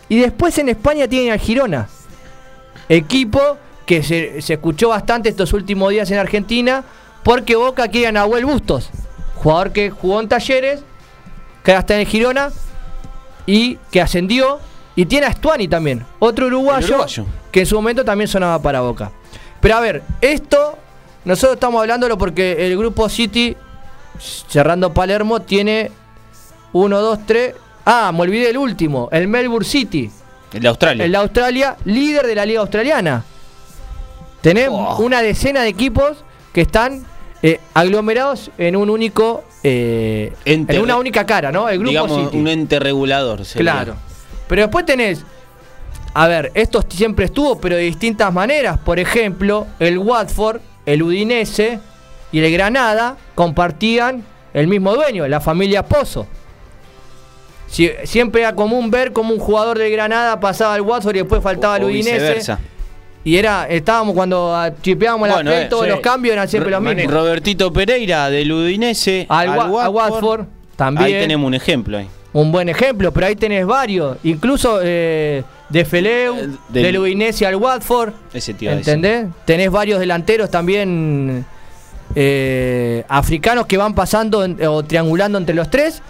[0.09, 1.87] Y después en España tienen al Girona.
[2.89, 6.83] Equipo que se, se escuchó bastante estos últimos días en Argentina.
[7.23, 8.89] Porque Boca quiere a Nahuel Bustos.
[9.35, 10.83] Jugador que jugó en talleres.
[11.63, 12.51] Que ahora está en el Girona.
[13.45, 14.59] Y que ascendió.
[14.97, 16.05] Y tiene a Stuani también.
[16.19, 17.25] Otro uruguayo, uruguayo.
[17.53, 19.13] Que en su momento también sonaba para Boca.
[19.61, 20.77] Pero a ver, esto.
[21.23, 23.55] Nosotros estamos hablándolo porque el grupo City.
[24.19, 25.41] Cerrando Palermo.
[25.41, 25.91] Tiene
[26.73, 27.55] 1, 2, 3.
[27.85, 29.09] Ah, me olvidé el último.
[29.11, 30.09] El Melbourne City.
[30.53, 31.05] El de Australia.
[31.05, 33.23] El de Australia, líder de la Liga Australiana.
[34.41, 35.03] Tenemos Oh.
[35.03, 36.17] una decena de equipos
[36.53, 37.03] que están
[37.41, 39.43] eh, aglomerados en un único.
[39.63, 41.67] eh, Ente- en una única cara, ¿no?
[41.69, 42.37] El grupo Digamos, City.
[42.37, 43.43] un ente regulador.
[43.45, 43.71] sería.
[43.71, 43.95] Claro.
[44.47, 45.23] Pero después tenés.
[46.13, 48.77] A ver, esto siempre estuvo, pero de distintas maneras.
[48.79, 51.79] Por ejemplo, el Watford, el Udinese
[52.35, 56.27] y el Granada compartían el mismo dueño, la familia Pozo.
[57.67, 61.41] Si- siempre era común ver como un jugador del Granada pasaba al Watford y después
[61.41, 62.57] faltaba O- al Udinese.
[63.23, 65.89] Y era, estábamos cuando ah, chipeábamos Bueno, la fe, eh, todos sí.
[65.89, 67.11] los cambios eran siempre los mismos.
[67.11, 70.45] Robertito Pereira del Udinese Al, Wa- a Watford
[70.75, 71.05] también.
[71.07, 72.07] Ahí tenemos un ejemplo ahí.
[72.33, 74.17] Un buen ejemplo, pero ahí tenés varios.
[74.25, 78.11] Incluso eh, de Feleu, Eh, del- del Udinese al Watford.
[78.33, 78.69] Ese tío.
[78.71, 78.79] ese.
[78.91, 79.25] ¿Entendés?
[79.45, 81.45] Tenés varios delanteros también
[82.15, 86.01] eh, africanos que van pasando en- o triangulando entre los tres.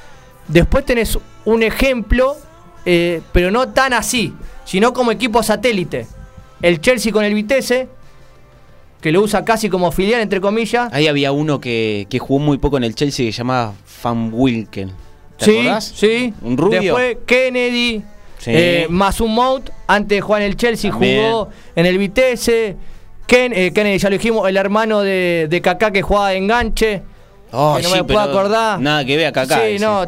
[0.47, 2.37] Después tenés un ejemplo,
[2.85, 4.33] eh, pero no tan así,
[4.63, 6.07] sino como equipo satélite.
[6.61, 7.87] El Chelsea con el Vitesse,
[9.01, 10.91] que lo usa casi como filial, entre comillas.
[10.93, 13.73] Ahí había uno que, que jugó muy poco en el Chelsea que se llamaba
[14.03, 14.91] Van Wilken.
[15.37, 15.93] ¿Te sí, acordás?
[15.95, 16.33] sí.
[16.41, 16.79] Un rubio.
[16.81, 18.03] Después Kennedy,
[18.37, 18.51] Sí.
[18.53, 21.31] eh, Mason Mount, antes de jugar en el Chelsea, También.
[21.31, 22.75] jugó en el Vitesse.
[23.27, 27.01] Ken- eh, Kennedy, ya lo dijimos, el hermano de, de Kaká que jugaba de enganche.
[27.51, 28.79] Oh, que no sí, me puedo acordar.
[28.79, 29.43] Nada que ver acá.
[29.43, 30.05] acá sí, no,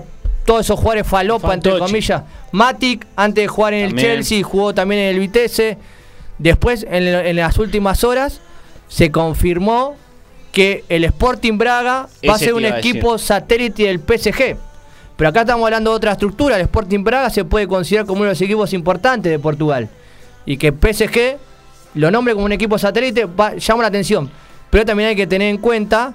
[0.47, 2.23] todos esos jugadores falopa, entre comillas.
[2.51, 4.07] Matic, antes de jugar en el También.
[4.15, 5.77] Chelsea, jugó también en el Vitesse.
[6.37, 8.39] Después, en, las últimas horas,
[8.87, 9.95] se confirmó
[10.51, 14.55] que el Sporting Braga va a ser un equipo satélite del PSG.
[15.17, 16.55] Pero acá estamos hablando de otra estructura.
[16.55, 19.89] El Sporting Braga se puede considerar como uno de los equipos importantes de Portugal.
[20.45, 21.37] Y que PSG
[21.97, 24.29] lo nombre como un equipo satélite va- llama la atención.
[24.69, 26.13] Pero también hay que tener en cuenta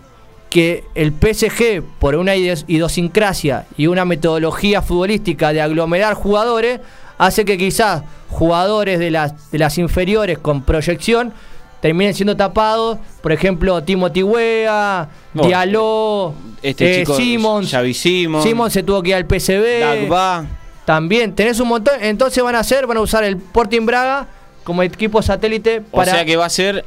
[0.51, 6.81] que el PSG, por una idios- idiosincrasia y una metodología futbolística de aglomerar jugadores,
[7.19, 11.33] hace que quizás jugadores de las, de las inferiores con proyección
[11.81, 12.99] terminen siendo tapados.
[13.23, 17.71] Por ejemplo, Timothy Wea, Bueno, Diallo, Este eh, chico, Simons.
[17.71, 18.45] Xavi Simons.
[18.45, 19.81] Simons se tuvo que ir al PSV.
[19.81, 20.45] Dagba.
[20.85, 21.95] También, tenés un montón.
[22.03, 24.27] Entonces van a hacer, van a usar el Sporting Braga
[24.65, 26.13] como equipo satélite O para.
[26.13, 26.85] sea que va a ser,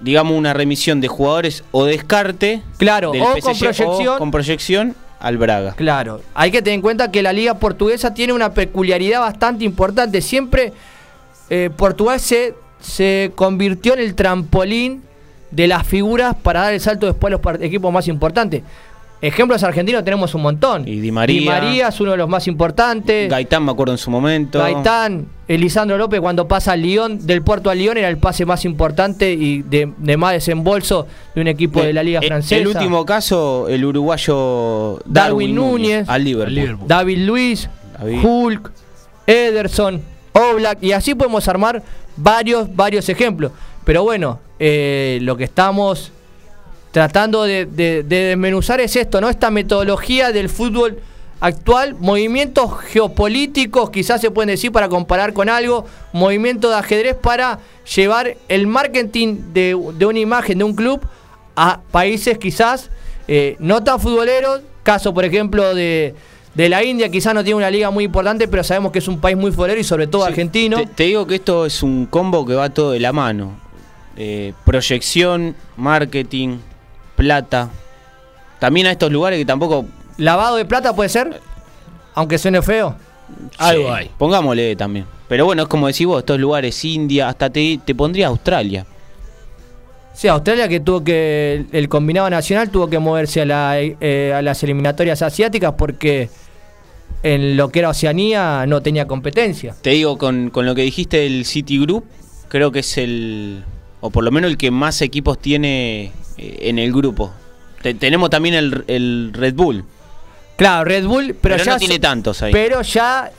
[0.00, 2.62] digamos, una remisión de jugadores o descarte.
[2.76, 4.18] Claro, del o PSG, con proyección.
[4.18, 5.72] con proyección al Braga.
[5.74, 10.20] Claro, hay que tener en cuenta que la liga portuguesa tiene una peculiaridad bastante importante.
[10.22, 10.72] Siempre
[11.50, 15.02] eh, Portugal se, se convirtió en el trampolín
[15.50, 18.62] de las figuras para dar el salto después a los equipos más importantes.
[19.20, 20.86] Ejemplos argentinos tenemos un montón.
[20.86, 21.40] Y Di María.
[21.40, 23.28] Di María es uno de los más importantes.
[23.30, 24.58] Gaitán me acuerdo en su momento.
[24.58, 28.64] Gaitán, Elisandro López cuando pasa al Lyon, del Puerto al Lyon era el pase más
[28.64, 32.56] importante y de, de más desembolso de un equipo de la liga Eh, francesa.
[32.60, 36.86] El último caso, el uruguayo Darwin, Núñez, al Liverpool.
[36.86, 37.68] David Luis,
[37.98, 38.18] David.
[38.24, 38.70] Hulk,
[39.26, 40.00] Ederson,
[40.32, 41.82] Oblak, y así podemos armar
[42.16, 43.52] varios, varios ejemplos.
[43.84, 46.12] Pero bueno, eh, lo que estamos
[46.92, 49.28] tratando de, de- de desmenuzar es esto, ¿no?
[49.28, 50.98] Esta metodología del fútbol
[51.40, 57.60] actual, movimientos geopolíticos, quizás se pueden decir para comparar con algo, movimiento de ajedrez para
[57.94, 61.00] llevar el marketing de, de una imagen de un club
[61.54, 62.90] a países quizás
[63.28, 66.14] eh, no tan futboleros, caso por ejemplo de,
[66.54, 69.20] de la India, quizás no tiene una liga muy importante, pero sabemos que es un
[69.20, 70.78] país muy futbolero y sobre todo argentino.
[70.78, 73.52] Te, te digo que esto es un combo que va todo de la mano.
[74.16, 76.58] Eh, proyección, marketing,
[77.18, 77.68] plata.
[78.60, 79.84] También a estos lugares que tampoco...
[80.16, 81.40] Lavado de plata puede ser,
[82.14, 82.96] aunque suene feo.
[83.60, 85.04] Sí, Pongámosle también.
[85.28, 88.86] Pero bueno, es como decís vos, estos lugares, India, hasta te, te pondría Australia.
[90.14, 94.42] Sí, Australia que tuvo que, el, combinado nacional tuvo que moverse a, la, eh, a
[94.42, 96.30] las eliminatorias asiáticas porque
[97.22, 99.76] en lo que era Oceanía no tenía competencia.
[99.80, 102.04] Te digo, con, con lo que dijiste del City Group,
[102.48, 103.64] creo que es el...
[104.00, 107.32] O por lo menos el que más equipos tiene en el grupo.
[107.82, 109.84] Te- tenemos también el, el Red Bull.
[110.56, 112.52] Claro, Red Bull, pero, Pero ya no tiene tantos ahí.
[112.52, 113.30] Pero ya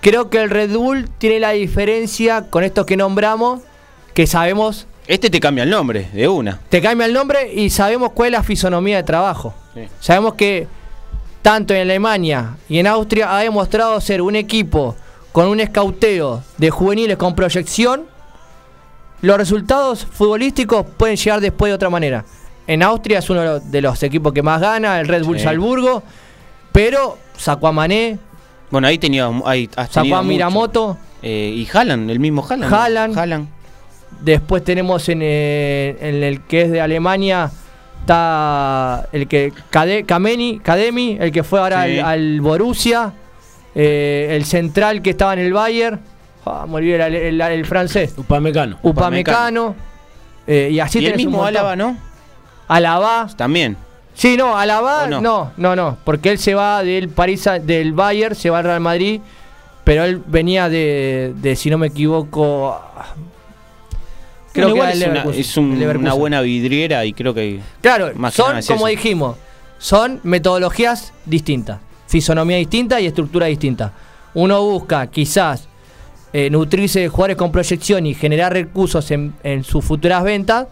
[0.00, 3.62] creo que el Red Bull tiene la diferencia con estos que nombramos,
[4.14, 6.60] que sabemos, Este te cambia el nombre, de una.
[6.68, 9.54] te cambia el nombre y sabemos cuál es la fisonomía de trabajo.
[9.74, 9.82] Sí.
[10.00, 10.68] Sabemos que
[11.42, 14.94] tanto en Alemania y en Austria ha demostrado ser un equipo
[15.32, 18.04] con un escauteo de juveniles con proyección.
[19.22, 22.24] Los resultados futbolísticos pueden llegar después de otra manera.
[22.66, 25.44] En Austria es uno de los, equipos que más gana, el Red Bull Sí.
[25.44, 26.02] Salzburgo,
[26.72, 28.18] pero sacó a Mané,
[28.70, 29.30] Bueno, ahí tenía...
[29.44, 30.32] Ahí has sacó tenido a mucho.
[30.32, 32.72] Miramoto, Eh, y Haaland, el mismo Haaland.
[32.74, 33.18] Haaland.
[33.18, 33.48] Haaland.
[34.20, 37.50] Después tenemos en, eh, en el que es de Alemania,
[38.00, 41.98] está el que Kameni, Kademi, el que fue ahora Sí.
[41.98, 43.12] al, al Borussia,
[43.74, 46.00] eh, el central que estaba en el Bayern,
[46.46, 48.78] ah, me olvidé el, el- el francés, Upamecano.
[48.82, 49.74] Upamecano,
[50.46, 51.44] eh, y así y el mismo.
[51.44, 51.96] Álava, ¿no?
[52.68, 53.76] Alaba, También.
[54.14, 55.20] sí, no, Alaba, ¿O no?
[55.20, 55.52] no?
[55.56, 59.20] no, no, porque él se va del París, del Bayern, se va al Real Madrid,
[59.84, 62.80] pero él venía de, de si no me equivoco,
[64.52, 67.60] creo Bueno, que es, una, es un- una buena vidriera y creo que...
[67.80, 68.96] Claro, Más son, como eso.
[68.96, 69.36] dijimos,
[69.78, 73.92] son metodologías distintas, fisonomía distinta y estructura distinta.
[74.34, 75.68] Uno busca quizás
[76.32, 80.66] eh, nutrirse de jugadores con proyección y generar recursos en, en sus futuras ventas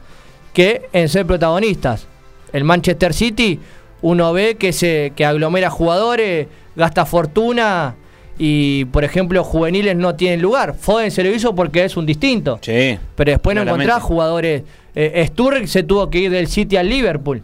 [0.52, 2.06] que en ser protagonistas.
[2.52, 3.60] El Manchester City,
[4.02, 7.96] uno ve que se que aglomera jugadores, gasta fortuna
[8.38, 10.74] y, por ejemplo, juveniles no tienen lugar.
[10.74, 12.58] Foden se lo hizo porque es un distinto.
[12.62, 12.98] Sí.
[13.14, 14.62] Pero después no encontrás jugadores.
[14.94, 17.42] Eh, Sturridge se tuvo que ir del City al Liverpool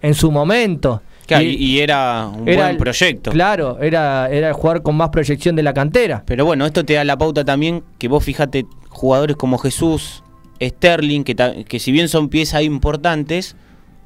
[0.00, 1.02] en su momento.
[1.28, 3.30] Claro, y, y era un era buen el- proyecto.
[3.30, 6.24] Claro, era, era el jugador con más proyección de la cantera.
[6.26, 10.24] Pero bueno, esto te da la pauta también que vos fíjate jugadores como Jesús,
[10.60, 11.36] Sterling, que,
[11.68, 13.54] que si bien son piezas importantes,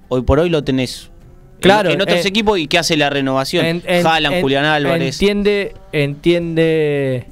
[0.09, 3.09] hoy por hoy lo tenés en- Claro, en, otros eh, equipos y que hace la
[3.09, 3.65] renovación.
[3.65, 5.15] En- en- Haaland, Julián Álvarez.
[5.15, 7.27] Entiende, entiende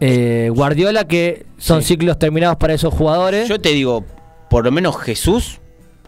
[0.00, 3.48] eh, Guardiola que son ciclos terminados para esos jugadores.
[3.48, 4.04] Yo te digo,
[4.48, 5.58] por lo menos Jesús,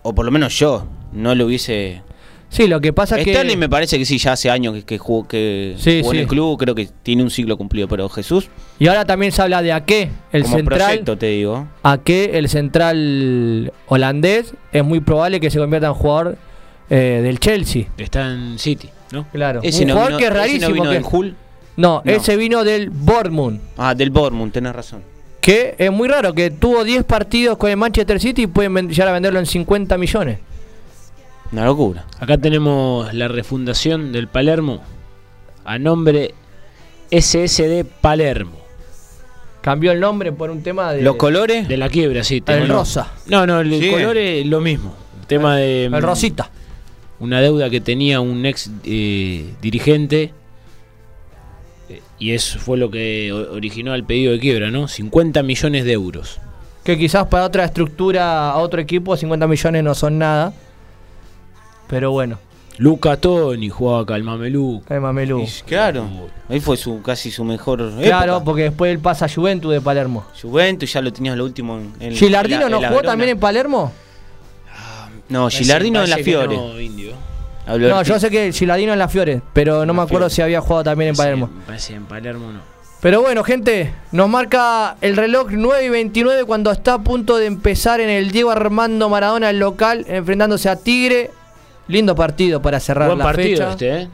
[0.02, 2.02] o por lo menos yo, no lo hubiese...
[2.50, 3.32] sí, lo que pasa es que.
[3.32, 6.16] Sterling me parece que sí, ya hace años que, que jugó, que Sí, jugó en
[6.18, 6.22] sí.
[6.22, 8.48] el club, creo que tiene un ciclo cumplido, pero Jesús,
[8.78, 10.78] Y ahora también se habla de Ake, el como central.
[10.80, 11.66] proyecto te digo.
[11.82, 14.54] Ake, el central holandés.
[14.72, 16.36] Es muy probable que se convierta en jugador
[16.88, 17.84] eh, del Chelsea.
[17.98, 19.26] Está en City, ¿no?
[19.32, 19.60] Claro.
[19.62, 20.72] Ese un no jugador vino- que es ese no rarísimo.
[20.72, 21.36] vino que- del Hull.
[21.76, 22.12] No, No.
[22.12, 23.60] ese vino del Bournemouth.
[23.78, 25.02] Ah, del Bournemouth, tenés razón.
[25.40, 29.08] Que es muy raro, que tuvo 10 partidos con el Manchester City y pueden llegar
[29.08, 30.38] a venderlo en 50 millones.
[31.52, 32.04] Una locura.
[32.20, 34.80] Acá tenemos la refundación del Palermo
[35.64, 36.34] a nombre
[37.10, 38.58] SSD Palermo.
[39.60, 41.02] Cambió el nombre por un tema de.
[41.02, 41.68] ¿Los colores?
[41.68, 42.42] De la quiebra, sí.
[42.46, 43.12] El rosa.
[43.26, 43.90] No, no, el Sí.
[43.90, 44.94] color es lo mismo.
[45.20, 45.86] El tema de.
[45.86, 46.50] El Rosita.
[47.18, 50.32] Una deuda que tenía un ex eh, dirigente.
[51.90, 54.88] eh, Y eso fue lo que originó el pedido de quiebra, ¿no?
[54.88, 56.38] 50 millones de euros.
[56.84, 60.54] Que quizás para otra estructura, a otro equipo, 50 millones no son nada.
[61.90, 62.38] Pero bueno,
[62.78, 64.82] Luca Toni jugaba acá, el Mamelú.
[64.88, 65.40] el.
[65.42, 66.06] Y claro,
[66.48, 68.44] ahí fue su casi su mejor Claro, época.
[68.44, 70.24] porque después él pasa a Juventus de Palermo.
[70.40, 73.12] Juventus ya lo tenías lo último en, en ¿Gilardino la- no en la jugó Verona.
[73.12, 73.92] también en Palermo?
[75.28, 76.56] No, Gilardino en la Parece Fiore.
[76.56, 77.12] no, Indio.
[77.66, 80.82] No, yo sé que Giladino en la Fiore, pero no me acuerdo si había jugado
[80.84, 81.50] también en Palermo.
[81.66, 82.60] Parece en Palermo no.
[83.00, 87.46] Pero bueno, gente, nos marca el reloj 9 y 29 cuando está a punto de
[87.46, 91.30] empezar en el Diego Armando Maradona, el local, enfrentándose a Tigre.
[91.90, 93.70] Lindo partido para cerrar Buen la partido fecha.
[93.70, 94.08] este, ¿eh?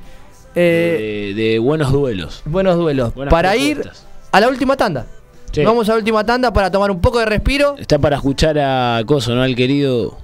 [0.54, 2.42] Eh, de, de buenos duelos.
[2.46, 3.14] buenos duelos.
[3.14, 3.98] Buenas para propuestas.
[4.00, 5.06] ir a la última tanda.
[5.52, 5.62] Sí.
[5.64, 7.76] Vamos a la última tanda para tomar un poco de respiro.
[7.78, 9.42] Está para escuchar a Coso, ¿no?
[9.42, 10.16] Al querido.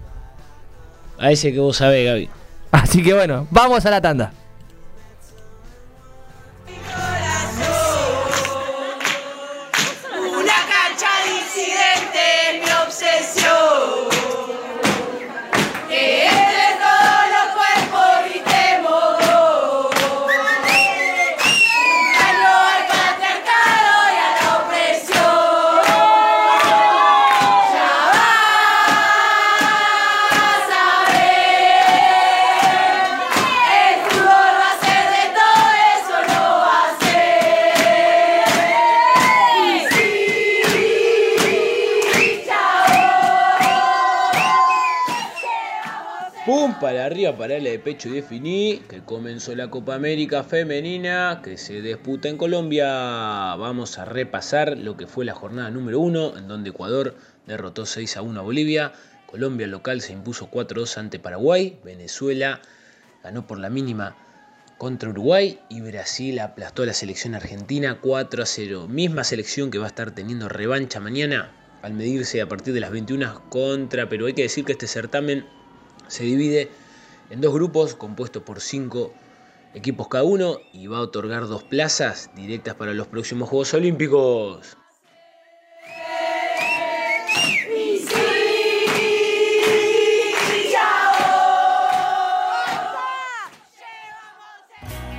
[1.18, 2.28] A ese que vos sabés, Gaby.
[2.72, 4.32] Así que bueno, vamos a la tanda.
[47.02, 51.58] Para arriba, para la de pecho y definí que comenzó la Copa América femenina que
[51.58, 52.86] se disputa en Colombia.
[53.56, 58.18] Vamos a repasar lo que fue la jornada número 1, en donde Ecuador derrotó 6
[58.18, 58.92] a 1 a Bolivia.
[59.26, 61.76] Colombia local se impuso 4-2 ante Paraguay.
[61.82, 62.60] Venezuela
[63.24, 64.16] ganó por la mínima
[64.78, 68.86] contra Uruguay y Brasil aplastó a la selección argentina 4 a 0.
[68.86, 71.50] Misma selección que va a estar teniendo revancha mañana
[71.82, 74.26] al medirse a partir de las 21 contra Perú.
[74.26, 75.44] Hay que decir que este certamen
[76.06, 76.70] se divide
[77.32, 79.10] en dos grupos compuestos por cinco
[79.72, 84.76] equipos cada uno y va a otorgar dos plazas directas para los próximos Juegos Olímpicos.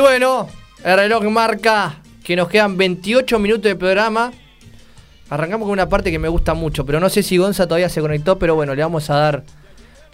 [0.00, 0.48] Y bueno,
[0.82, 4.32] el reloj marca que nos quedan 28 minutos de programa.
[5.28, 8.00] Arrancamos con una parte que me gusta mucho, pero no sé si Gonza todavía se
[8.00, 9.44] conectó, pero bueno, le vamos a dar.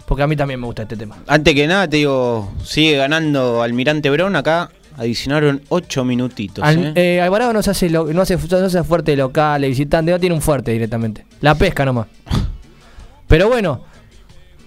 [0.05, 1.15] Porque a mí también me gusta este tema.
[1.25, 4.69] Antes que nada, te digo, sigue ganando Almirante Brown acá.
[4.97, 6.65] Adicionaron 8 minutitos.
[6.65, 7.15] Al- ¿eh?
[7.15, 10.35] eh, Alvarado no se hace, lo- no hace, no hace fuerte local, visitante, no tiene
[10.35, 11.25] un fuerte directamente.
[11.39, 12.07] La pesca nomás.
[13.29, 13.85] Pero bueno,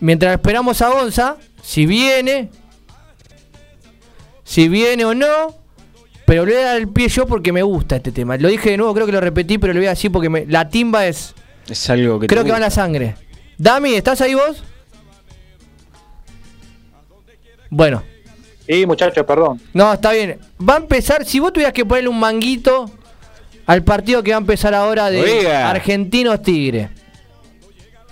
[0.01, 2.49] mientras esperamos a Gonza, si viene,
[4.51, 5.55] si viene o no,
[6.27, 8.37] pero le voy a dar el pie yo porque me gusta este tema.
[8.37, 10.45] Lo dije de nuevo, creo que lo repetí, pero le voy a decir porque me-
[10.47, 11.35] la timba es.
[11.69, 13.15] Es algo que creo te que va en la sangre.
[13.59, 14.65] Dami, ¿estás ahí vos?
[17.69, 18.03] Bueno.
[18.67, 19.61] Sí, muchachos, perdón.
[19.73, 20.39] No, está bien.
[20.69, 22.91] Va a empezar, si vos tuvieras que ponerle un manguito
[23.67, 25.71] al partido que va a empezar ahora de Oiga.
[25.71, 26.91] Argentinos Tigre.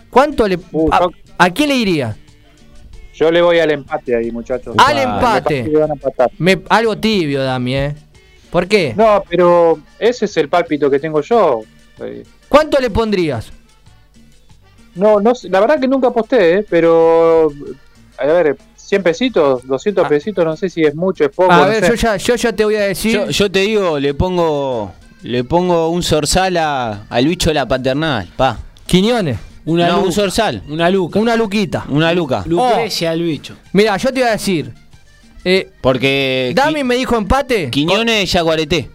[0.09, 1.09] ¿Cuánto le Uh, a,
[1.39, 2.17] a quién le iría?
[3.19, 4.75] Yo le voy al empate ahí, muchachos.
[4.79, 5.43] Al empate.
[5.63, 6.31] parece que van a empatar.
[6.39, 7.95] Me- algo tibio, Dami, ¿eh?
[8.51, 8.95] ¿Por qué?
[8.97, 11.63] No, pero ese es el pálpito que tengo yo.
[12.01, 13.51] Eh, ¿Cuánto le pondrías?
[14.95, 16.67] No, no, sé, la verdad que nunca aposté, ¿eh?
[16.69, 17.53] pero
[18.19, 21.53] a ver, 100 pesitos, 200 pesitos, no sé si es mucho, es poco.
[21.53, 21.89] A no ver, sé.
[21.91, 23.13] yo ya, yo ya te voy a decir.
[23.13, 24.93] Yo, yo te digo, le pongo
[25.23, 28.59] le pongo un zorzal a- al bicho de la paternal, pa.
[28.87, 29.39] Quiñones.
[29.69, 30.07] Una no, luca.
[30.07, 30.63] un zorzal.
[30.69, 31.19] Una luca.
[31.19, 31.85] Una luquita.
[31.89, 32.43] Una luca.
[32.47, 33.55] Lucrecia al bicho.
[33.73, 34.73] Mira, yo te iba a decir.
[35.45, 37.71] Eh, Porque Dami me dijo empate.
[37.71, 38.91] Quiñones ya guareté.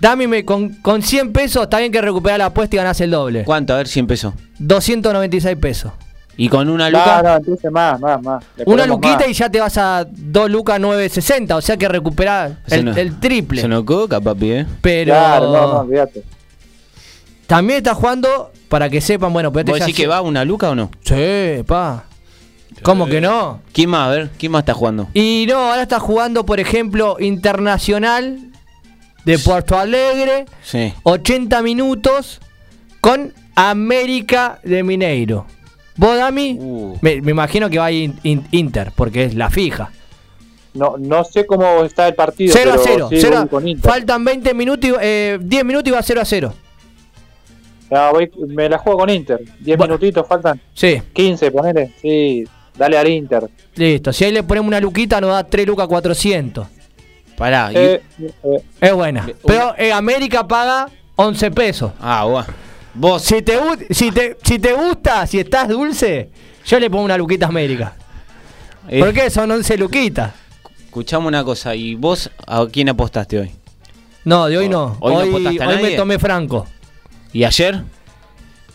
[0.00, 3.10] Dami me, con, con 100 pesos está bien que recuperar la apuesta y ganás el
[3.12, 3.44] doble.
[3.44, 3.72] ¿Cuánto?
[3.72, 4.34] A ver si empezó.
[4.58, 5.92] 296 pesos.
[6.36, 7.22] Y con una No, luca.
[7.22, 8.44] no, entonces más, más, más.
[8.58, 9.28] Le Una luquita más.
[9.28, 13.18] y ya te vas a 2 lucas 960, o sea que recuperás el, nos- el
[13.18, 13.62] triple.
[13.62, 14.66] Se nos coca, papi, eh.
[14.82, 16.22] Pero Claro, no, no, olvídate.
[17.46, 20.44] también está jugando, para que sepan, bueno, pero ¿Vos este decís ya que va una
[20.44, 20.90] luca o no?
[21.04, 22.04] Sí, pa.
[22.82, 23.60] ¿Cómo que no?
[23.72, 24.08] ¿Quién más?
[24.08, 25.08] A ver, ¿quién más está jugando?
[25.14, 28.38] Y no, ahora está jugando, por ejemplo, Internacional
[29.24, 30.92] de Puerto Alegre, Sí.
[31.02, 32.40] 80 minutos
[33.00, 35.46] con América de Mineiro.
[35.96, 36.58] ¿Vos, Dami?
[36.60, 36.98] Uh.
[37.00, 39.90] Me, me imagino que va a ir in- Inter, porque es la fija.
[40.74, 42.52] No, no sé cómo está el partido.
[42.54, 43.08] 0 a pero 0.
[43.10, 43.90] sí, cero voy a- con Inter.
[43.90, 46.52] faltan 20 minutos, y, eh, 10 minutos y va 0 a 0.
[47.90, 49.40] No, voy- me la juego con Inter.
[49.60, 50.60] 10 minutitos faltan.
[50.74, 51.00] Sí.
[51.12, 51.92] 15, ponele.
[52.02, 52.44] Sí,
[52.76, 53.48] dale al Inter.
[53.76, 54.12] Listo.
[54.12, 56.66] Si ahí le ponemos una luquita, nos da 3 lucas 400.
[57.36, 57.70] Pará.
[57.72, 59.28] y- Eh, eh, Es buena.
[59.46, 61.92] Pero eh, América paga 11 pesos.
[62.00, 62.46] Ah, bueno.
[62.94, 63.22] Vos.
[63.22, 63.58] Si te,
[63.90, 66.30] si, te, si te gusta, si estás dulce,
[66.64, 67.94] yo le pongo una luquita a América.
[68.88, 69.28] eh, ¿Por qué?
[69.30, 70.32] Son 11 luquitas.
[70.86, 71.74] Escuchame una cosa.
[71.74, 73.50] ¿Y vos a quién apostaste hoy?
[74.24, 74.96] No, de hoy no.
[75.00, 76.66] ¿Hoy no Hoy, apostaste a hoy me tomé franco.
[77.36, 77.82] ¿Y ayer?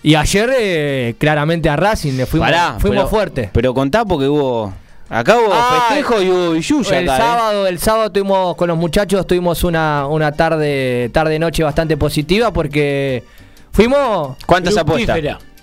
[0.04, 2.76] Y ayer, eh, claramente a Racing le fuimos, Pará.
[2.80, 3.50] fuimos pero- fuerte.
[3.52, 4.72] Pero contá porque hubo.
[5.10, 7.22] Acá hubo Ah, festejo y hubo billulla el acá, ¿eh?
[7.22, 12.54] sábado, el sábado tuvimos con los muchachos tuvimos una, una tarde tarde noche bastante positiva
[12.54, 13.24] porque
[13.74, 15.20] fuimos ¿Cuántas apuestas?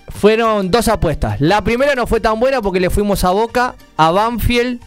[0.09, 1.39] Fueron dos apuestas.
[1.41, 4.81] La primera no fue tan buena porque le fuimos a Boca, a Banfield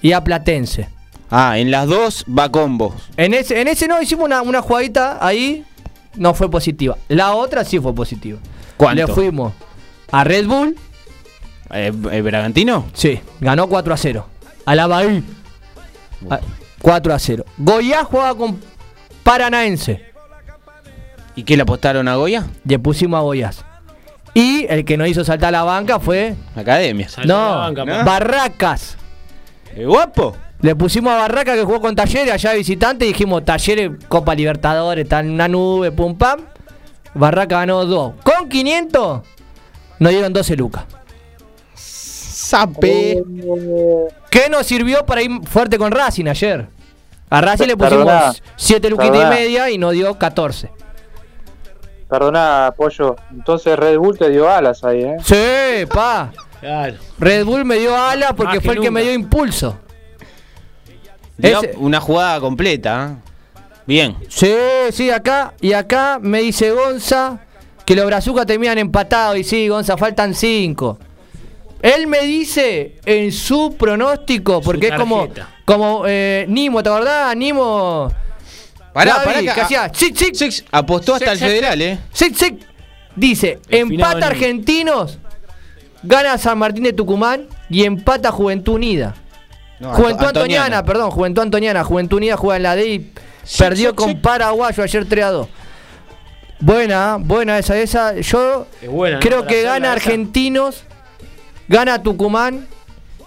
[0.00, 0.88] y a Platense.
[1.30, 2.94] Ah, en las dos va con vos.
[3.18, 5.62] En ese en ese no hicimos una, una jugadita ahí
[6.16, 6.96] no fue positiva.
[7.08, 8.38] La otra sí fue positiva.
[8.76, 9.06] ¿Cuánto?
[9.06, 9.52] Le fuimos
[10.10, 10.76] a Red Bull,
[11.72, 12.86] Eh, eh, ¿Bragantino?
[12.92, 14.26] sí, ganó 4 a 0.
[14.64, 15.22] A la Bahía.
[16.30, 16.40] Ah,
[16.80, 17.44] 4 a 0.
[17.58, 18.60] Goiás jugaba con
[19.22, 20.04] Paranaense.
[21.34, 22.46] ¿Y qué le apostaron a Goya?
[22.64, 23.64] Le pusimos a Goiás.
[24.32, 26.34] Y el que nos hizo saltar la banca fue.
[26.54, 27.08] Academia.
[27.08, 28.04] Saltó no, la banca, ¿no?
[28.04, 28.96] Barracas.
[29.74, 30.36] ¿Eh, guapo?
[30.62, 34.34] Le pusimos a Barracas que jugó con Talleres allá de visitante y dijimos Talleres, Copa
[34.34, 36.40] Libertadores, está en una nube, pum pam.
[37.14, 38.14] Barraca ganó 2.
[38.22, 39.20] Con 500
[39.98, 40.84] nos dieron 12 lucas.
[41.74, 43.12] Sape.
[43.12, 43.22] eh,
[44.30, 46.68] ¿Qué nos sirvió para ir fuerte con Racing ayer?
[47.28, 50.70] A Racing le Perdona, pusimos 7 luquitas y media y nos dio 14.
[52.08, 53.16] Perdona, Pollo.
[53.30, 55.16] Entonces Red Bull te dio alas ahí, ¿eh?
[55.24, 56.30] Sí, pa.
[56.60, 56.94] Claro.
[57.18, 59.78] Red Bull me dio alas porque Más fue el que me dio impulso.
[61.40, 63.18] Ese- Una jugada completa.
[63.18, 63.60] ¿eh?
[63.86, 64.16] Bien.
[64.28, 64.52] Sí,
[64.92, 65.54] sí, acá.
[65.60, 67.38] Y acá me dice Gonza
[67.84, 69.36] que los Brazucas terminan empatados.
[69.38, 70.98] Y sí, Gonza, faltan 5.
[71.82, 75.28] Él me dice en su pronóstico, porque es como,
[75.64, 77.36] como eh, Nimo, ¿te acordás?
[77.36, 78.10] Nimo.
[78.92, 81.98] Pará, Gaby, pará que- hacía zic, zic, Six apostó hasta el Six, six, federal, ¿eh?
[83.14, 85.18] Dice, El empata Argentinos,
[86.02, 89.14] gana San Martín de Tucumán y empata Juventud Unida.
[89.78, 91.84] No, Juventud Anto- Antoniana, perdón, Juventud Antoniana.
[91.84, 93.12] Juventud Unida juega en la D y
[93.58, 95.48] perdió con Paraguayo ayer 3 a 2.
[96.60, 98.14] Buena, buena esa, esa.
[98.18, 99.20] Yo Es buena, ¿no?
[99.20, 99.92] creo que gana.
[99.92, 100.84] Argentinos,
[101.68, 102.66] gana Tucumán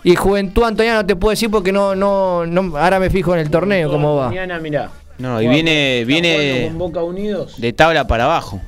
[0.04, 3.42] y Juventud Antoniana no te puedo decir porque no, no, no ahora me fijo en
[3.42, 4.30] el torneo cómo va.
[4.30, 4.90] Mañana, mirá.
[5.20, 8.60] No, y viene, viene con Boca Unidos de tabla para abajo.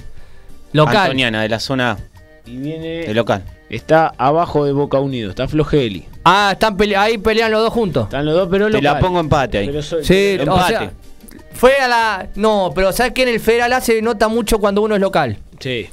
[0.73, 0.97] Local.
[0.97, 1.97] Antoniana, de la zona
[2.45, 2.87] y viene.
[3.07, 3.43] de local.
[3.71, 6.05] Está abajo de Boca Unidos, está Flogeli.
[6.25, 8.03] Ah, están pele- ahí pelean los dos juntos.
[8.03, 9.67] Están los dos, pero Te la pongo empate ahí.
[9.67, 10.77] Pero soy- Sí, pero- o empate.
[10.77, 10.91] sea,
[11.53, 14.81] fue a la no, pero sabes que en el Federal A se nota mucho cuando
[14.81, 15.37] uno es local.
[15.59, 15.87] sí.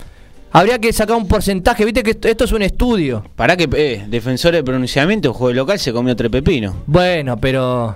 [0.51, 3.23] Habría que sacar un porcentaje, viste que esto, esto es un estudio.
[3.37, 6.75] Pará que, eh, defensor de pronunciamiento, juego de local, se comió tres pepinos.
[6.87, 7.95] Bueno, pero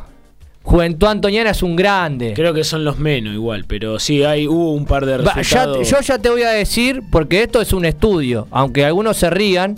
[0.65, 2.33] Juventud Antoniana es un grande.
[2.35, 5.89] Creo que son los menos igual, pero sí, hay, hubo un par de ya- resultados.
[5.91, 9.77] yo ya te voy a decir, porque esto es un estudio, aunque algunos se rían,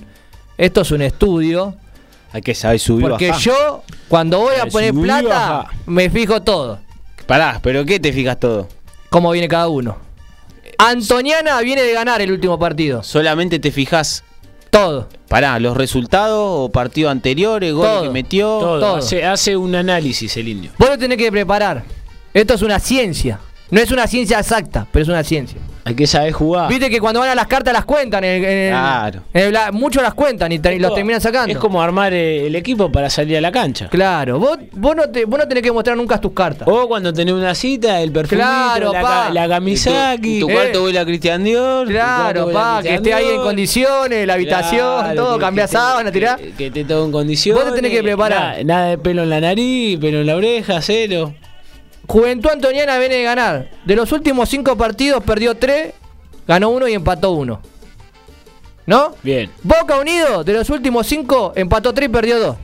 [0.58, 1.74] esto es un estudio,
[2.32, 3.42] Hay que saber subir porque bajar.
[3.42, 6.78] yo cuando voy a poner plata, me fijo todo,
[7.26, 8.68] Pará, pero ¿qué te fijas todo?
[9.08, 9.96] cómo viene cada uno.
[10.78, 14.24] Antoniana viene de ganar el último partido, Solamente te fijas,
[14.78, 15.08] todo.
[15.28, 18.02] pará, los resultados o partidos anteriores, goles Todo.
[18.02, 18.46] que metió.
[18.58, 18.96] todo, todo.
[18.96, 20.70] Hace, hace un análisis el indio.
[20.78, 21.84] Vos lo tenés que preparar.
[22.32, 23.38] Esto es una ciencia.
[23.70, 25.58] No es una ciencia exacta, pero es una ciencia.
[25.86, 26.68] Hay que saber jugar.
[26.70, 28.24] Viste que cuando van a las cartas las cuentan.
[28.24, 29.20] En en Claro.
[29.34, 31.52] en el bla- muchos las cuentan y, te- y los terminan sacando.
[31.52, 33.88] Es como armar eh, el equipo para salir a la cancha.
[33.90, 36.66] Claro, vos, vos, no te, vos no tenés que mostrar nunca tus cartas.
[36.70, 40.34] O cuando tenés una cita, el perfumito, Claro, la, la Kamisaki.
[40.36, 40.52] En tu Eh.
[40.54, 41.86] cuarto huele a Cristian Dior.
[41.86, 46.36] Claro, pa, que esté ahí en condiciones, la habitación, Claro, todo, cambiás sábana, tirá.
[46.36, 47.62] Que, que esté todo en condiciones.
[47.62, 48.40] Vos te tenés que preparar.
[48.40, 51.34] Nada, nada de pelo en la nariz, pelo en la oreja, cero.
[52.06, 53.70] Juventud Antoniana viene de ganar.
[53.84, 55.92] De los últimos cinco partidos perdió tres,
[56.46, 57.60] ganó uno y empató uno.
[58.86, 59.14] ¿No?
[59.22, 59.50] Bien.
[59.62, 62.56] Boca Unido, de los últimos cinco, empató tres y perdió dos.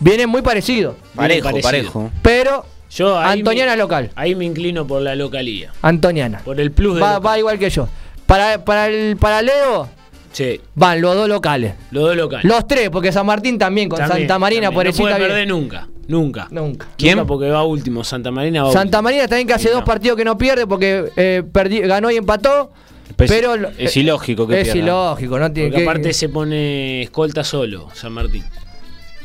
[0.00, 0.96] Vienen muy parecidos.
[1.14, 1.62] Parejo, parecido.
[1.70, 2.10] parejo.
[2.22, 4.10] Pero Yo ahí Antoniana me- local.
[4.14, 5.72] Ahí me inclino por la localía.
[5.82, 6.40] Antoniana.
[6.44, 7.26] Por el plus de Va, local.
[7.26, 7.88] va igual que yo.
[8.26, 9.88] Para, para el para Leo,
[10.32, 11.74] Sí, van los dos locales.
[11.90, 12.44] los dos locales.
[12.44, 15.88] Los tres, porque San Martín también, con También, Santa Marina, por No puede perder nunca.
[16.06, 16.48] Nunca.
[16.50, 16.86] Nunca.
[16.96, 17.16] ¿Quién?
[17.16, 18.02] Nunca porque va último.
[18.04, 19.02] Santa Marina va Santa último.
[19.02, 19.84] Marina también que hace Sí, dos no.
[19.84, 22.70] partidos que no pierde porque eh, perdi- ganó y empató.
[23.16, 24.80] Pues pero es ilógico que es pierda.
[24.82, 28.44] ilógico, no tiene Porque que aparte se pone escolta solo, San Martín.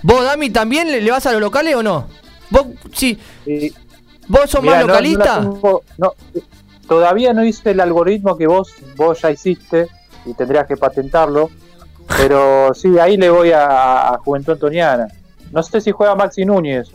[0.01, 2.07] ¿Vos, Dami, también le, le vas a los locales o no?
[2.49, 3.17] ¿Vos, sí,
[4.27, 5.41] vos sos Mirá, más no- no la localista?
[5.97, 6.13] no,
[6.87, 9.87] todavía no hice el algoritmo que vos, vos ya hiciste
[10.25, 11.49] y tendrías que patentarlo.
[12.17, 15.07] Pero sí, ahí le voy a, a Juventud Antoniana.
[15.51, 16.89] No sé si juega Maxi Núñez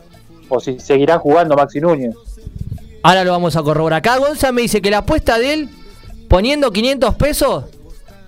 [0.48, 2.14] o si seguirá jugando Maxi Núñez.
[3.02, 3.98] Ahora lo vamos a corroborar.
[3.98, 5.68] Acá Gonza me dice que la apuesta de él,
[6.28, 7.64] poniendo 500 pesos,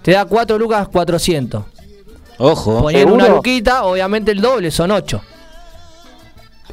[0.02, 1.64] te da 4 lucas 400.
[2.38, 2.80] Ojo.
[2.80, 5.20] Poniendo una luquita, obviamente el doble, son 8.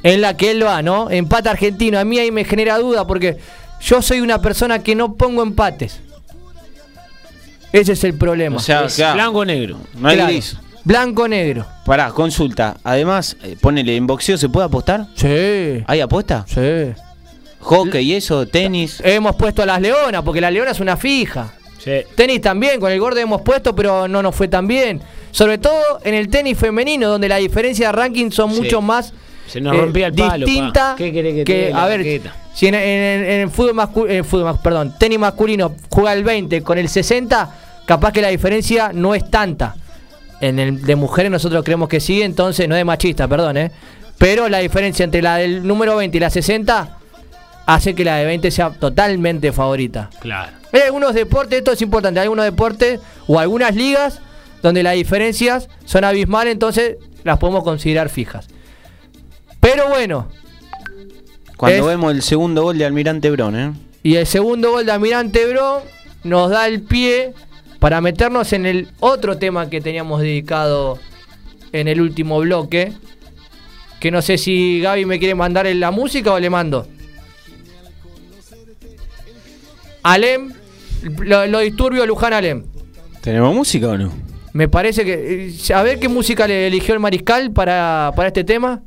[0.04, 1.10] En la que él va, ¿no?
[1.10, 2.00] Empate argentino.
[2.00, 3.38] A mí ahí me genera duda porque
[3.82, 6.00] yo soy una persona que no pongo empates.
[7.72, 8.58] Ese es el problema.
[8.58, 9.78] O sea, Es claro, blanco o negro.
[10.00, 10.32] no hay Claro.
[10.32, 10.58] gris.
[10.84, 11.66] Blanco-negro.
[11.86, 12.78] Pará, consulta.
[12.82, 15.08] Además, eh, ponele, ¿en boxeo se puede apostar?
[15.16, 15.84] Sí.
[15.86, 16.46] ¿Hay apuesta?
[16.48, 16.94] Sí.
[17.60, 18.48] ¿Hockey y eso?
[18.48, 19.02] ¿Tenis?
[19.04, 21.54] Hemos puesto a las leonas, porque la leona es una fija.
[21.84, 21.92] Sí.
[22.16, 25.02] Tenis también, con el gordo hemos puesto, pero no nos fue tan bien.
[25.32, 28.62] Sobre todo en el tenis femenino, donde la diferencia de ranking son Sí.
[28.62, 29.14] mucho más
[29.48, 30.46] Se nos eh, rompía el palo.
[30.46, 30.96] distinta pa.
[30.96, 32.34] ¿Qué querés que, te dé la a ver, raqueta?
[32.58, 36.64] Si en, en- en el fútbol masculino, fútbol, mas- perdón, tenis masculino juega el 20
[36.64, 37.52] con el 60,
[37.86, 39.76] capaz que la diferencia no es tanta.
[40.42, 43.72] En el de mujeres nosotros creemos que sí, entonces no es machista, perdón, ¿eh?
[44.18, 46.98] Pero la diferencia entre la del número 20 y la 60
[47.68, 50.10] hace que la de 20 sea totalmente favorita.
[50.20, 50.52] Claro.
[50.74, 54.20] Hay algunos deportes, esto es importante, hay algunos deportes o algunas ligas
[54.64, 58.48] donde las diferencias son abismales, entonces las podemos considerar fijas.
[59.60, 60.28] Pero bueno,
[61.58, 63.74] Cuando Es- vemos el segundo gol de Almirante Bron, ¿eh?
[64.04, 65.82] y el segundo gol de Almirante Bro
[66.24, 67.34] nos da el pie
[67.80, 70.98] para meternos en el otro tema que teníamos dedicado
[71.72, 72.94] en el último bloque.
[74.00, 76.88] Que no sé si Gaby me quiere mandar en la música o le mando.
[80.04, 80.54] Alem,
[81.26, 82.64] lo, lo disturbio Luján Alem.
[83.22, 84.12] ¿Tenemos música o no?
[84.54, 85.48] Me parece que.
[85.50, 88.84] eh, A ver qué música le eligió el mariscal para, para este tema.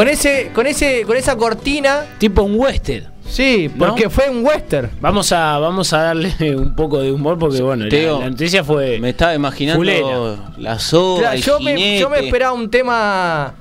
[0.00, 2.06] Con ese, con ese, con esa cortina.
[2.16, 3.12] Tipo un western.
[3.28, 3.88] Sí, ¿No?
[3.88, 4.90] porque fue un western.
[4.98, 8.64] Vamos a, vamos a darle un poco de humor porque, bueno, la, Teo, la noticia
[8.64, 8.98] fue.
[8.98, 10.52] Me estaba imaginando Fulera.
[10.56, 13.52] la soga, Claro, el yo, me, yo me esperaba un tema.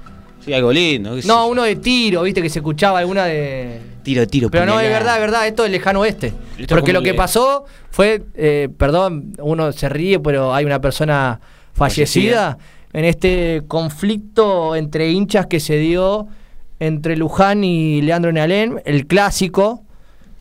[0.45, 1.17] Sí, algo lindo.
[1.25, 3.81] No, uno de tiro, viste que se escuchaba alguna de.
[4.03, 6.31] Tiro, tiro, Pero no, es verdad, es verdad, esto es lejano oeste.
[6.57, 11.41] Esto Porque lo que pasó fue, eh, perdón, uno se ríe, pero hay una persona
[11.73, 12.57] fallecida,
[12.93, 16.27] en este conflicto entre hinchas que se dio
[16.79, 19.83] entre Luján y Leandro Nealén, el clásico,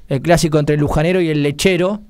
[0.08, 2.00] el clásico entre el lujanero y el lechero.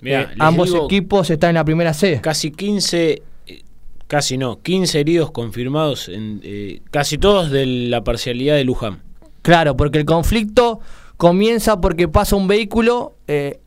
[0.00, 2.20] Mirá, Eh, ambos digo, equipos están en la primera C.
[2.20, 3.62] Casi 15, eh,
[4.06, 9.02] casi no, 15 heridos confirmados, en, eh, casi todos de la parcialidad de Luján.
[9.42, 10.80] Claro, porque el conflicto
[11.16, 13.60] comienza porque pasa un vehículo, eh,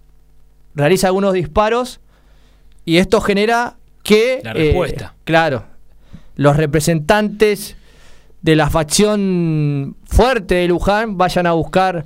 [0.75, 1.99] realiza algunos disparos
[2.83, 4.41] y esto genera que...
[4.43, 5.15] La respuesta.
[5.23, 5.65] claro,
[6.39, 7.75] los representantes
[8.41, 12.05] de la facción fuerte de Luján vayan a buscar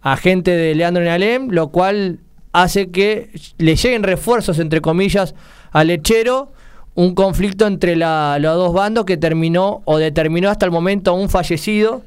[0.00, 2.20] a gente de Leandro Nealem, lo cual
[2.54, 5.34] hace que le lleguen refuerzos, entre comillas,
[5.72, 6.52] al lechero,
[6.94, 11.14] un conflicto entre la- los dos bandos que terminó o determinó hasta el momento a
[11.14, 12.02] un fallecido,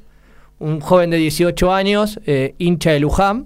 [0.58, 3.46] un joven de 18 años, eh, hincha de Luján.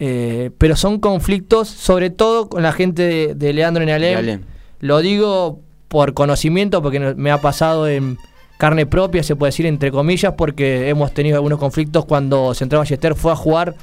[0.00, 3.84] Eh, pero son conflictos sobre todo con la gente de, de Leandro.
[3.84, 4.14] Nealem.
[4.80, 8.18] Lo digo por conocimiento, porque me ha pasado en
[8.58, 13.14] carne propia, se puede decir entre comillas, porque hemos tenido algunos conflictos cuando Central Ballester
[13.14, 13.74] fue a jugar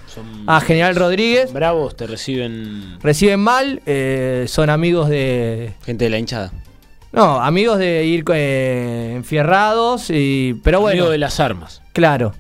[0.46, 1.52] a General Rodríguez.
[1.54, 2.98] Bravos te reciben.
[3.02, 5.74] Reciben mal, eh, son amigos de...
[5.86, 6.52] Gente de la hinchada.
[7.14, 11.00] No, amigos de ir eh, enfierrados, y, pero bueno.
[11.00, 11.82] Amigo de las armas.
[11.94, 12.34] Claro.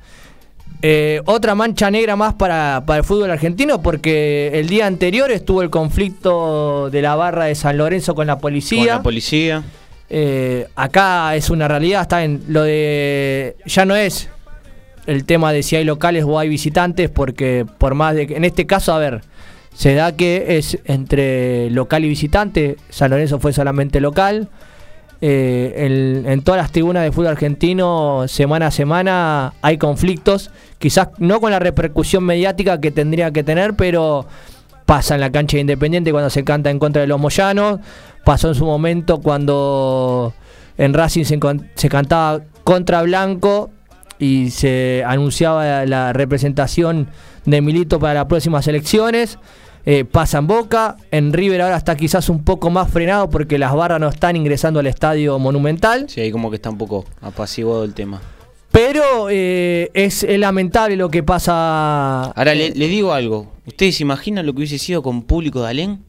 [0.81, 5.61] Eh, otra mancha negra más para, para el fútbol argentino porque el día anterior estuvo
[5.61, 8.79] el conflicto de la barra de San Lorenzo con la policía.
[8.79, 9.63] Con la policía.
[10.09, 13.55] Eh, acá es una realidad, está en lo de.
[13.65, 14.29] Ya no es
[15.07, 18.35] el tema de si hay locales o hay visitantes, porque por más de que.
[18.35, 19.21] En este caso, a ver,
[19.73, 22.77] se da que es entre local y visitante.
[22.89, 24.49] San Lorenzo fue solamente local.
[25.27, 30.51] Eh, en todas las tribunas de fútbol argentino, semana a semana, hay conflictos.
[30.77, 34.27] Quizás no con la repercusión mediática que tendría que tener, pero
[34.85, 37.79] pasa en la cancha de Independiente cuando se canta en contra de los Moyanos.
[38.23, 40.31] Pasó en su momento cuando
[40.77, 43.71] en Racing se cantaba contra Blanco
[44.19, 47.07] y se anunciaba la representación
[47.45, 49.39] de Milito para las próximas elecciones.
[49.87, 53.73] Eh, pasa en Boca, en River ahora está quizás un poco más frenado porque las
[53.75, 56.05] barras no están ingresando al estadio monumental.
[56.09, 58.19] Sí, ahí como que está un poco apaciguado el tema.
[58.71, 62.23] Pero eh, es, es lamentable lo que pasa.
[62.25, 63.51] Ahora le, le digo algo.
[63.65, 66.03] ¿Ustedes se imaginan lo que hubiese sido con público de Alén?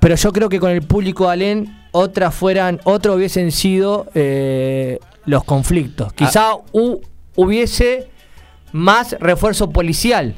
[0.00, 4.98] Pero yo creo que con el público de Alén, otras fueran, otros hubiesen sido eh,
[5.24, 6.12] los conflictos.
[6.12, 7.00] Quizá hu-
[7.36, 8.08] hubiese
[8.72, 10.34] más refuerzo policial.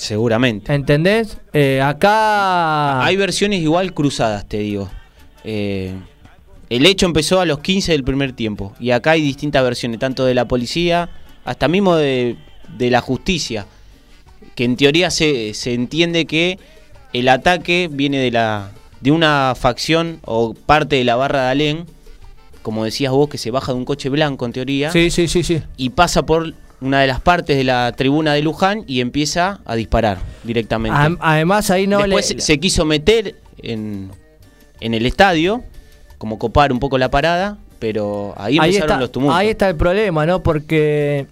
[0.00, 0.72] Seguramente.
[0.74, 1.36] ¿Entendés?
[1.52, 3.04] Eh, acá.
[3.04, 4.90] Hay versiones igual cruzadas, te digo.
[5.44, 5.94] Eh,
[6.70, 8.72] el hecho empezó a los 15 del primer tiempo.
[8.80, 11.10] Y acá hay distintas versiones, tanto de la policía
[11.44, 12.36] hasta mismo de,
[12.78, 13.66] de la justicia.
[14.54, 16.58] Que en teoría se, se entiende que
[17.12, 18.70] el ataque viene de la
[19.00, 21.86] de una facción o parte de la barra de Alén,
[22.62, 24.90] como decías vos, que se baja de un coche blanco en teoría.
[24.92, 25.62] Sí, sí, sí, sí.
[25.76, 29.74] Y pasa por una de las partes de la tribuna de Luján y empieza a
[29.74, 30.98] disparar directamente.
[30.98, 34.10] Am- además, ahí no Después le- se quiso meter en,
[34.80, 35.62] en el estadio,
[36.18, 39.38] como copar un poco la parada, pero ahí empezaron está, los tumultos.
[39.38, 40.42] ahí está el problema, ¿no?
[40.42, 41.26] Porque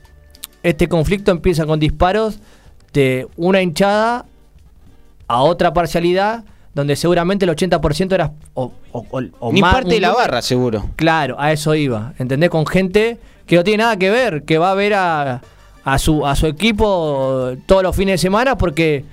[0.62, 2.38] este conflicto empieza con disparos
[2.92, 4.26] de una hinchada
[5.26, 6.44] a otra parcialidad,
[6.74, 10.42] donde seguramente el 80% era o, o- o- o Ni más, parte de la barra,
[10.42, 10.90] seguro.
[10.96, 12.14] Claro, a eso iba.
[12.18, 12.50] ¿Entendés?
[12.50, 13.18] Con gente
[13.48, 15.40] que no tiene nada que ver, que va a ver a,
[15.84, 19.04] a su, a su equipo todos los fines de semana porque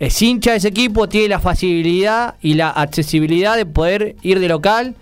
[0.00, 4.48] es hincha de ese equipo, tiene la facilidad y la accesibilidad de poder ir de
[4.48, 4.94] local.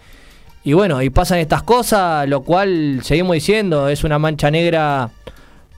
[0.65, 5.11] Y bueno, y pasan estas cosas, lo cual seguimos diciendo, es una mancha negra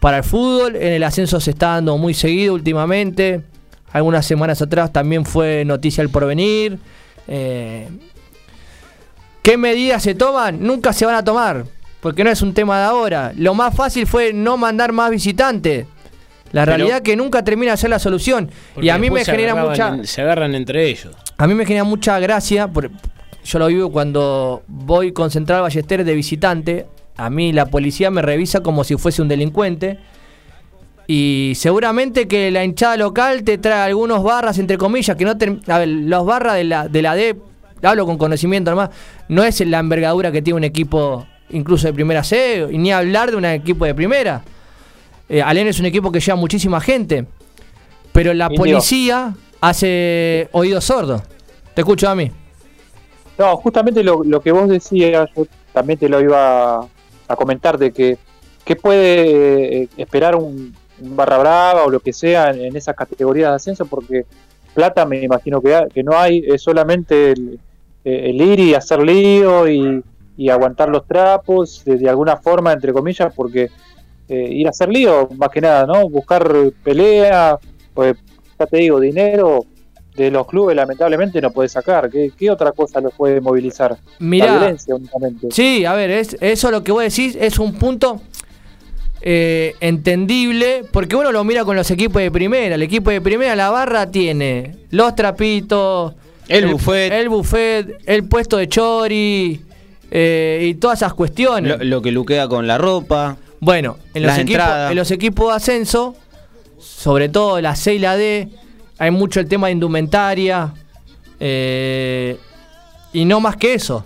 [0.00, 0.74] para el fútbol.
[0.74, 3.42] En el ascenso se está dando muy seguido últimamente.
[3.92, 6.78] Algunas semanas atrás también fue noticia el porvenir.
[7.28, 7.88] Eh,
[9.42, 10.62] ¿Qué medidas se toman?
[10.62, 11.66] Nunca se van a tomar,
[12.00, 13.32] porque no es un tema de ahora.
[13.36, 15.86] Lo más fácil fue no mandar más visitantes.
[16.52, 18.50] La Pero- realidad que nunca termina de ser la solución.
[18.80, 19.88] Y a mí me genera mucha...
[19.88, 21.14] en- se agarran entre ellos.
[21.36, 22.90] A mí me genera mucha gracia, por-
[23.44, 26.86] yo lo vivo cuando voy con Central Ballester de visitante,
[27.16, 29.98] a mí la policía me revisa como si fuese un delincuente
[31.06, 35.36] y seguramente que la hinchada local te trae algunos barras, entre comillas, que no...
[35.36, 37.36] ter- a ver, los barras de la, de la D,
[37.82, 38.90] hablo con conocimiento nomás,
[39.28, 43.30] no es la envergadura que tiene un equipo incluso de primera C, y ni hablar
[43.30, 44.42] de un equipo de primera.
[45.28, 47.26] Eh, Alén es un equipo que lleva muchísima gente,
[48.12, 48.58] pero la Indio.
[48.58, 51.22] policía hace oídos sordos.
[51.74, 52.30] Te escucho a mí.
[53.38, 57.92] No, justamente lo, lo que vos decías, yo también te lo iba a comentar, de
[57.92, 58.18] que
[58.64, 62.94] qué puede eh, esperar un, un barra brava o lo que sea en, en esas
[62.96, 64.26] categorías de ascenso, porque
[64.74, 67.58] plata me imagino que, no hay, es solamente el,
[68.04, 70.02] eh, el ir y hacer lío y,
[70.40, 73.68] y aguantar los trapos de, de alguna forma, entre comillas, porque
[74.26, 76.08] eh, ir a hacer lío, más que nada, ¿no?
[76.08, 76.50] Buscar
[76.82, 77.58] pelea,
[77.92, 78.16] pues
[78.58, 79.66] ya te digo, dinero
[80.16, 82.08] de los clubes lamentablemente no puede sacar.
[82.08, 83.98] ¿Qué, qué otra cosa los puede movilizar?
[84.18, 84.46] Mirá.
[84.46, 85.48] La violencia únicamente.
[85.50, 88.22] Sí, a ver, es, eso lo que vos decís es un punto
[89.20, 92.76] eh, entendible, porque uno lo mira con los equipos de primera.
[92.76, 96.14] El equipo de primera, la barra tiene los trapitos,
[96.48, 97.12] El buffet.
[97.12, 99.66] el buffet, el puesto de chori
[100.10, 101.78] eh, y todas esas cuestiones.
[101.78, 103.36] Lo, lo que luquea con la ropa.
[103.60, 106.14] Bueno, en los, equipos, en los equipos de ascenso,
[106.78, 108.48] sobre todo la C y la D,
[108.98, 110.72] hay mucho el tema de indumentaria.
[111.38, 112.38] eh,
[113.12, 114.04] y no más que eso.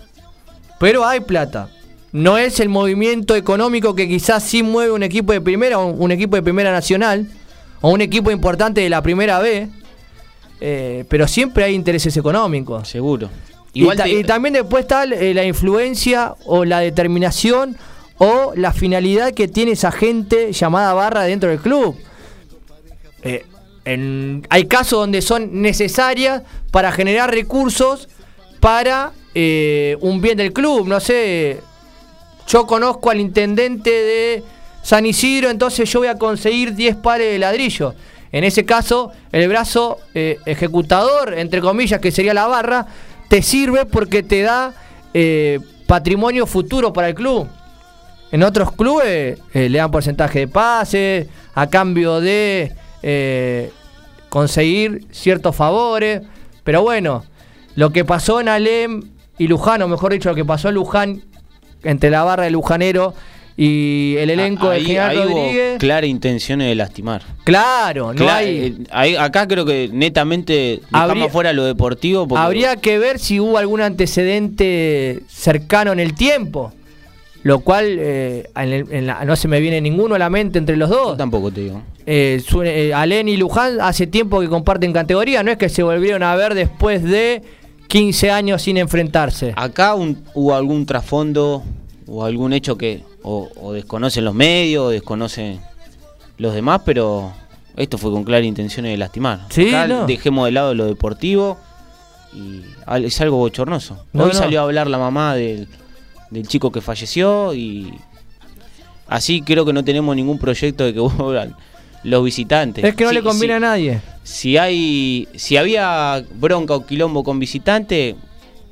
[0.81, 1.69] Pero hay plata.
[2.13, 6.11] No es el movimiento económico que quizás sí mueve un equipo de primera, o un
[6.13, 7.29] equipo de primera nacional,
[7.81, 9.69] o un equipo importante de la primera B.
[10.61, 12.89] eh, pero siempre hay intereses económicos.
[12.89, 13.29] Seguro.
[13.75, 17.77] Y, Igual ta- te- y también después está eh, la influencia o la determinación
[18.19, 21.97] o la finalidad que tiene esa gente llamada barra dentro del club.
[23.23, 23.45] Eh,
[23.85, 28.09] en- hay casos donde son necesarias para generar recursos
[28.61, 30.87] para eh, un bien del club.
[30.87, 31.59] No sé,
[32.47, 34.43] yo conozco al intendente de
[34.83, 37.95] San Isidro, entonces yo voy a conseguir 10 pares de ladrillo.
[38.33, 42.87] En ese caso, el brazo eh, ejecutador, entre comillas, que sería la barra,
[43.29, 44.75] te sirve porque te da
[45.13, 47.49] eh, patrimonio futuro para el club.
[48.33, 52.73] En otros clubes eh, le dan porcentaje de pases a cambio de
[53.03, 53.71] eh,
[54.29, 56.23] conseguir ciertos favores.
[56.65, 57.25] Pero bueno,
[57.77, 59.03] lo que pasó en Alem
[59.39, 61.23] y Luján, o mejor dicho, lo que pasó en Luján
[61.85, 63.15] entre la barra de Lujanero
[63.57, 65.79] y el elenco de ahí, General ahí hubo Rodríguez.
[65.79, 67.23] clara intenciones de lastimar.
[67.45, 68.77] Claro, no Cla- hay.
[69.13, 72.27] eh, acá creo que netamente dejamos Habría- fuera lo deportivo.
[72.27, 76.73] Porque Habría que ver si hubo algún antecedente cercano en el tiempo.
[77.43, 80.59] Lo cual eh, en el- en la- no se me viene ninguno a la mente
[80.59, 81.17] entre los dos.
[81.19, 81.83] tampoco te digo.
[82.07, 85.83] Eh, su- eh, Alén y Luján hace tiempo que comparten categoría, no es que se
[85.83, 87.43] volvieron a ver después de
[87.87, 89.53] 15 años sin enfrentarse.
[89.57, 91.63] Acá un- hubo algún trasfondo
[92.07, 95.61] o algún hecho que o, o desconocen los medios o desconocen
[96.39, 97.33] los demás, pero
[97.77, 99.47] esto fue con clara intención de lastimar.
[99.51, 100.07] Sí, no.
[100.07, 101.59] dejemos de lado lo deportivo
[102.33, 102.63] y
[103.05, 104.05] es algo bochornoso.
[104.13, 104.35] No, Hoy no.
[104.35, 105.67] salió a hablar la mamá del,
[106.31, 107.93] del chico que falleció y
[109.09, 111.57] así creo que no tenemos ningún proyecto de que vuelvan
[112.05, 112.85] los visitantes.
[112.85, 114.01] Es que no le conviene a nadie.
[114.23, 118.17] Si hay, si había bronca o quilombo con visitante,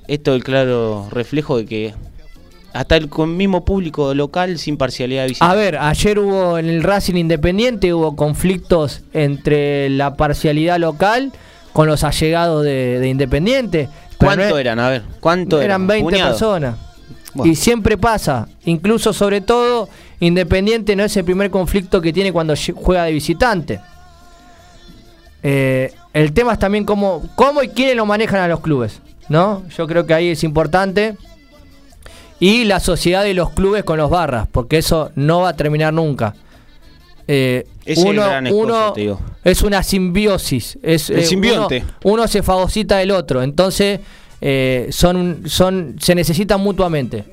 [0.06, 1.94] esto es el claro reflejo de que
[2.72, 6.82] hasta el con mismo público local sin parcialidad de A ver, ayer hubo en el
[6.82, 11.32] Racing Independiente hubo conflictos entre la parcialidad local
[11.72, 13.88] con los allegados de, de Independiente.
[14.18, 14.78] ¿Cuánto no es- eran?
[14.78, 15.64] A ver, ¿cuánto eran?
[15.66, 16.30] Eran 20 ¿Puñado?
[16.32, 16.76] personas.
[17.34, 17.50] Bueno.
[17.50, 19.88] Y siempre pasa, incluso sobre todo,
[20.20, 23.80] Independiente no es el primer conflicto que tiene cuando juega de visitante.
[25.42, 29.62] Eh, el tema es también cómo, cómo y quiénes lo manejan a los clubes, ¿no?
[29.76, 31.16] Yo creo que ahí es importante.
[32.42, 35.94] Y la sociedad de los clubes con los barras, porque eso no va a terminar
[35.94, 36.34] nunca.
[37.28, 38.44] Eh, Ese es gran
[38.96, 39.20] digo.
[39.44, 40.76] es una simbiosis.
[40.82, 41.84] Es, El eh, simbionte.
[42.02, 43.44] Uno, uno se fagocita del otro.
[43.44, 44.00] Entonces,
[44.40, 47.24] eh, son, son, se necesitan mutuamente.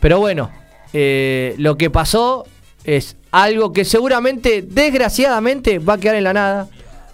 [0.00, 0.50] Pero bueno,
[0.92, 2.44] lo que pasó
[2.84, 6.68] es algo que seguramente, desgraciadamente, va a quedar en la nada.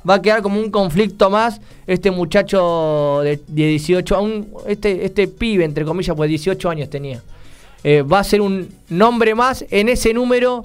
[0.08, 1.60] Va a quedar como un conflicto más.
[1.86, 6.90] Este muchacho de, de 18, a un- este, este pibe, entre comillas, pues 18 años
[6.90, 7.22] tenía.
[7.84, 10.64] Eh, va a ser un nombre más en ese número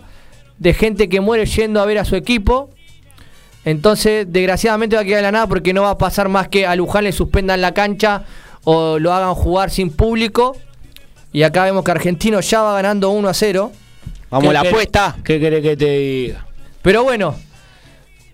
[0.60, 2.70] de gente que muere yendo a ver a su equipo.
[3.66, 6.66] Entonces, desgraciadamente va a quedar en la nada porque no va a pasar más que
[6.68, 8.24] a Luján le suspendan la cancha
[8.66, 10.58] o lo hagan jugar sin público.
[11.32, 13.72] Y acá vemos que Argentino ya va ganando 1 a 0.
[14.30, 15.16] Vamos, ¿Qué la apuesta.
[15.24, 16.46] ¿Qué querés que te diga?
[16.82, 17.36] Pero bueno,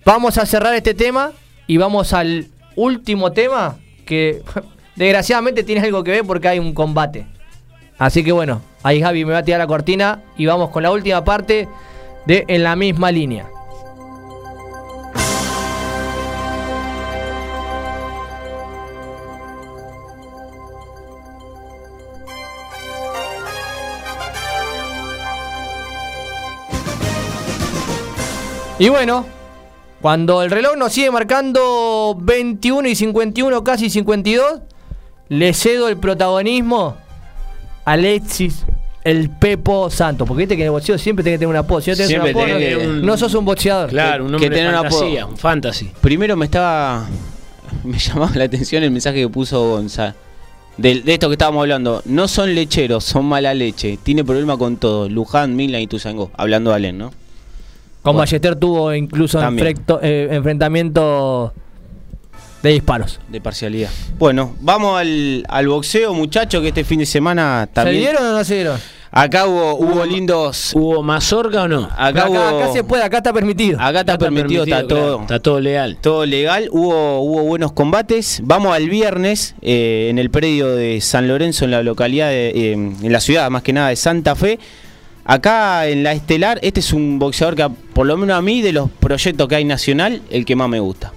[0.10, 1.34] vamos a cerrar este tema
[1.68, 3.78] y vamos al último tema
[4.08, 4.42] que
[4.96, 7.28] desgraciadamente tiene algo que ver porque hay un combate.
[8.00, 10.92] Así que bueno, ahí Javi me va a tirar la cortina y vamos con la
[10.92, 11.68] última parte
[12.26, 13.48] de En la misma línea.
[28.80, 29.26] Y bueno,
[30.02, 34.60] cuando el reloj nos sigue marcando 21 y 51, casi 52,
[35.30, 36.96] le cedo el protagonismo
[37.86, 38.66] a Alexis
[39.04, 40.28] el Pepo Santos.
[40.28, 41.82] Porque viste que en el boxeo siempre tenés que tener un apodo.
[41.82, 43.90] Si no tenés Siempre un apodo, tenés no, que- no sos un boxeador.
[43.90, 45.00] Claro, un que hombre tener de un apodo.
[45.00, 45.92] fantasía, un fantasy.
[46.02, 47.08] Primero me estaba.
[47.84, 50.14] Me llamaba la atención el mensaje que puso Gonzalo.
[50.78, 52.02] De, de esto que estábamos hablando.
[52.06, 53.98] No son lecheros, son mala leche.
[54.02, 55.08] Tiene problema con todo.
[55.10, 56.32] Luján, Milan y Tuzangó.
[56.36, 57.12] Hablando de Allen, ¿no?
[58.02, 58.20] Con Bueno.
[58.20, 61.54] Ballester tuvo incluso enfrecto- eh, enfrentamiento
[62.64, 63.20] de disparos.
[63.30, 63.90] De parcialidad.
[64.18, 67.96] Bueno, vamos al, al boxeo, muchachos, que este fin de semana también.
[67.96, 68.80] ¿Se dieron o no se dieron?
[69.12, 70.72] Acá hubo, hubo lindos.
[70.76, 71.86] ¿Hubo mazorca o no?
[71.86, 73.80] Acá, Acá, hubo- acá se puede, acá está permitido.
[73.82, 74.88] Acá está permitido, está claro.
[74.88, 75.22] todo.
[75.22, 75.98] Está todo legal.
[76.00, 78.40] Todo legal, hubo, hubo buenos combates.
[78.44, 82.72] Vamos al viernes eh, en el predio de San Lorenzo, en la localidad, de, eh,
[82.74, 84.60] en la ciudad más que nada de Santa Fe.
[85.30, 88.74] Acá en la Estelar, este es un boxeador que, por lo menos a mí, de
[88.74, 91.14] los proyectos que hay nacional, el que más me gusta.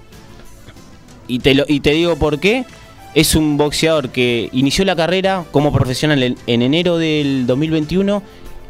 [1.27, 2.63] Y te, lo, y te digo por qué.
[3.15, 8.21] Es un boxeador que inició la carrera como profesional en, en enero del 2021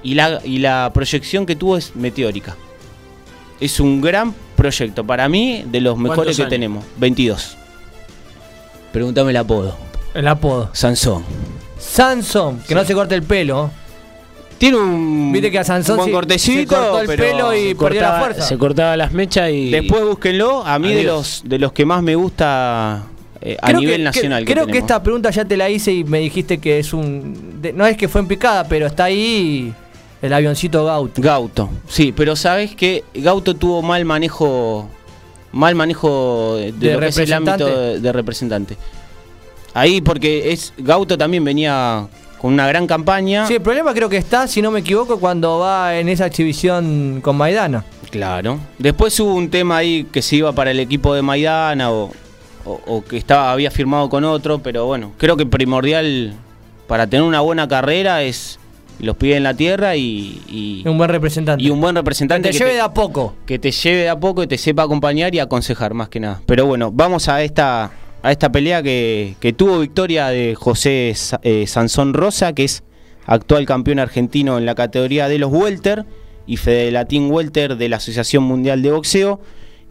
[0.02, 2.56] y la, y la proyección que tuvo es meteórica.
[3.60, 5.04] Es un gran proyecto.
[5.04, 6.50] Para mí, de los mejores ¿Cuántos que años?
[6.52, 6.86] tenemos.
[7.00, 7.58] 22.
[8.94, 9.76] Pregúntame el apodo.
[10.14, 10.70] El apodo.
[10.72, 11.26] Sansón.
[11.78, 13.72] Sansón, que no se corte el pelo.
[14.64, 17.58] Tiene un Viste que a Sansón buen se- cortecito, se cortó el pero pelo y
[17.70, 18.42] Se perdió la cortaba, fuerza.
[18.44, 19.70] se cortaba las mechas y.
[19.72, 20.66] Después búsquenlo.
[20.66, 23.04] A mí de los, de los que más me gusta
[23.42, 24.46] eh, a Creo nivel que- nacional.
[24.46, 27.60] que- creo que esta pregunta ya te la hice y me dijiste que es un.
[27.62, 29.74] de- no es que fue en picada, pero está ahí
[30.22, 31.20] el avioncito Gaut.
[31.20, 34.88] Gauto, sí, pero sabes que Gauto tuvo mal manejo,
[35.52, 37.90] mal manejo de, ¿De lo que es el ámbito representante?
[37.96, 38.78] de, de representante.
[39.74, 42.08] Ahí porque es Gauto también venía
[42.44, 43.48] con una gran campaña.
[43.48, 47.22] Sí, el problema creo que está, si no me equivoco, cuando va en esa exhibición
[47.24, 47.86] con Maidana.
[48.12, 48.60] Claro.
[48.78, 52.12] Después hubo un tema ahí que se iba para el equipo de Maidana o,
[52.66, 56.34] o- o que estaba había firmado con otro, pero bueno, creo que primordial
[56.86, 58.60] para tener una buena carrera es
[59.00, 61.64] los pies en la tierra y, y, Un buen representante.
[61.64, 63.36] y un buen que representante te lleve de a poco.
[63.46, 66.42] que te lleve de a poco y te sepa acompañar y aconsejar más que nada.
[66.46, 67.90] Pero bueno, vamos a esta
[68.24, 71.14] a esta pelea que, tuvo victoria de José
[71.44, 72.84] eh, Sansón Rosa, que es
[73.26, 76.06] actual campeón argentino en la categoría de los welter
[76.48, 79.42] y Fedelatín Welter de la Asociación Mundial de Boxeo,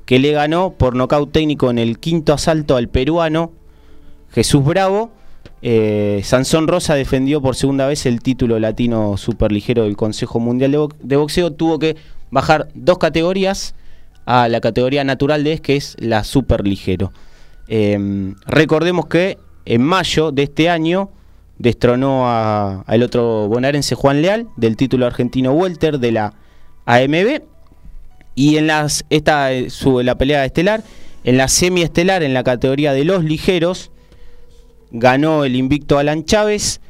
[0.07, 3.53] que le ganó por nocaut técnico en el quinto asalto al peruano
[4.31, 5.11] Jesús Bravo.
[5.61, 10.89] Eh, Sansón Rosa defendió por segunda vez el título latino superligero del Consejo Mundial de,
[11.03, 11.53] de Boxeo.
[11.53, 11.97] Tuvo que
[12.31, 13.75] bajar dos categorías
[14.25, 17.13] a la categoría natural de es, que es la superligero.
[17.69, 21.11] Eh, recordemos que en mayo de este año
[21.59, 26.35] destronó al otro bonaerense Juan Leal del título argentino welter de la
[26.87, 27.43] AMB
[28.35, 30.83] y en las esta eh, su- la pelea estelar
[31.23, 33.91] en la semiestelar en la categoría de los ligeros
[34.91, 36.81] ganó el invicto Alan Chávez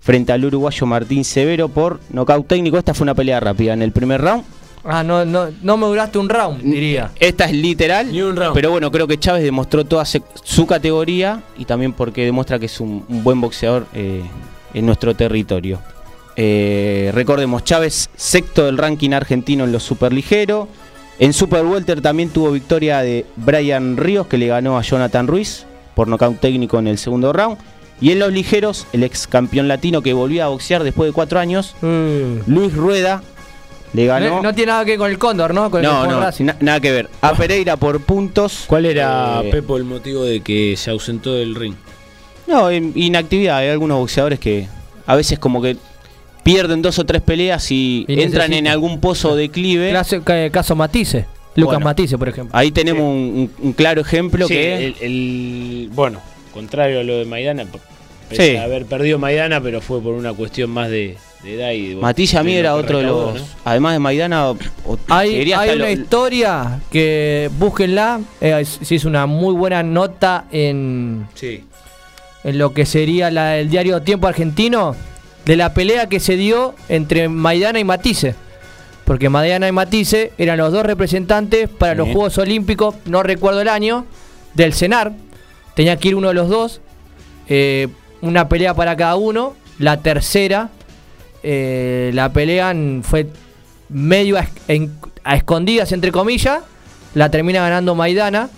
[0.00, 2.78] frente al uruguayo Martín Severo por nocaut técnico.
[2.78, 4.44] Esta fue una pelea rápida en el primer round.
[4.90, 7.10] Ah, no, no, no me duraste un round, diría.
[7.20, 8.10] Esta es literal,
[8.54, 12.80] pero bueno, creo que Chávez demostró toda su categoría y también porque demuestra que es
[12.80, 14.22] un, un buen boxeador eh,
[14.72, 15.78] en nuestro territorio.
[16.36, 20.68] Eh, recordemos, Chávez sexto del ranking argentino en los superligeros.
[21.18, 25.66] En Super Welter también tuvo victoria de Brian Ríos, que le ganó a Jonathan Ruiz
[25.94, 27.58] por nocaut técnico en el segundo round.
[28.00, 31.40] Y en los ligeros, el ex campeón latino que volvió a boxear después de cuatro
[31.40, 33.22] años, Luis Rueda,
[33.92, 34.28] le ganó.
[34.36, 35.70] No, no tiene nada que ver con el Cóndor, ¿no?
[35.70, 37.08] Con el No, con no, na- nada que ver.
[37.20, 38.64] A Pereira por puntos.
[38.66, 41.74] ¿Cuál era, Eh, Pepo, el motivo de que se ausentó del ring?
[42.46, 43.58] No, in- inactividad.
[43.58, 44.68] Hay algunos boxeadores que
[45.06, 45.76] a veces como que
[46.42, 49.90] pierden dos o tres peleas y, Y entran en algún pozo de declive.
[49.90, 51.26] Clase- ca- caso Matisse.
[51.56, 51.84] Lucas Bueno.
[51.86, 52.56] Matisse, por ejemplo.
[52.56, 54.86] Ahí tenemos un, un- un claro ejemplo Sí, que...
[54.86, 56.20] el, el- bueno,
[56.52, 57.64] contrario a lo de Maidana,
[58.28, 58.56] pese Sí.
[58.56, 61.96] a haber perdido Maidana, pero fue por una cuestión más de, de edad y de,
[61.96, 63.34] Matisse a mí de era otro de los...
[63.40, 63.46] ¿no?
[63.64, 64.50] Además de Maidana...
[64.50, 64.58] o-
[65.08, 68.20] Hay, hay una lo- historia que búsquenla.
[68.40, 71.64] eh, se hizo una muy buena nota en, Sí.
[72.44, 74.96] en lo que sería la- el diario Tiempo Argentino
[75.44, 78.34] de la pelea que se dio entre Maidana y Matisse.
[79.04, 82.08] Porque Maidana y Matisse eran los dos representantes para los.
[82.08, 84.04] Juegos Olímpicos, no recuerdo el año,
[84.52, 85.12] del CENAR.
[85.74, 86.80] Tenía que ir uno de los dos.
[87.48, 87.88] eh,
[88.20, 89.54] una pelea para cada uno.
[89.78, 90.68] La tercera,
[91.42, 93.26] eh, la pelea fue
[93.88, 94.92] medio a, en-
[95.24, 96.60] a escondidas, entre comillas.
[97.14, 98.50] La termina ganando Maidana.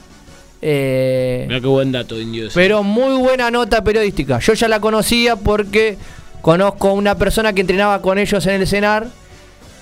[0.63, 2.49] Eh, Mirá qué buen dato, Indio.
[2.55, 4.39] pero muy buena nota periodística.
[4.41, 5.97] Yo ya la conocía porque
[6.43, 9.07] conozco una persona que entrenaba con ellos en el CENAR.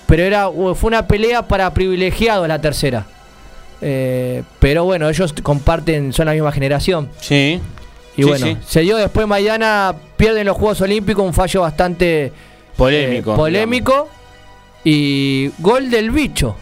[0.07, 3.05] Pero era, fue una pelea para privilegiados la tercera.
[3.81, 7.09] Eh, pero bueno, ellos comparten, son la misma generación.
[7.19, 7.59] Sí.
[8.17, 8.57] Y Sí, bueno, sí.
[8.67, 12.33] se dio después Maidana, pierden los Juegos Olímpicos, un fallo bastante
[12.79, 13.33] Polémico.
[13.33, 14.07] eh, polémico.
[14.83, 16.55] Y gol del bicho.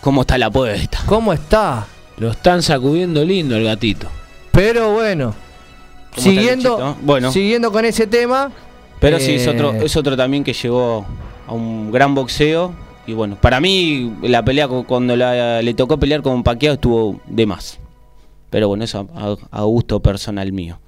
[0.00, 1.00] ¿Cómo está la apuesta?
[1.06, 1.86] ¿Cómo está?
[2.18, 4.08] Lo están sacudiendo lindo el gatito.
[4.52, 6.96] Pero bueno, ¿Cómo está el siguiendo?
[7.02, 7.32] Bueno.
[7.32, 8.50] siguiendo con ese tema.
[9.00, 11.06] Pero sí, es eh, otro, es otro también que llegó
[11.46, 12.72] a un gran boxeo.
[13.06, 17.20] Y bueno, para mí la pelea cu- cuando la- le tocó pelear con Paquiao estuvo
[17.26, 17.78] de más.
[18.50, 20.78] Pero bueno, eso a, a gusto personal mío.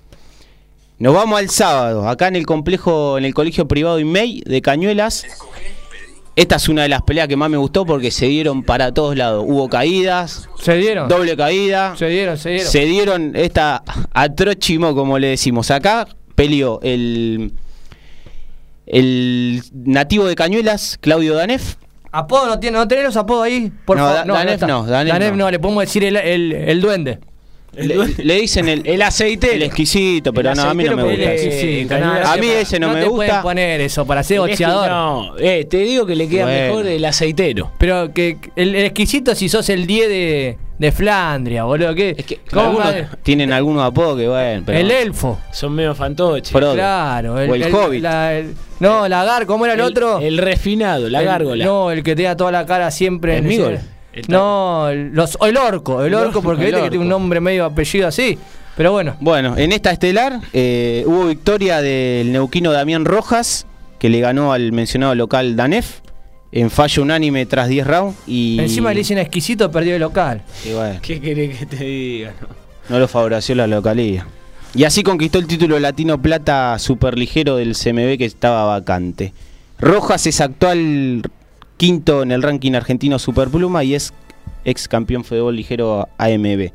[1.03, 5.27] Nos vamos al sábado, acá en el complejo, en el colegio privado IMEI de Cañuelas.
[6.37, 9.17] Esta es una de las peleas que más me gustó porque se dieron para todos
[9.17, 9.45] lados.
[9.45, 11.09] Hubo caídas, Se dieron.
[11.09, 11.97] doble caída.
[11.97, 12.71] Se dieron, se dieron.
[12.71, 13.83] Se dieron esta
[14.15, 15.73] atrochimo, como le decimos.
[15.73, 16.07] Acá
[16.37, 17.53] peleó el,
[18.87, 21.75] el nativo de Cañuelas, Claudio Danef.
[22.13, 22.79] ¿Apodo no tiene?
[22.79, 23.73] ¿No tenés los apodos ahí?
[23.85, 24.27] Por No, favor.
[24.29, 25.51] Da- Danef no, Danef no.
[25.51, 27.19] le podemos decir el, el, el duende.
[27.75, 29.55] Le, le dicen el, El aceitero.
[29.55, 32.33] el exquisito, pero El no, a mí no me gusta.
[32.33, 33.15] a mí ese no, me te gusta.
[33.17, 34.89] pueden poner eso para ser El boxeador.
[34.91, 36.67] No, eh, te digo que le queda Bueno.
[36.67, 37.73] mejor el aceitero.
[37.79, 41.95] Pero que el, el exquisito si sos el 10 de, de Flandria, boludo.
[41.95, 42.15] ¿qué?
[42.19, 43.17] Es que ¿Cómo algunos va?
[43.23, 45.39] tienen algunos apodos que bueno, pero el elfo.
[45.53, 46.51] Son medio fantoches.
[46.53, 46.75] Frodo.
[46.75, 47.35] Claro.
[47.35, 48.03] O el Hobbit.
[48.03, 50.19] la- el- no, Lagar, ¿cómo era el, otro?
[50.19, 51.65] El refinado, la El- gárgola.
[51.65, 53.39] No, el que tenía toda la cara siempre.
[53.39, 53.79] ¿El Migol?
[54.29, 57.65] No, el- los, el orco, el, orco, porque el viste que tiene un nombre medio
[57.65, 58.39] apellido así.
[58.77, 63.67] Pero bueno, Bueno, en esta estelar eh, hubo victoria del neuquino Damián Rojas,
[63.99, 66.01] que le ganó al mencionado local Danef,
[66.53, 68.17] en fallo unánime tras 10 rounds.
[68.27, 70.43] Y, encima le dicen exquisito, perdió el local.
[70.65, 72.35] y bueno, ¿Qué querés que te diga?
[72.41, 72.49] no?
[72.89, 74.27] no lo favoreció la localía.
[74.75, 79.35] Y así conquistó el título latino plata superligero del CMB que estaba vacante.
[79.79, 81.23] Rojas es actual
[81.83, 84.15] quinto en el ranking argentino superpluma y es
[84.65, 86.71] ex campeón fútbol ligero AMB.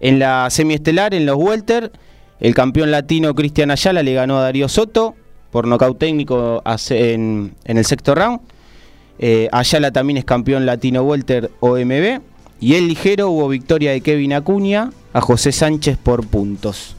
[0.00, 1.92] En la semiestelar, en los welter,
[2.40, 5.14] el campeón latino Cristian Ayala le ganó a Darío Soto
[5.52, 8.40] por nocaut técnico en, el sexto round.
[9.20, 12.20] Eh, Ayala también es campeón latino welter OMB.
[12.58, 16.96] Y en ligero hubo victoria de Kevin Acuña a José Sánchez por puntos.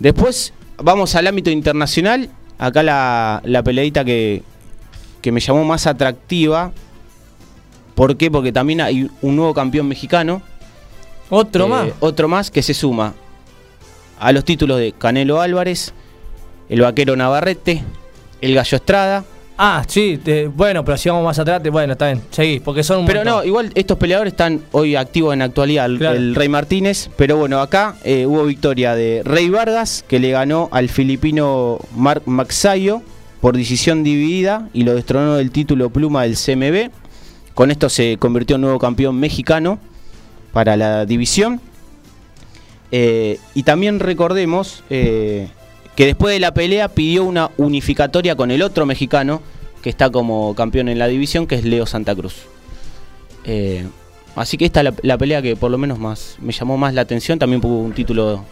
[0.00, 2.28] Después vamos al ámbito internacional
[2.58, 4.42] acá la, la peleita que,
[5.24, 6.70] que me llamó más atractiva.
[7.94, 8.30] ¿Por qué?
[8.30, 10.42] Porque también hay un nuevo campeón mexicano.
[11.30, 11.88] Otro Eh, más.
[12.00, 13.14] Otro más que se suma
[14.20, 15.94] a los títulos de Canelo Álvarez,
[16.68, 17.82] el vaquero Navarrete,
[18.42, 19.24] el Gallo Estrada.
[19.56, 22.82] Ah, sí, te- bueno, pero si vamos más atrás, te- bueno, está bien, seguí, porque
[22.82, 23.36] son un Pero montón.
[23.38, 26.16] no, igual estos peleadores están hoy activos en actualidad, el, Claro.
[26.16, 27.08] el Rey Martínez.
[27.16, 32.22] Pero bueno, acá eh, hubo victoria de Rey Vargas, que le ganó al filipino Mark
[32.26, 33.00] Maxayo
[33.44, 36.90] por decisión dividida y lo destronó del título pluma del CMB.
[37.52, 39.78] Con esto se convirtió en nuevo campeón mexicano
[40.54, 41.60] para la división.
[42.90, 45.48] Eh, y también recordemos eh,
[45.94, 49.42] que después de la pelea pidió una unificatoria con el otro mexicano
[49.82, 52.46] que está como campeón en la división, que es Leo Santa Cruz.
[53.44, 53.84] Eh,
[54.36, 57.02] así que esta es la, pelea que por lo menos más me llamó más la
[57.02, 58.42] atención, también hubo un título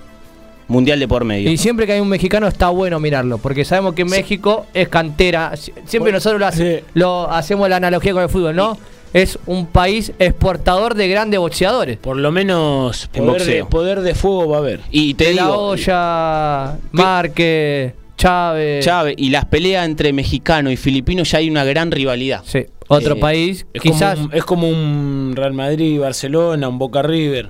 [0.73, 1.51] mundial de por medio.
[1.51, 5.53] Y siempre que hay un mexicano está bueno mirarlo, porque sabemos que México es cantera.
[5.53, 8.77] Sie- Siempre nosotros lo, hace- lo hacemos la analogía con el fútbol, ¿no?
[9.12, 11.99] Es un país exportador de grandes boxeadores.
[11.99, 14.81] Por lo menos En poder de, poder de fuego va a haber.
[14.90, 18.85] Y te De la digo, olla, Márquez, Chávez.
[18.85, 22.43] Chávez, y las peleas entre mexicano y filipino ya hay una gran rivalidad.
[22.47, 24.15] Sí, otro Eh, país, Es quizás.
[24.15, 27.47] como, un, es como un Real Madrid, Barcelona, un Boca River.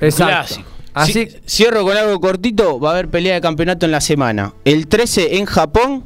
[0.00, 0.32] Un Exacto.
[0.32, 0.68] clásico.
[1.02, 4.54] Así, Ci- Cierro con algo cortito, va a haber pelea de campeonato en la semana.
[4.64, 6.04] El 13 en Japón,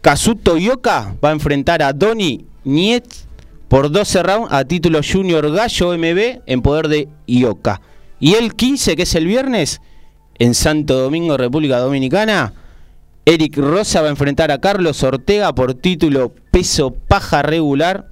[0.00, 3.04] Kazuto Yoka va a enfrentar a Doni Niet
[3.68, 7.80] por 12 rounds a título Junior Gallo MB en poder de Ioka.
[8.20, 9.80] Y el 15, que es el viernes,
[10.38, 12.52] en Santo Domingo, República Dominicana,
[13.24, 18.06] Eric Rosa va a enfrentar a Carlos Ortega por título peso paja regular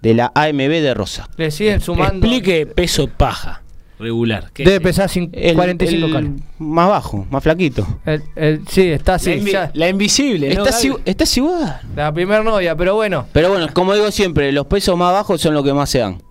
[0.00, 1.28] de la AMB de Rosa.
[1.36, 2.26] le siguen sumando.
[2.26, 3.62] Explique peso paja
[4.04, 4.50] regular.
[4.54, 4.82] ¿Qué Debe es?
[4.82, 6.40] pesar cin- El- 45 el kilos.
[6.58, 7.86] Más bajo, más flaquito.
[8.06, 9.30] El- el- sí, está la, así.
[9.32, 9.70] invi- ya.
[9.74, 10.64] la invisible, ¿no?
[10.64, 10.88] Gaby?
[10.88, 11.80] igu- estás igual.
[11.96, 13.26] La primer novia, pero bueno.
[13.32, 16.22] Pero bueno, como digo siempre, los pesos más bajos son los que más se dan.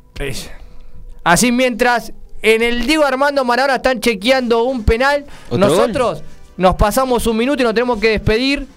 [1.23, 6.23] Así mientras en el Diego Armando Maradona están chequeando un penal, ¿Otro nosotros
[6.57, 8.67] nos pasamos un minuto y nos tenemos que despedir.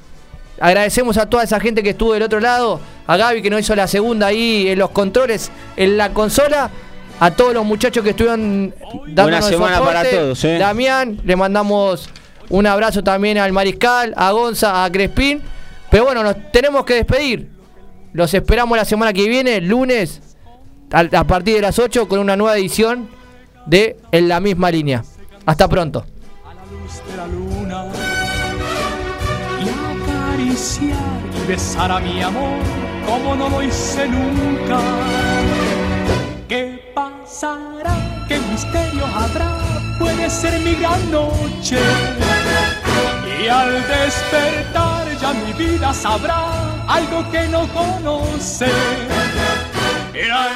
[0.59, 3.75] Agradecemos a toda esa gente que estuvo del otro lado, a Gaby que nos hizo
[3.77, 6.71] la segunda ahí en los controles, en la consola,
[7.19, 8.75] a todos los muchachos que estuvieron
[9.09, 9.95] dándonos Buena semana soporte.
[9.97, 10.59] para todos, eh.
[10.59, 12.09] Damián, le mandamos
[12.49, 15.43] un abrazo también al Mariscal, a Gonza, a Crespín.
[15.91, 17.51] Pero bueno, nos tenemos que despedir.
[18.13, 20.21] Los esperamos la semana que viene, lunes,
[20.91, 23.09] a partir de las 8 con una nueva edición
[23.67, 25.05] de En la misma línea.
[25.45, 26.05] Hasta pronto.
[27.11, 27.85] de la luna
[29.61, 30.97] y acariciar
[31.43, 32.59] y besar a mi amor
[33.07, 34.81] como no lo hice nunca.
[36.49, 36.86] ¿Qué
[37.37, 37.95] pasará?
[38.29, 39.59] ¿Qué misterio habrá?
[39.99, 41.79] Puede ser mi gran noche.
[43.43, 46.47] Y al despertar ya mi vida sabrá
[46.89, 48.71] algo que no conoce.
[50.15, 50.49] Era